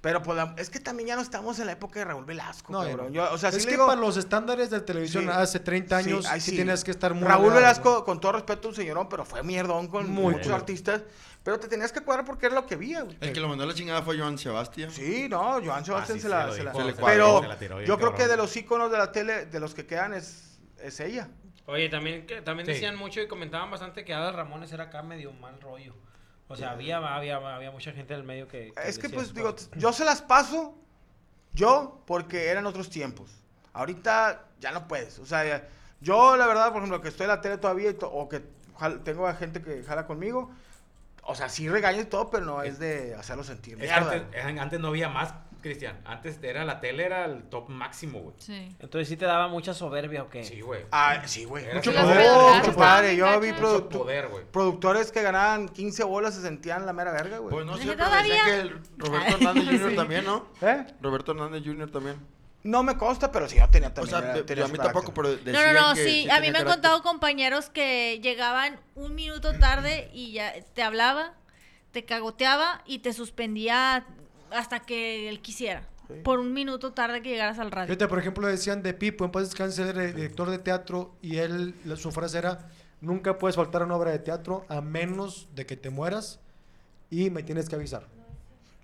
Pero 0.00 0.22
pues, 0.22 0.34
la- 0.36 0.54
es 0.56 0.70
que 0.70 0.80
también 0.80 1.08
ya 1.08 1.16
no 1.16 1.20
estamos 1.20 1.58
en 1.58 1.66
la 1.66 1.72
época 1.72 1.98
de 1.98 2.06
Raúl 2.06 2.24
Velasco, 2.24 2.72
No, 2.72 2.80
cabrón. 2.82 3.12
Yo, 3.12 3.30
o 3.32 3.36
sea, 3.36 3.50
es 3.50 3.56
sí 3.56 3.64
que 3.66 3.72
digo- 3.72 3.86
para 3.86 4.00
los 4.00 4.16
estándares 4.16 4.70
de 4.70 4.80
televisión 4.80 5.24
Sí. 5.24 5.30
hace 5.30 5.60
30 5.60 5.98
años 5.98 6.24
Sí, 6.24 6.30
ahí 6.32 6.40
sí, 6.40 6.50
sí. 6.52 6.56
tienes 6.56 6.82
que 6.84 6.90
estar 6.90 7.12
muy 7.12 7.28
Raúl 7.28 7.52
Velasco, 7.52 8.02
con 8.04 8.18
todo 8.18 8.32
respeto, 8.32 8.68
un 8.68 8.74
señorón, 8.74 9.10
pero 9.10 9.26
fue 9.26 9.42
mierdón 9.42 9.88
con 9.88 10.08
Muy 10.10 10.34
muchos 10.34 10.52
artistas. 10.52 11.02
Pero 11.42 11.58
te 11.60 11.68
tenías 11.68 11.92
que 11.92 12.00
cuadrar 12.00 12.24
porque 12.24 12.46
era 12.46 12.54
lo 12.54 12.66
que 12.66 12.74
había, 12.74 13.02
güey. 13.02 13.16
El 13.20 13.32
que 13.32 13.40
lo 13.40 13.48
mandó 13.48 13.64
a 13.64 13.66
la 13.66 13.74
chingada 13.74 14.02
fue 14.02 14.18
Joan 14.18 14.38
Sebastián. 14.38 14.90
Sí, 14.90 15.26
no, 15.28 15.60
Joan 15.62 15.84
Sebastián 15.84 16.18
sí, 16.18 16.22
se 16.22 16.28
la... 16.30 16.50
se 16.52 16.62
la- 16.64 16.72
dijo, 16.72 16.82
se 16.82 16.86
le 16.92 16.94
pero 16.94 17.42
se 17.42 17.48
la 17.48 17.58
tiró 17.58 17.76
bien 17.76 17.86
yo 17.88 17.96
creo 17.96 18.10
cabrón. 18.10 18.26
que 18.26 18.30
de 18.30 18.36
los 18.38 18.56
íconos 18.56 18.90
de 18.90 18.98
la 18.98 19.12
tele, 19.12 19.46
de 19.46 19.60
los 19.60 19.74
que 19.74 19.86
quedan, 19.86 20.14
es, 20.14 20.58
es 20.78 20.98
ella. 21.00 21.28
Oye, 21.66 21.88
también, 21.90 22.26
que, 22.26 22.40
también 22.42 22.66
Sí. 22.66 22.72
decían 22.72 22.96
mucho 22.96 23.20
y 23.20 23.28
comentaban 23.28 23.70
bastante 23.70 24.04
que 24.04 24.12
Adal 24.14 24.34
Ramones 24.34 24.72
era 24.72 24.84
acá 24.84 25.02
medio 25.02 25.32
mal 25.32 25.60
rollo. 25.60 25.94
O 26.50 26.56
sea, 26.56 26.72
había, 26.72 26.96
había, 26.96 27.36
había 27.36 27.70
mucha 27.70 27.92
gente 27.92 28.12
del 28.12 28.24
medio 28.24 28.48
que... 28.48 28.72
Es 28.84 28.98
que 28.98 29.08
pues 29.08 29.32
digo, 29.32 29.54
yo 29.76 29.92
se 29.92 30.04
las 30.04 30.20
paso, 30.20 30.76
yo, 31.52 32.02
porque 32.06 32.48
eran 32.48 32.66
otros 32.66 32.90
tiempos. 32.90 33.30
Ahorita 33.72 34.46
ya 34.58 34.72
no 34.72 34.88
puedes. 34.88 35.20
O 35.20 35.26
sea, 35.26 35.68
yo 36.00 36.36
la 36.36 36.48
verdad, 36.48 36.72
por 36.72 36.78
ejemplo, 36.78 37.00
que 37.00 37.06
estoy 37.06 37.24
en 37.24 37.28
la 37.28 37.40
tele 37.40 37.56
todavía 37.56 37.94
o 38.02 38.28
que 38.28 38.42
tengo 39.04 39.28
a 39.28 39.34
gente 39.34 39.62
que 39.62 39.84
jala 39.84 40.08
conmigo, 40.08 40.50
o 41.22 41.36
sea, 41.36 41.48
sí 41.48 41.68
regaño 41.68 42.00
y 42.00 42.06
todo, 42.06 42.30
pero 42.30 42.44
no 42.44 42.64
es 42.64 42.80
de 42.80 43.14
hacerlo 43.14 43.44
sentir. 43.44 43.80
Es 43.80 43.88
que 43.88 43.92
antes, 43.92 44.22
antes 44.58 44.80
no 44.80 44.88
había 44.88 45.08
más, 45.08 45.32
Cristian. 45.60 46.00
Antes 46.04 46.38
era 46.42 46.64
la 46.64 46.80
tele, 46.80 47.04
era 47.04 47.24
el 47.26 47.42
top 47.44 47.68
máximo, 47.68 48.20
güey. 48.20 48.34
Sí. 48.38 48.74
Entonces 48.80 49.08
sí 49.08 49.16
te 49.16 49.24
daba 49.26 49.48
mucha 49.48 49.74
soberbia 49.74 50.22
o 50.24 50.28
qué? 50.30 50.44
Sí, 50.44 50.60
güey. 50.60 50.84
Ah, 50.90 51.22
sí, 51.26 51.44
güey. 51.44 51.64
Era 51.64 51.74
Mucho 51.76 51.92
poder. 51.92 52.04
poder. 52.28 52.56
mucho 52.58 52.76
padre. 52.76 53.16
Yo 53.16 53.40
vi 53.40 53.48
produ- 53.50 53.88
poder, 53.88 54.28
güey. 54.28 54.44
productores 54.50 55.12
que 55.12 55.22
ganaban 55.22 55.68
15 55.68 56.04
bolas 56.04 56.34
se 56.34 56.42
sentían 56.42 56.86
la 56.86 56.92
mera 56.92 57.12
verga, 57.12 57.38
güey. 57.38 57.50
Pues 57.52 57.66
no 57.66 57.74
¿Es 57.76 57.80
sé, 57.82 57.86
pero 57.88 58.04
todavía? 58.04 58.44
que 58.44 58.60
el 58.60 58.80
Roberto 58.98 59.36
Hernández 59.36 59.64
Jr. 59.80 59.94
también, 59.96 60.24
¿no? 60.24 60.46
¿Eh? 60.62 60.86
Roberto 61.00 61.32
Hernández 61.32 61.62
Jr. 61.64 61.90
también. 61.90 62.16
No 62.62 62.82
me 62.82 62.98
consta, 62.98 63.32
pero 63.32 63.48
sí, 63.48 63.56
yo 63.56 63.66
tenía 63.70 63.88
O 63.88 63.92
también. 63.92 64.20
sea, 64.20 64.32
de- 64.34 64.42
tenía 64.42 64.64
yo 64.64 64.68
a 64.68 64.72
mí 64.72 64.76
tampoco, 64.78 65.14
pero 65.14 65.28
No, 65.30 65.34
decían 65.36 65.74
no, 65.74 65.88
no, 65.88 65.94
que 65.94 66.04
sí. 66.04 66.10
sí 66.24 66.30
a 66.30 66.40
mí 66.40 66.50
me 66.50 66.58
han 66.58 66.66
contado 66.66 67.02
compañeros 67.02 67.70
que 67.70 68.20
llegaban 68.22 68.78
un 68.94 69.14
minuto 69.14 69.58
tarde 69.58 70.10
y 70.12 70.32
ya 70.32 70.52
te 70.74 70.82
hablaba, 70.82 71.32
te 71.92 72.04
cagoteaba 72.04 72.82
y 72.84 72.98
te 72.98 73.14
suspendía 73.14 74.04
hasta 74.52 74.80
que 74.80 75.28
él 75.28 75.40
quisiera. 75.40 75.82
Por 76.24 76.40
un 76.40 76.52
minuto 76.52 76.92
tarde 76.92 77.22
que 77.22 77.28
llegaras 77.28 77.58
al 77.60 77.70
radio. 77.70 77.86
Fíjate, 77.86 78.08
por 78.08 78.18
ejemplo, 78.18 78.46
decían 78.46 78.82
de 78.82 78.94
Pipo, 78.94 79.24
en 79.24 79.30
paz 79.30 79.44
descanse, 79.44 79.88
era 79.88 80.02
director 80.02 80.50
de 80.50 80.58
teatro, 80.58 81.14
y 81.22 81.36
él, 81.36 81.74
su 81.96 82.10
frase 82.10 82.38
era, 82.38 82.68
nunca 83.00 83.38
puedes 83.38 83.54
faltar 83.54 83.82
a 83.82 83.84
una 83.84 83.96
obra 83.96 84.10
de 84.10 84.18
teatro 84.18 84.66
a 84.68 84.80
menos 84.80 85.48
de 85.54 85.66
que 85.66 85.76
te 85.76 85.90
mueras 85.90 86.40
y 87.10 87.30
me 87.30 87.44
tienes 87.44 87.68
que 87.68 87.76
avisar. 87.76 88.08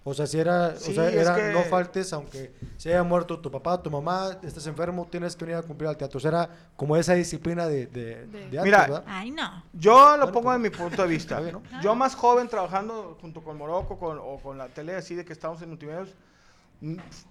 O 0.08 0.14
sea, 0.14 0.24
si 0.28 0.38
era, 0.38 0.76
Sí, 0.76 0.92
o 0.92 0.94
sea, 0.94 1.10
era 1.10 1.34
que- 1.34 1.52
no 1.52 1.64
faltes, 1.64 2.12
aunque 2.12 2.54
se 2.76 2.90
haya 2.90 3.02
muerto 3.02 3.40
tu 3.40 3.50
papá, 3.50 3.82
tu 3.82 3.90
mamá, 3.90 4.38
estés 4.44 4.64
enfermo, 4.68 5.08
tienes 5.10 5.34
que 5.34 5.44
venir 5.44 5.58
a 5.58 5.62
cumplir 5.64 5.88
al 5.88 5.96
teatro. 5.96 6.18
O 6.18 6.20
sea, 6.20 6.28
era 6.28 6.50
como 6.76 6.96
esa 6.96 7.14
disciplina 7.14 7.66
de, 7.66 7.86
de, 7.88 8.24
De- 8.26 8.26
de 8.26 8.44
antes, 8.44 8.62
Mira, 8.62 8.80
¿verdad? 8.82 9.04
Ay, 9.08 9.32
no. 9.32 9.64
Yo 9.72 9.94
lo 9.94 10.08
Bueno, 10.18 10.32
pongo 10.32 10.44
pues, 10.44 10.56
en 10.56 10.62
mi 10.62 10.70
punto 10.70 11.02
de 11.02 11.08
vista. 11.08 11.40
bien, 11.40 11.54
¿no? 11.54 11.80
Yo 11.82 11.96
más 11.96 12.14
joven 12.14 12.46
trabajando 12.46 13.18
junto 13.20 13.42
con 13.42 13.58
Morocco 13.58 13.98
con, 13.98 14.18
o 14.20 14.38
con 14.40 14.56
la 14.58 14.68
tele 14.68 14.94
así 14.94 15.16
de 15.16 15.24
que 15.24 15.32
estábamos 15.32 15.60
en 15.62 15.70
multimedios, 15.70 16.14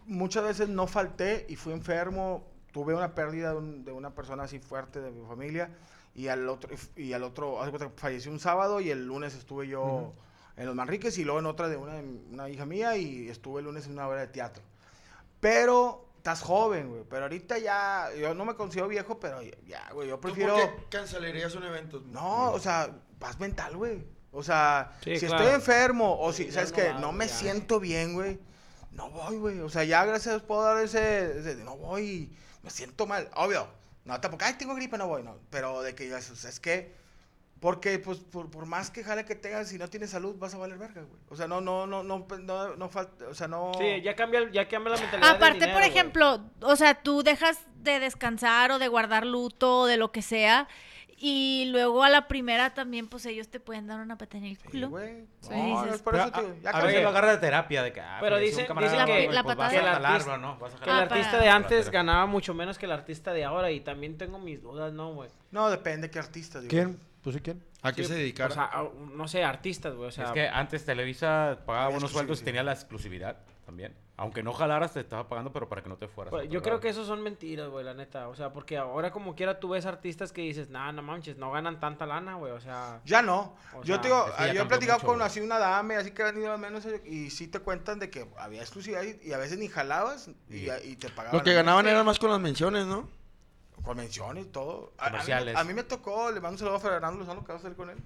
muchas 0.05 0.43
veces 0.43 0.67
no 0.69 0.87
falté 0.87 1.45
y 1.49 1.55
fui 1.55 1.71
enfermo, 1.73 2.43
tuve 2.73 2.93
una 2.93 3.15
pérdida 3.15 3.51
de, 3.51 3.57
un- 3.57 3.85
de 3.85 3.91
una 3.91 4.09
persona 4.13 4.43
así 4.43 4.59
fuerte 4.59 4.99
de 5.01 5.11
mi 5.11 5.25
familia 5.25 5.69
y 6.13 6.27
al 6.27 6.47
otro, 6.49 6.69
y 6.95 7.13
al 7.13 7.23
otro 7.23 7.57
de 7.71 7.89
falleció 7.95 8.31
un 8.31 8.39
sábado 8.39 8.81
y 8.81 8.89
el 8.89 9.05
lunes 9.05 9.33
estuve 9.35 9.67
yo 9.67 10.13
en 10.57 10.65
Los 10.65 10.75
Manriques 10.75 11.17
y 11.17 11.23
luego 11.23 11.39
en 11.39 11.45
otra 11.45 11.67
de 11.69 11.77
una, 11.77 11.95
una 12.31 12.49
hija 12.49 12.65
mía 12.65 12.95
y 12.97 13.29
estuve 13.29 13.59
el 13.59 13.65
lunes 13.65 13.85
en 13.85 13.93
una 13.93 14.07
obra 14.07 14.21
de 14.21 14.27
teatro. 14.27 14.63
Pero 15.39 16.05
estás 16.17 16.41
joven, 16.41 16.89
güey. 16.89 17.03
Pero 17.09 17.23
ahorita 17.23 17.57
ya, 17.57 18.09
yo 18.19 18.33
no 18.33 18.45
me 18.45 18.55
considero 18.55 18.87
viejo, 18.87 19.19
pero 19.19 19.41
ya, 19.41 19.89
güey, 19.93 20.07
yo 20.09 20.15
¿Tú 20.15 20.21
prefiero... 20.21 20.55
por 20.55 20.75
qué 20.75 20.97
cancelarías 20.97 21.53
un 21.55 21.63
evento? 21.63 22.01
No, 22.07 22.51
o 22.51 22.59
sea, 22.59 22.89
paz 23.19 23.39
mental, 23.39 23.75
güey. 23.77 24.03
O 24.31 24.43
sea, 24.43 24.97
Sí, 25.03 25.17
si 25.19 25.27
claro. 25.27 25.43
estoy 25.43 25.55
enfermo 25.55 26.17
o 26.19 26.33
si, 26.33 26.47
ya 26.47 26.53
¿sabes 26.53 26.71
no 26.71 26.75
qué? 26.77 26.89
va, 26.89 26.99
No 26.99 27.11
me 27.11 27.27
ya. 27.27 27.33
siento 27.33 27.79
bien, 27.79 28.13
güey. 28.13 28.39
No 28.91 29.09
voy, 29.09 29.37
güey. 29.37 29.59
O 29.59 29.69
sea, 29.69 29.83
ya 29.83 30.03
gracias 30.05 30.27
a 30.27 30.31
Dios 30.37 30.43
puedo 30.43 30.63
dar 30.63 30.77
ese, 30.83 31.39
ese 31.39 31.55
de 31.55 31.63
no 31.63 31.77
voy, 31.77 32.35
me 32.63 32.69
siento 32.69 33.05
mal. 33.05 33.29
Obvio. 33.35 33.67
No, 34.05 34.19
tampoco, 34.21 34.45
ay, 34.45 34.53
tengo 34.53 34.75
gripe, 34.75 34.97
no 34.97 35.07
voy, 35.07 35.23
no. 35.23 35.37
Pero 35.49 35.81
de 35.81 35.95
que 35.95 36.13
es 36.15 36.59
que, 36.59 36.93
porque, 37.59 37.97
pues, 37.99 38.19
por, 38.19 38.51
por 38.51 38.65
más 38.65 38.91
que 38.91 39.03
jale 39.03 39.25
que 39.25 39.35
tengas, 39.35 39.69
si 39.69 39.77
no 39.77 39.87
tienes 39.89 40.09
salud, 40.11 40.35
vas 40.37 40.53
a 40.53 40.57
valer 40.57 40.77
verga, 40.77 41.01
güey. 41.01 41.19
O 41.29 41.35
sea, 41.35 41.47
no, 41.47 41.61
no, 41.61 41.87
no, 41.87 42.03
no, 42.03 42.25
no, 42.39 42.75
no 42.75 42.89
falta, 42.89 43.27
o 43.27 43.33
sea, 43.33 43.47
no... 43.47 43.71
Sí, 43.79 44.01
ya 44.03 44.15
cambia, 44.15 44.49
ya 44.51 44.67
cambia 44.67 44.93
la 44.93 44.99
mentalidad 45.01 45.27
del 45.27 45.35
Aparte, 45.37 45.53
dinero, 45.59 45.73
por 45.73 45.81
güey. 45.81 45.89
ejemplo, 45.91 46.41
o 46.61 46.75
sea, 46.75 46.95
tú 47.01 47.23
dejas 47.23 47.59
de 47.77 47.99
descansar 47.99 48.71
o 48.71 48.79
de 48.79 48.87
guardar 48.87 49.25
luto 49.25 49.79
o 49.79 49.85
de 49.87 49.97
lo 49.97 50.11
que 50.11 50.21
sea. 50.21 50.67
Y 51.17 51.69
luego 51.71 52.03
a 52.03 52.09
la 52.09 52.27
primera 52.27 52.73
también, 52.73 53.07
pues 53.07 53.25
ellos 53.25 53.47
te 53.47 53.61
pueden 53.61 53.87
dar 53.87 54.01
una 54.01 54.17
pata 54.17 54.37
en 54.37 54.43
el 54.43 54.57
Sí, 54.57 54.63
culo. 54.69 54.89
güey. 54.89 55.25
Sí, 55.39 55.49
No, 55.51 55.81
dices, 55.81 55.95
es 55.95 56.01
por 56.01 56.11
Pero 56.13 56.25
eso, 56.25 56.33
tío. 56.33 56.55
Ya 56.61 56.69
a 56.71 56.83
veces 56.83 57.01
lo 57.03 57.07
agarra 57.09 57.31
de 57.31 57.37
terapia, 57.37 57.83
de 57.83 57.93
que, 57.93 58.01
ah, 58.01 58.17
Pero 58.19 58.35
falleció 58.35 58.57
un 58.57 58.63
dicen- 58.63 58.67
camarada, 58.67 58.91
dicen 58.91 59.05
que- 59.07 59.23
güey, 59.23 59.33
La 59.35 59.43
pues 59.43 59.55
patada. 59.55 59.69
vas 59.69 59.77
a 59.77 59.91
Que 59.93 59.97
el 59.97 60.05
artista- 60.05 60.37
¿no? 60.37 60.57
Vas 60.59 60.73
a 60.73 60.77
Que 60.77 60.83
el 60.83 60.95
Ah, 60.97 61.01
artista 61.03 61.39
de 61.39 61.49
antes 61.49 61.79
Pero- 61.85 61.91
ganaba 61.93 62.25
mucho 62.25 62.53
menos 62.53 62.77
que 62.77 62.85
el 62.85 62.91
artista 62.91 63.31
de 63.31 63.45
ahora 63.45 63.71
y 63.71 63.79
también 63.79 64.17
tengo 64.17 64.39
mis 64.39 64.61
dudas, 64.61 64.91
¿no, 64.91 65.13
güey? 65.13 65.29
No, 65.51 65.69
depende 65.69 66.11
qué 66.11 66.19
artista, 66.19 66.59
digo. 66.59 66.69
¿Quién? 66.69 66.99
Pues 67.25 67.37
sí, 67.37 67.41
¿quién? 67.41 67.65
¿A 67.81 67.91
qué 67.91 68.03
Sí, 68.03 68.09
se 68.09 68.15
dedicara? 68.19 68.51
O 68.51 68.53
sea, 68.53 68.65
a- 68.65 68.87
no 69.15 69.27
sé, 69.27 69.43
artistas, 69.43 69.95
güey, 69.95 70.09
o 70.09 70.11
sea... 70.11 70.25
es 70.25 70.31
que 70.31 70.47
antes 70.47 70.85
Televisa 70.85 71.57
pagaba 71.65 71.85
Había 71.85 71.95
buenos 71.95 72.11
sueldos 72.11 72.39
y 72.41 72.45
tenía 72.45 72.61
la 72.61 72.73
exclusividad 72.73 73.37
también. 73.65 73.95
Aunque 74.15 74.43
no 74.43 74.53
jalaras, 74.53 74.93
te 74.93 74.99
estaba 74.99 75.27
pagando, 75.27 75.51
pero 75.51 75.67
para 75.67 75.81
que 75.81 75.89
no 75.89 75.97
te 75.97 76.07
fueras. 76.07 76.29
Pues, 76.29 76.47
yo 76.49 76.61
creo 76.61 76.75
lado. 76.75 76.81
que 76.81 76.89
eso 76.89 77.03
son 77.03 77.23
mentiras, 77.23 77.67
güey, 77.67 77.83
la 77.83 77.95
neta. 77.95 78.27
O 78.27 78.35
sea, 78.35 78.53
porque 78.53 78.77
ahora 78.77 79.11
como 79.11 79.33
quiera 79.33 79.59
tú 79.59 79.69
ves 79.69 79.87
artistas 79.87 80.31
que 80.31 80.41
dices, 80.43 80.69
nah, 80.69 80.91
no 80.91 81.01
manches, 81.01 81.35
no 81.37 81.51
ganan 81.51 81.79
tanta 81.79 82.05
lana, 82.05 82.35
güey. 82.35 82.51
O 82.51 82.59
sea, 82.61 83.01
Ya 83.05 83.23
no. 83.23 83.55
Yo 83.83 83.95
sea, 83.95 84.01
te 84.01 84.07
digo, 84.07 84.27
es 84.27 84.33
que 84.35 84.45
ya 84.45 84.53
yo 84.53 84.61
he 84.61 84.65
platicado 84.67 84.99
mucho, 84.99 85.07
con 85.07 85.21
así 85.23 85.39
una 85.39 85.57
dame, 85.57 85.95
así 85.95 86.11
que 86.11 86.21
han 86.21 86.37
ido 86.39 86.53
al 86.53 86.59
menos 86.59 86.87
y 87.05 87.31
sí 87.31 87.47
te 87.47 87.57
cuentan 87.59 87.97
de 87.97 88.11
que 88.11 88.27
había 88.37 88.61
exclusividad 88.61 89.01
y, 89.01 89.19
y 89.27 89.33
a 89.33 89.39
veces 89.39 89.57
ni 89.57 89.67
jalabas 89.67 90.29
y, 90.47 90.69
y 90.69 90.95
te 90.97 91.09
pagaban. 91.09 91.39
Lo 91.39 91.43
que 91.43 91.55
ganaban 91.55 91.87
era 91.87 92.03
más 92.03 92.19
con 92.19 92.29
las 92.29 92.39
menciones, 92.39 92.85
¿no? 92.85 93.09
Con 93.85 93.97
menciones 93.97 94.45
y 94.45 94.49
todo. 94.49 94.93
A- 94.97 95.03
A, 95.03 95.05
mí, 95.05 95.11
Comerciales. 95.11 95.55
a 95.55 95.63
mí 95.63 95.73
me 95.73 95.83
tocó, 95.83 96.31
le 96.31 96.41
mando 96.41 96.53
un 96.53 96.57
saludo 96.57 96.75
a 96.75 96.79
Fernando 96.79 97.19
Lozano 97.19 97.43
que 97.45 97.51
va 97.53 97.59
a 97.59 97.61
salir 97.61 97.77
con 97.77 97.89
él. 97.89 97.97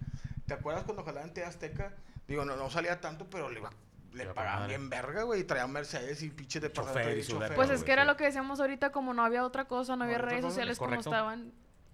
¿Te 0.46 0.54
acuerdas 0.54 0.84
cuando 0.84 1.04
jalaba 1.04 1.26
en 1.26 1.34
TV 1.34 1.48
Azteca? 1.48 1.94
Digo, 2.28 2.44
no, 2.46 2.56
no 2.56 2.70
salía 2.70 3.00
tanto, 3.00 3.26
pero 3.30 3.50
le, 3.50 3.60
iba- 3.60 3.72
le 4.14 4.26
pagaban 4.28 4.68
bien 4.68 4.90
verga, 4.90 5.24
güey. 5.24 5.42
Y 5.42 5.44
traían 5.46 5.72
Mercedes 5.72 6.22
y 6.22 6.30
pinches 6.30 6.62
de 6.62 6.72
Chofer 6.72 7.18
y 7.18 7.24
su 7.24 7.40
verga, 7.40 7.56
Pues 7.56 7.70
es 7.70 7.84
que 7.84 7.92
era 7.94 8.04
lo 8.06 8.18
que 8.18 8.26
decíamos 8.26 8.60
ahorita, 8.60 8.92
como 8.92 9.14
no 9.14 9.24
había 9.24 9.44
otra 9.46 9.66
cosa, 9.66 9.96
no 9.96 10.04
había 10.04 10.18
redes 10.18 10.42
sociales 10.42 10.74
es 10.74 10.78
como 10.80 10.90
correcto. 10.92 11.10
estaban. 11.10 11.52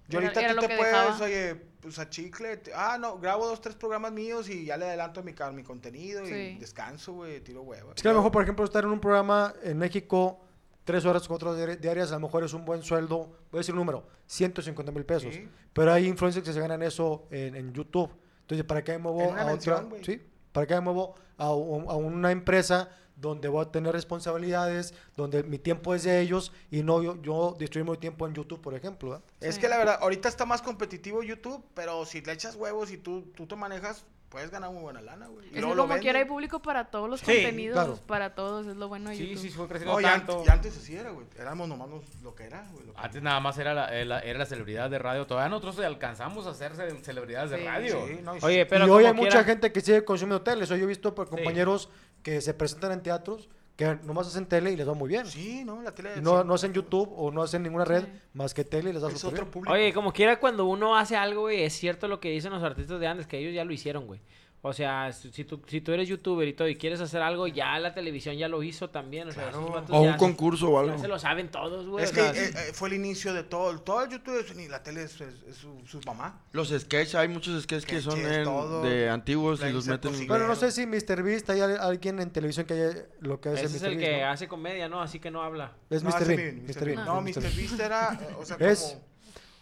Yo 0.08 0.20
ahorita 0.20 0.40
era 0.40 0.54
tú 0.54 0.62
te 0.62 0.78
puedes, 0.78 0.94
dejaba. 0.94 1.18
oye, 1.26 1.56
pues 1.82 1.98
a 1.98 2.08
chicle. 2.10 2.58
te- 2.58 2.72
ah, 2.76 2.98
no, 3.00 3.18
grabo 3.18 3.48
dos, 3.48 3.60
tres 3.60 3.76
programas 3.76 4.12
míos 4.12 4.48
y 4.50 4.66
ya 4.66 4.78
le 4.78 4.86
adelanto 4.86 5.24
mi, 5.24 5.34
mi 5.54 5.64
contenido 5.64 6.24
y 6.28 6.56
descanso, 6.58 7.14
güey, 7.14 7.40
tiro 7.42 7.64
hueva. 7.64 7.94
Es 7.96 8.04
que 8.04 8.08
a 8.08 8.12
lo 8.12 8.20
mejor, 8.20 8.32
por 8.32 8.44
ejemplo, 8.44 8.64
estar 8.66 8.84
en 8.84 8.92
un 8.92 9.00
programa 9.00 9.54
en 9.64 9.78
México 9.80 10.45
tres 10.86 11.04
horas, 11.04 11.28
cuatro 11.28 11.52
horas 11.52 11.82
diarias, 11.82 12.12
a 12.12 12.16
lo 12.16 12.22
mejor 12.22 12.44
es 12.44 12.54
un 12.54 12.64
buen 12.64 12.82
sueldo, 12.84 13.18
voy 13.52 13.58
a 13.58 13.58
decir 13.58 13.74
un 13.74 13.80
número, 13.80 14.08
150 14.28 14.92
mil 14.92 15.04
pesos. 15.04 15.34
Sí. 15.34 15.50
Pero 15.74 15.92
hay 15.92 16.08
influencers 16.08 16.46
que 16.46 16.54
se 16.54 16.60
ganan 16.60 16.82
eso 16.84 17.28
en, 17.32 17.56
en 17.56 17.74
YouTube. 17.74 18.10
Entonces, 18.42 18.66
¿para 18.66 18.84
qué 18.84 18.94
me 18.94 19.00
muevo 19.00 19.34
a 19.34 19.44
mención, 19.44 19.88
otra? 19.88 20.04
Sí, 20.04 20.22
¿para 20.52 20.68
qué 20.68 20.76
me 20.76 20.82
muevo 20.82 21.16
a, 21.38 21.48
a 21.48 21.54
una 21.56 22.32
empresa 22.32 22.90
donde 23.16 23.48
voy 23.48 23.66
a 23.66 23.72
tener 23.72 23.94
responsabilidades, 23.94 24.94
donde 25.16 25.44
mi 25.44 25.58
tiempo 25.58 25.96
es 25.96 26.04
de 26.04 26.22
ellos 26.22 26.52
y 26.70 26.84
no 26.84 27.02
yo, 27.02 27.22
yo 27.22 27.56
destruir 27.58 27.90
mi 27.90 27.98
tiempo 27.98 28.28
en 28.28 28.36
YouTube, 28.36 28.62
por 28.62 28.76
ejemplo? 28.76 29.10
¿verdad? 29.12 29.26
Es 29.40 29.58
que 29.58 29.68
la 29.68 29.78
verdad, 29.78 29.98
ahorita 30.02 30.30
está 30.30 30.46
más 30.46 30.62
competitivo 30.62 31.24
YouTube, 31.24 31.66
pero 31.74 32.06
si 32.06 32.22
le 32.22 32.34
echas 32.34 32.56
huevos 32.56 32.92
y 32.92 32.98
tú, 32.98 33.32
tú 33.36 33.48
te 33.48 33.56
manejas, 33.56 34.06
puedes 34.36 34.52
ganar 34.52 34.70
muy 34.70 34.82
buena 34.82 35.02
lana, 35.02 35.28
güey. 35.28 35.48
Es 35.54 35.64
como 35.64 35.98
quiera 36.00 36.20
hay 36.20 36.26
público 36.26 36.62
para 36.62 36.84
todos 36.92 37.10
los 37.10 37.22
Sí, 37.22 37.26
contenidos, 37.28 37.74
claro. 37.76 37.98
para 38.06 38.36
todos, 38.36 38.68
es 38.68 38.76
lo 38.76 38.90
bueno 38.90 39.10
de 39.10 39.16
Sí, 39.16 39.30
YouTube. 39.30 39.42
sí, 39.44 39.50
fue 39.50 39.68
creciendo 39.70 39.96
No, 39.98 40.06
tanto. 40.06 40.44
y 40.46 40.50
antes 40.50 40.76
así 40.78 40.94
era, 40.94 41.12
güey. 41.12 41.26
Éramos 41.40 41.70
nomás 41.70 41.88
lo 42.22 42.36
que 42.36 42.44
era, 42.44 42.68
güey. 42.74 42.84
que- 42.84 42.92
Antes 42.98 43.22
nada 43.22 43.40
más 43.40 43.58
era 43.58 43.74
la, 43.74 43.88
era, 43.98 44.20
era 44.20 44.40
la 44.40 44.46
celebridad 44.46 44.90
de 44.90 45.00
radio. 45.00 45.26
Todavía 45.26 45.48
nosotros 45.48 45.80
alcanzamos 45.80 46.46
a 46.48 46.54
ser 46.54 46.76
ce- 46.76 47.02
celebridades 47.02 47.52
de 47.52 47.58
radio. 47.66 48.06
Sí, 48.08 48.20
no, 48.22 48.36
y 48.36 48.40
Oye, 48.44 48.64
sí. 48.64 48.68
pero 48.70 48.88
y 48.88 48.90
hoy 48.90 49.06
hay 49.06 49.14
mucha 49.14 49.42
gente 49.46 49.72
que 49.72 49.80
sigue 49.80 50.04
consumiendo 50.04 50.42
tele. 50.42 50.66
Eso 50.66 50.76
yo 50.76 50.84
he 50.84 50.88
visto 50.88 51.16
por 51.16 51.30
compañeros 51.30 51.88
que 52.22 52.42
se 52.42 52.54
presentan 52.54 52.92
en 52.92 53.02
teatros, 53.04 53.48
que 53.76 53.98
nomás 54.04 54.28
hacen 54.28 54.46
tele 54.46 54.72
y 54.72 54.76
les 54.78 54.88
va 54.88 54.94
muy 54.94 55.10
bien. 55.10 55.26
Sí, 55.26 55.64
no, 55.66 55.82
la 55.82 55.94
tele. 55.94 56.12
Y 56.18 56.22
no, 56.22 56.42
sí. 56.42 56.48
no 56.48 56.54
hacen 56.54 56.74
YouTube 56.74 57.12
o 57.16 57.30
no 57.32 57.44
hacen 57.44 57.62
ninguna 57.64 57.84
red 57.86 58.04
Sí. 58.06 58.10
más 58.34 58.54
que 58.54 58.64
tele 58.64 58.90
y 58.90 58.94
les 58.94 59.02
da 59.02 59.10
es 59.10 59.24
otro 59.24 59.50
público. 59.52 59.74
Oye, 59.74 59.94
como 59.94 60.14
quiera 60.14 60.40
cuando 60.40 60.66
uno 60.66 60.96
hace 60.98 61.16
algo, 61.18 61.42
güey, 61.42 61.64
es 61.64 61.74
cierto 61.74 62.08
lo 62.08 62.20
que 62.20 62.30
dicen 62.30 62.52
los 62.52 62.64
artistas 62.64 63.00
de 63.00 63.08
antes, 63.08 63.28
que 63.28 63.38
ellos 63.38 63.54
ya 63.54 63.66
lo 63.66 63.74
hicieron, 63.74 64.08
güey. 64.08 64.22
O 64.68 64.74
sea, 64.74 65.14
si 65.14 65.44
tú, 65.44 65.62
si 65.68 65.80
tú 65.80 65.92
eres 65.92 66.10
youtuber 66.10 66.48
y 66.48 66.54
todo 66.54 66.68
y 66.68 66.76
quieres 66.76 67.00
hacer 67.00 67.22
algo, 67.22 67.46
ya 67.46 67.78
la 67.78 67.94
televisión 67.94 68.36
ya 68.36 68.48
lo 68.48 68.64
hizo 68.64 68.90
también. 68.90 69.28
O, 69.30 69.32
sea, 69.32 69.52
O 69.56 70.02
un 70.02 70.08
ya 70.14 70.18
concurso 70.18 70.72
o 70.72 70.84
ya 70.84 70.90
algo. 70.92 71.00
se 71.04 71.08
lo 71.08 71.20
saben 71.20 71.50
todos, 71.50 71.86
güey. 71.86 72.04
Es 72.04 72.12
que 72.12 72.22
eh, 72.22 72.34
eh, 72.34 72.52
fue 72.74 72.88
el 72.88 72.96
inicio 72.96 73.32
de 73.36 73.44
todo. 73.44 73.78
Todo 73.82 74.04
el 74.06 74.10
YouTube 74.10 74.40
es- 74.40 74.56
ni 74.56 74.68
la 74.68 74.82
tele 74.82 75.04
es, 75.04 75.22
es- 75.22 75.44
es 75.48 75.56
su, 75.58 75.80
su 75.86 76.02
mamá. 76.02 76.42
Los 76.52 76.70
sketches, 76.70 77.14
hay 77.14 77.28
muchos 77.28 77.62
sketches 77.62 77.86
que 77.86 78.02
son 78.02 78.18
en- 78.20 78.82
de 78.82 79.08
antiguos 79.08 79.62
y 79.62 79.72
los 79.72 79.86
meten. 79.86 80.16
y- 80.20 80.26
Bueno, 80.26 80.48
no 80.48 80.56
sé 80.56 80.72
si 80.72 80.88
Mr. 80.88 81.22
Beast 81.22 81.48
hay 81.52 81.60
al- 81.62 81.78
alguien 81.80 82.20
en 82.20 82.32
televisión 82.32 82.66
que 82.66 82.74
haya 82.74 83.06
lo 83.20 83.40
que 83.40 83.50
hace 83.50 83.66
ese 83.66 83.78
es 83.78 83.84
Mr. 83.84 83.92
el 83.92 83.98
Beast, 83.98 84.10
que 84.14 84.22
¿no? 84.24 84.30
hace 84.32 84.48
comedia, 84.48 84.90
¿no? 84.90 85.00
Así 85.00 85.20
que 85.20 85.30
no 85.30 85.44
habla. 85.44 85.74
Es 85.92 86.02
No, 86.02 86.10
Mr. 86.10 86.26
Bean. 86.26 86.56
Mr. 86.64 86.70
Mr. 86.70 86.86
Bean. 86.86 86.96
Bean, 86.96 87.06
No, 87.06 87.22
Mr. 87.22 87.38
Mr. 87.44 87.56
Beast 87.56 87.80
era, 87.80 88.14
eh, 88.20 88.36
o 88.40 88.44
sea, 88.44 88.58
Es. 88.60 88.80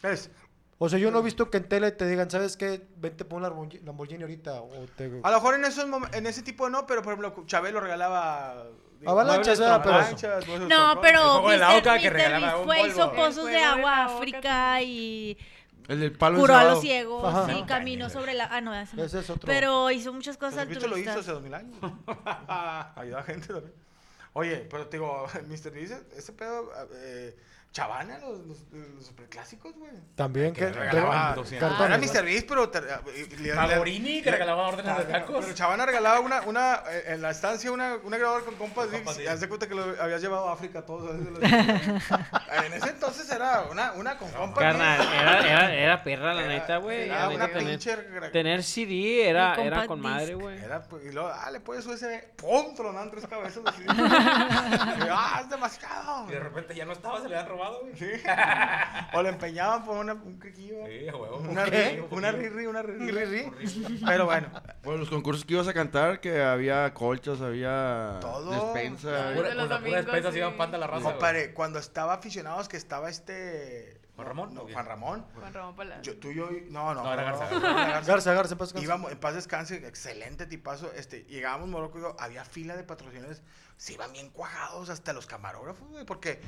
como... 0.01 0.13
Es. 0.13 0.29
O 0.85 0.89
sea, 0.89 0.99
yo 0.99 1.11
no 1.11 1.19
he 1.19 1.21
visto 1.21 1.49
que 1.49 1.55
en 1.55 1.69
tele 1.69 1.91
te 1.93 2.05
digan, 2.05 2.29
¿sabes 2.29 2.57
qué? 2.57 2.85
Vente 2.97 3.23
por 3.23 3.41
un 3.41 3.69
Lamborghini 3.85 4.23
ahorita. 4.23 4.63
O 4.63 4.85
te... 4.97 5.05
A 5.23 5.29
lo 5.31 5.37
mejor 5.37 5.55
en, 5.55 5.63
esos 5.63 5.85
en 6.11 6.27
ese 6.27 6.41
tipo 6.41 6.69
no, 6.69 6.85
pero 6.85 7.01
por 7.01 7.13
ejemplo, 7.13 7.45
Chabelo 7.45 7.79
regalaba... 7.79 8.65
Avalanchas, 9.05 9.61
¿verdad? 9.61 9.81
Pero- 9.81 9.95
avalanchas, 9.95 10.45
No, 10.67 10.99
pero 10.99 11.47
de 11.47 11.57
la 11.57 11.69
Mr. 11.69 11.77
oca 11.79 11.99
que 11.99 12.09
Mr. 12.09 12.13
regalaba 12.13 12.59
un 12.59 12.65
fue, 12.65 12.81
hizo 12.85 13.13
pozos 13.13 13.45
de 13.45 13.63
agua 13.63 14.03
África 14.03 14.81
y 14.81 15.37
El 15.87 16.01
del 16.01 16.17
palo 16.17 16.39
curó 16.39 16.53
a 16.53 16.65
los 16.65 16.81
ciegos 16.81 17.33
Ajá. 17.33 17.53
y 17.53 17.63
caminó 17.63 18.09
sobre 18.09 18.33
la... 18.33 18.49
Ah, 18.51 18.59
no, 18.59 18.75
ese 18.75 18.97
no. 18.97 19.05
Ese 19.05 19.19
es 19.21 19.29
otro. 19.29 19.47
Pero 19.47 19.89
hizo 19.89 20.11
muchas 20.11 20.35
cosas 20.35 20.67
Jesucristo 20.67 20.89
lo 20.89 20.97
hizo 20.97 21.11
altruistas. 21.11 21.23
hace 21.23 21.31
dos 21.31 21.43
mil 21.43 21.53
años. 21.53 21.77
Ayuda 22.97 23.19
a 23.19 23.23
gente 23.23 23.47
también. 23.47 23.73
Oye, 24.33 24.67
pero 24.69 24.87
te 24.87 24.97
digo, 24.97 25.27
Mr. 25.47 25.71
Beast, 25.71 25.93
ese 26.17 26.33
pedo... 26.33 26.69
Eh, 26.93 27.37
Chavana, 27.73 28.19
los, 28.19 28.37
los, 28.45 28.57
los 28.71 29.03
superclásicos, 29.03 29.73
güey. 29.75 29.91
También 30.15 30.53
que... 30.53 30.69
regalaban 30.71 31.31
de- 31.31 31.35
200. 31.37 31.71
Ah, 31.79 31.85
era. 31.87 31.97
Mr. 31.97 32.23
Beast, 32.23 32.47
pero... 32.47 32.71
le- 33.39 33.53
Magorini, 33.55 34.21
que 34.21 34.29
regalaba 34.29 34.67
órdenes 34.67 34.95
de 34.95 35.03
tacos. 35.05 35.43
Pero 35.43 35.55
Chavana 35.55 35.83
regalaba 35.87 36.19
una, 36.19 36.41
una, 36.41 36.83
eh, 36.91 37.03
en 37.07 37.23
la 37.23 37.31
estancia 37.31 37.71
una, 37.71 37.95
una 38.03 38.17
grabadora 38.17 38.45
con 38.45 38.55
compas 38.57 38.89
Y 39.19 39.25
haz 39.25 39.39
de 39.41 39.47
cuenta 39.49 39.67
que 39.67 39.73
lo 39.73 39.83
habías 39.99 40.21
llevado 40.21 40.49
a 40.49 40.53
África 40.53 40.83
todos. 40.85 41.15
en 41.43 42.73
ese 42.73 42.89
entonces 42.89 43.31
era 43.31 43.63
una, 43.71 43.93
una 43.93 44.19
con 44.19 44.29
compas 44.29 44.59
Carnal, 44.63 45.01
era, 45.01 45.39
era, 45.39 45.73
era 45.73 46.03
perra, 46.03 46.33
la 46.35 46.41
Era- 46.41 46.49
neta, 46.53 46.77
güey. 46.77 47.09
era 47.09 47.29
una 47.29 47.47
pinche 47.47 47.97
tener 48.31 48.61
CD 48.63 49.27
era, 49.27 49.55
era 49.55 49.87
con 49.87 49.99
madre, 49.99 50.35
güey. 50.35 50.59
Era, 50.63 50.83
pues, 50.83 51.05
y 51.05 51.11
luego, 51.11 51.29
ah, 51.33 51.49
le 51.49 51.59
puedes 51.59 51.85
USB. 51.87 52.21
¡Pum! 52.35 52.75
Tronan 52.75 53.09
tres 53.09 53.25
cabezas 53.25 53.63
así. 53.65 53.81
Y, 53.81 53.87
ah, 55.09 55.39
es 55.41 55.49
demasiado. 55.49 56.27
Y 56.29 56.33
de 56.33 56.39
repente 56.39 56.75
ya 56.75 56.85
no 56.85 56.93
estaba, 56.93 57.19
se 57.19 57.29
le 57.29 57.35
habían 57.35 57.49
robado, 57.49 57.62
güey. 57.71 57.95
Sí. 57.95 58.07
O 59.15 59.21
le 59.21 59.29
empeñaban 59.29 59.85
por 59.85 59.97
una, 59.97 60.13
un 60.13 60.39
criquillo. 60.39 60.77
Sí, 60.87 61.07
a 61.07 61.15
huevo. 61.15 61.37
Una 61.37 61.65
riri, 61.65 62.03
una 62.09 62.31
riri, 62.31 62.65
una 62.65 62.81
riri. 62.81 63.51
Pero 64.05 64.25
bueno, 64.25 64.47
Bueno, 64.83 64.99
los 65.01 65.09
concursos 65.09 65.45
que 65.45 65.53
ibas 65.53 65.67
a 65.67 65.73
cantar, 65.73 66.19
que 66.19 66.41
había 66.41 66.91
colchas, 66.95 67.39
había 67.41 68.17
Todo. 68.21 68.51
despensa. 68.73 69.11
De 69.11 69.35
la 69.35 69.35
pura 69.35 69.77
domingos, 69.77 70.05
despensa 70.05 70.31
se 70.31 70.37
iban 70.39 70.57
panda 70.57 70.77
a 70.77 70.79
la 70.79 70.87
raza. 70.87 71.11
compadre, 71.11 71.53
cuando 71.53 71.77
estaba 71.79 72.13
aficionados 72.13 72.67
que 72.67 72.77
estaba 72.77 73.09
este... 73.09 74.01
¿Juan 74.15 74.27
Ramón? 74.27 74.53
No. 74.53 74.61
Juan 74.61 74.85
Ramón. 74.85 75.25
Juan 75.33 75.53
Ramón 75.53 75.75
Palacio. 75.75 76.13
Yo, 76.13 76.19
tú 76.19 76.29
y 76.29 76.35
yo, 76.35 76.49
no, 76.69 76.93
no. 76.93 77.03
No, 77.03 77.13
era 77.13 77.23
Garza. 77.23 77.49
Garza, 78.01 78.33
Garza, 78.33 78.53
en 78.53 78.57
paz 78.59 78.67
descanse. 78.69 78.85
Íbamos, 78.85 79.11
en 79.11 79.19
paz 79.19 79.33
descanse, 79.33 79.87
excelente 79.87 80.45
tipazo. 80.45 80.91
Este, 80.93 81.23
llegábamos 81.23 81.67
a 81.67 81.71
Morocco 81.71 81.97
y 81.97 82.01
digo, 82.01 82.15
había 82.19 82.45
fila 82.45 82.75
de 82.75 82.83
patrocinadores, 82.83 83.41
se 83.77 83.93
iban 83.93 84.13
bien 84.13 84.29
cuajados 84.29 84.89
hasta 84.91 85.13
los 85.13 85.25
camarógrafos, 85.25 85.87
güey, 85.89 86.05
porque 86.05 86.39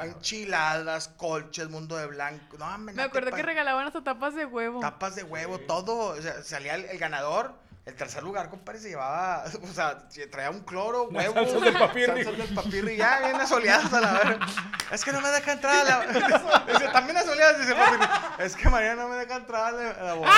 enchiladas, 0.00 1.08
colches, 1.08 1.68
mundo 1.68 1.96
de 1.96 2.06
blanco. 2.06 2.56
No, 2.56 2.78
Me 2.78 2.94
te 2.94 3.02
acuerdo 3.02 3.32
que 3.32 3.42
regalaban 3.42 3.86
hasta 3.86 4.04
tapas 4.04 4.34
de 4.34 4.44
huevo. 4.44 4.80
Tapas 4.80 5.16
de 5.16 5.24
huevo, 5.24 5.58
todo. 5.58 6.16
O 6.16 6.22
sea, 6.22 6.42
salía 6.42 6.76
el, 6.76 6.84
el 6.84 6.98
ganador. 6.98 7.54
El 7.88 7.94
tercer 7.94 8.22
lugar, 8.22 8.50
compadre, 8.50 8.80
se 8.80 8.90
llevaba, 8.90 9.44
o 9.62 9.72
sea, 9.72 10.04
se 10.10 10.26
traía 10.26 10.50
un 10.50 10.60
cloro, 10.60 11.04
huevo. 11.04 11.32
salsas 11.32 11.62
del 11.62 11.72
papirri. 11.72 12.22
Salsas 12.22 12.46
del 12.46 12.54
papirri, 12.54 12.96
ya 12.98 13.20
bien 13.20 13.40
asoleadas 13.40 13.90
a 13.94 14.00
la 14.02 14.12
verga. 14.12 14.46
Es 14.92 15.02
que 15.02 15.10
no 15.10 15.22
me 15.22 15.30
deja 15.30 15.52
entrar 15.52 15.74
a 15.74 15.84
la... 15.84 16.00
Dice, 16.66 16.88
también 16.92 17.16
asoleadas, 17.16 17.58
dice 17.58 17.74
papirri. 17.74 18.06
Es 18.40 18.56
que 18.56 18.68
María 18.68 18.94
no 18.94 19.08
me 19.08 19.16
deja 19.16 19.36
entrar 19.36 19.68
a 19.68 19.70
la, 19.72 19.90
a 19.90 20.02
la 20.02 20.14
bodega. 20.14 20.36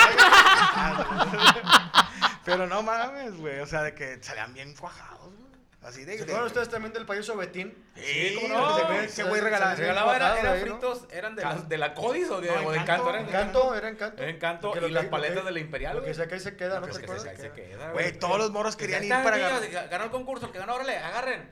Pero 2.45 2.67
no 2.67 2.83
mames, 2.83 3.35
güey, 3.35 3.59
o 3.59 3.67
sea, 3.67 3.83
de 3.83 3.93
que 3.95 4.23
salían 4.23 4.53
bien 4.53 4.73
cuajados, 4.73 5.35
güey. 5.35 5.40
Así 5.83 6.05
de... 6.05 6.15
¿Se 6.15 6.23
acuerdan 6.23 6.45
ustedes 6.45 6.69
también 6.69 6.93
del 6.93 7.07
payaso 7.07 7.35
Betín? 7.35 7.75
Sí, 7.95 8.37
cómo 8.39 8.53
no, 8.53 8.99
ese 9.01 9.25
güey- 9.25 9.39
regalaba. 9.41 9.75
Se 9.75 9.81
Regalaba, 9.81 10.15
era, 10.15 10.33
ahí, 10.33 10.43
¿no? 10.43 10.77
fritos, 10.77 11.07
eran 11.11 11.35
de, 11.35 11.41
las, 11.43 11.67
de 11.67 11.77
la 11.79 11.95
Codis 11.95 12.29
o 12.29 12.39
de, 12.39 12.47
No, 12.51 12.67
o 12.67 12.71
de 12.71 12.77
Encanto, 12.77 13.11
de 13.11 13.19
Encanto, 13.19 13.75
era 13.75 13.89
encanto. 13.89 14.21
Era 14.21 14.31
Encanto 14.31 14.73
y 14.77 14.79
lo 14.79 14.87
las 14.89 15.03
que- 15.05 15.09
paletas 15.09 15.43
de 15.43 15.51
la 15.51 15.59
Imperial, 15.59 15.95
Lo 15.97 16.03
que 16.03 16.13
se 16.13 16.27
cae 16.27 16.39
se 16.39 16.55
queda, 16.55 16.79
¿no 16.79 16.81
Lo 16.81 16.85
te 16.85 16.91
que 16.91 16.97
se 16.99 17.03
acuerdas? 17.05 17.25
cae 17.25 17.37
se 17.37 17.51
queda, 17.51 17.91
Güey, 17.93 18.11
todos 18.19 18.37
los 18.37 18.51
morros 18.51 18.75
querían 18.75 19.03
ir 19.03 19.09
para 19.09 19.35
agarrar. 19.37 19.89
Ganó 19.89 20.03
el 20.03 20.11
concurso, 20.11 20.45
el 20.45 20.51
que 20.51 20.59
ganó, 20.59 20.75
órale, 20.75 20.97
agarren. 20.97 21.49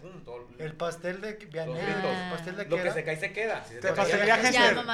El 0.59 0.73
pastel 0.75 1.21
de 1.21 1.33
Vianney, 1.33 1.73
Los 1.73 1.83
fritos. 1.83 2.11
el 2.15 2.29
pastel 2.31 2.55
de 2.57 2.65
Lo 2.65 2.75
que 2.75 2.81
era? 2.83 2.93
se 2.93 3.03
cae 3.03 3.17
se 3.19 3.33
queda. 3.33 3.65
Pastelería 3.95 4.35
Hester. 4.35 4.85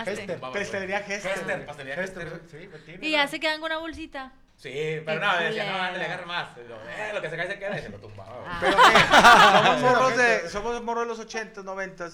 Pastelería 0.42 1.00
Hester. 1.00 1.66
Pastelería 1.66 2.04
Este, 2.04 2.22
Hester. 2.24 2.42
sí, 2.50 2.68
Betín. 2.68 3.04
Y 3.04 3.12
ya 3.12 3.28
se 3.28 3.40
quedan 3.42 3.60
con 3.60 3.66
una 3.72 3.80
bolsita. 3.80 4.32
Sí, 4.58 5.02
pero 5.06 5.20
Qué 5.20 5.26
no, 5.26 5.38
decía, 5.38 5.72
no, 5.72 5.78
ándale, 5.82 6.06
agarre 6.06 6.26
más. 6.26 6.58
Lo, 6.58 6.76
eh, 6.90 7.12
lo 7.14 7.22
que 7.22 7.30
se 7.30 7.36
cae 7.38 7.48
se 7.48 7.60
queda 7.60 7.78
y 7.78 7.82
se 7.84 7.90
lo 7.90 8.00
tumbaba. 8.00 8.44
Ah. 8.48 8.58
Pero 8.62 8.78
que 8.78 9.82
somos 9.82 9.82
morros 9.82 10.18
de, 10.18 10.50
somos 10.50 10.84
morros 10.84 11.04
de 11.04 11.08
los 11.10 11.20
80, 11.20 11.64
90 11.64 12.10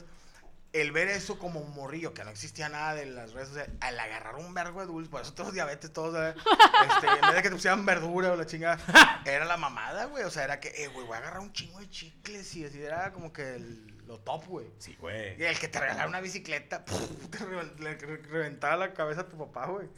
el 0.73 0.93
ver 0.93 1.09
eso 1.09 1.37
como 1.37 1.59
un 1.59 1.71
morrillo, 1.73 2.13
que 2.13 2.23
no 2.23 2.29
existía 2.29 2.69
nada 2.69 2.95
de 2.95 3.05
las 3.05 3.33
redes 3.33 3.49
sociales, 3.49 3.73
al 3.81 3.99
agarrar 3.99 4.35
un 4.35 4.53
vergo 4.53 4.79
de 4.79 4.85
dulce, 4.87 5.11
por 5.11 5.21
eso 5.21 5.33
todos 5.33 5.53
diabetes, 5.53 5.91
todos, 5.91 6.15
este, 6.33 7.07
en 7.07 7.21
vez 7.21 7.35
de 7.35 7.41
que 7.41 7.49
te 7.49 7.55
pusieran 7.55 7.85
verdura 7.85 8.31
o 8.31 8.37
la 8.37 8.45
chingada, 8.45 8.79
era 9.25 9.43
la 9.43 9.57
mamada, 9.57 10.05
güey, 10.05 10.23
o 10.23 10.29
sea, 10.31 10.45
era 10.45 10.61
que, 10.61 10.69
eh, 10.69 10.87
güey, 10.87 11.05
voy 11.05 11.15
a 11.15 11.17
agarrar 11.17 11.41
un 11.41 11.51
chingo 11.51 11.77
de 11.81 11.89
chicles 11.89 12.55
y 12.55 12.63
así, 12.65 12.81
era 12.81 13.11
como 13.11 13.33
que 13.33 13.55
el- 13.55 13.85
lo 14.07 14.19
top, 14.19 14.45
güey. 14.47 14.67
Sí, 14.77 14.95
güey. 14.97 15.37
Y 15.37 15.43
el 15.43 15.59
que 15.59 15.67
te 15.67 15.77
regalara 15.77 16.07
una 16.07 16.21
bicicleta, 16.21 16.85
te 17.31 17.37
reven- 17.39 17.77
le 17.79 17.95
re- 17.95 18.21
reventaba 18.23 18.77
la 18.77 18.93
cabeza 18.93 19.21
a 19.21 19.27
tu 19.27 19.37
papá, 19.37 19.65
güey. 19.67 19.89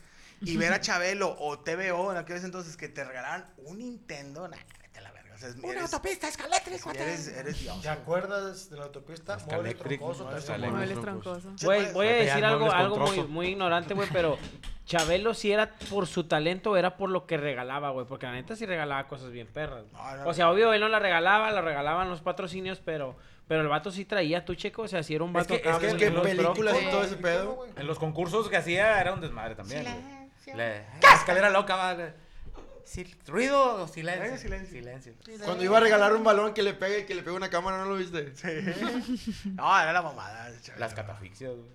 Y 0.53 0.57
ver 0.57 0.73
a 0.73 0.81
Chabelo 0.81 1.35
o 1.39 1.59
TVO 1.59 2.11
en 2.11 2.17
aquellos 2.17 2.43
entonces 2.43 2.75
que 2.77 2.89
te 2.89 3.03
regalaran 3.03 3.51
un 3.57 3.79
Nintendo, 3.79 4.47
nah, 4.47 4.57
vete 4.81 4.99
a 4.99 5.01
la 5.01 5.11
verga. 5.11 5.35
O 5.35 5.37
sea, 5.37 5.49
es- 5.49 5.55
eres- 5.63 5.81
autopista 5.93 6.27
escaléctrica. 6.27 6.91
Eres, 6.91 7.27
eres 7.29 7.59
Dios. 7.61 7.81
¿Te 7.81 7.89
acuerdas 7.89 8.69
de 8.69 8.77
la 8.77 8.83
autopista? 8.83 9.37
Troncoso. 9.37 10.25
Muebles 10.25 11.01
troncosos. 11.01 11.63
Güey, 11.63 11.91
voy 11.93 12.07
a 12.07 12.11
decir 12.13 12.45
algo, 12.45 12.71
algo 12.71 12.97
muy, 12.97 13.23
muy 13.23 13.47
ignorante, 13.47 13.93
güey, 13.93 14.07
pero 14.11 14.37
Chabelo 14.85 15.33
si 15.33 15.51
era 15.51 15.71
por 15.89 16.07
su 16.07 16.25
talento, 16.25 16.75
era 16.75 16.97
por 16.97 17.09
lo 17.09 17.25
que 17.25 17.37
regalaba, 17.37 17.91
güey, 17.91 18.05
porque 18.05 18.25
la 18.25 18.33
neta 18.33 18.55
sí 18.55 18.65
regalaba 18.65 19.07
cosas 19.07 19.31
bien 19.31 19.47
perras. 19.47 19.85
güey. 19.89 19.93
No, 20.03 20.17
no, 20.23 20.29
O 20.29 20.33
sea, 20.33 20.51
obvio, 20.51 20.73
él 20.73 20.81
no 20.81 20.89
la 20.89 20.99
regalaba, 20.99 21.51
la 21.51 21.61
regalaban 21.61 22.09
los 22.09 22.19
patrocinios, 22.21 22.81
pero, 22.83 23.15
pero 23.47 23.61
el 23.61 23.69
vato 23.69 23.91
sí 23.91 24.03
traía, 24.03 24.43
tú, 24.43 24.55
checo, 24.55 24.81
o 24.83 24.87
sea, 24.89 25.01
si 25.01 25.15
era 25.15 25.23
un 25.23 25.29
Es 25.29 25.35
vato 25.35 25.53
es 25.55 25.61
que- 25.61 25.87
Es 25.87 25.95
que 25.95 26.11
pro. 26.11 26.21
películas 26.21 26.75
y 26.77 26.83
Sí. 26.83 26.91
todo 26.91 27.03
ese 27.03 27.15
pedo. 27.15 27.53
güey. 27.55 27.71
En 27.77 27.87
los 27.87 27.97
concursos 27.97 28.49
que 28.49 28.57
hacía 28.57 28.99
era 28.99 29.13
un 29.13 29.21
desmadre 29.21 29.55
también. 29.55 29.83
güey. 29.83 30.12
Le- 30.47 30.85
La 31.01 31.13
escalera 31.15 31.49
loca, 31.49 31.75
va. 31.75 31.93
le- 31.93 32.13
sil- 32.85 33.15
¿Ruido 33.27 33.83
o 33.83 33.87
silencio? 33.87 34.37
Silencio. 34.37 34.79
Silencio. 34.79 35.13
Cuando 35.45 35.63
iba 35.63 35.77
a 35.77 35.79
regalar 35.79 36.13
un 36.15 36.23
balón 36.23 36.53
que 36.53 36.63
le 36.63 36.73
pegue 36.73 36.99
y 36.99 37.05
que 37.05 37.15
le 37.15 37.23
pegue 37.23 37.35
una 37.35 37.49
cámara, 37.49 37.77
¿no 37.77 37.85
lo 37.85 37.95
viste? 37.95 38.33
No, 39.55 39.79
era 39.81 39.93
la 39.93 40.01
mamada. 40.01 40.51
Las 40.77 40.93
catafixias, 40.93 41.51
güey. 41.51 41.73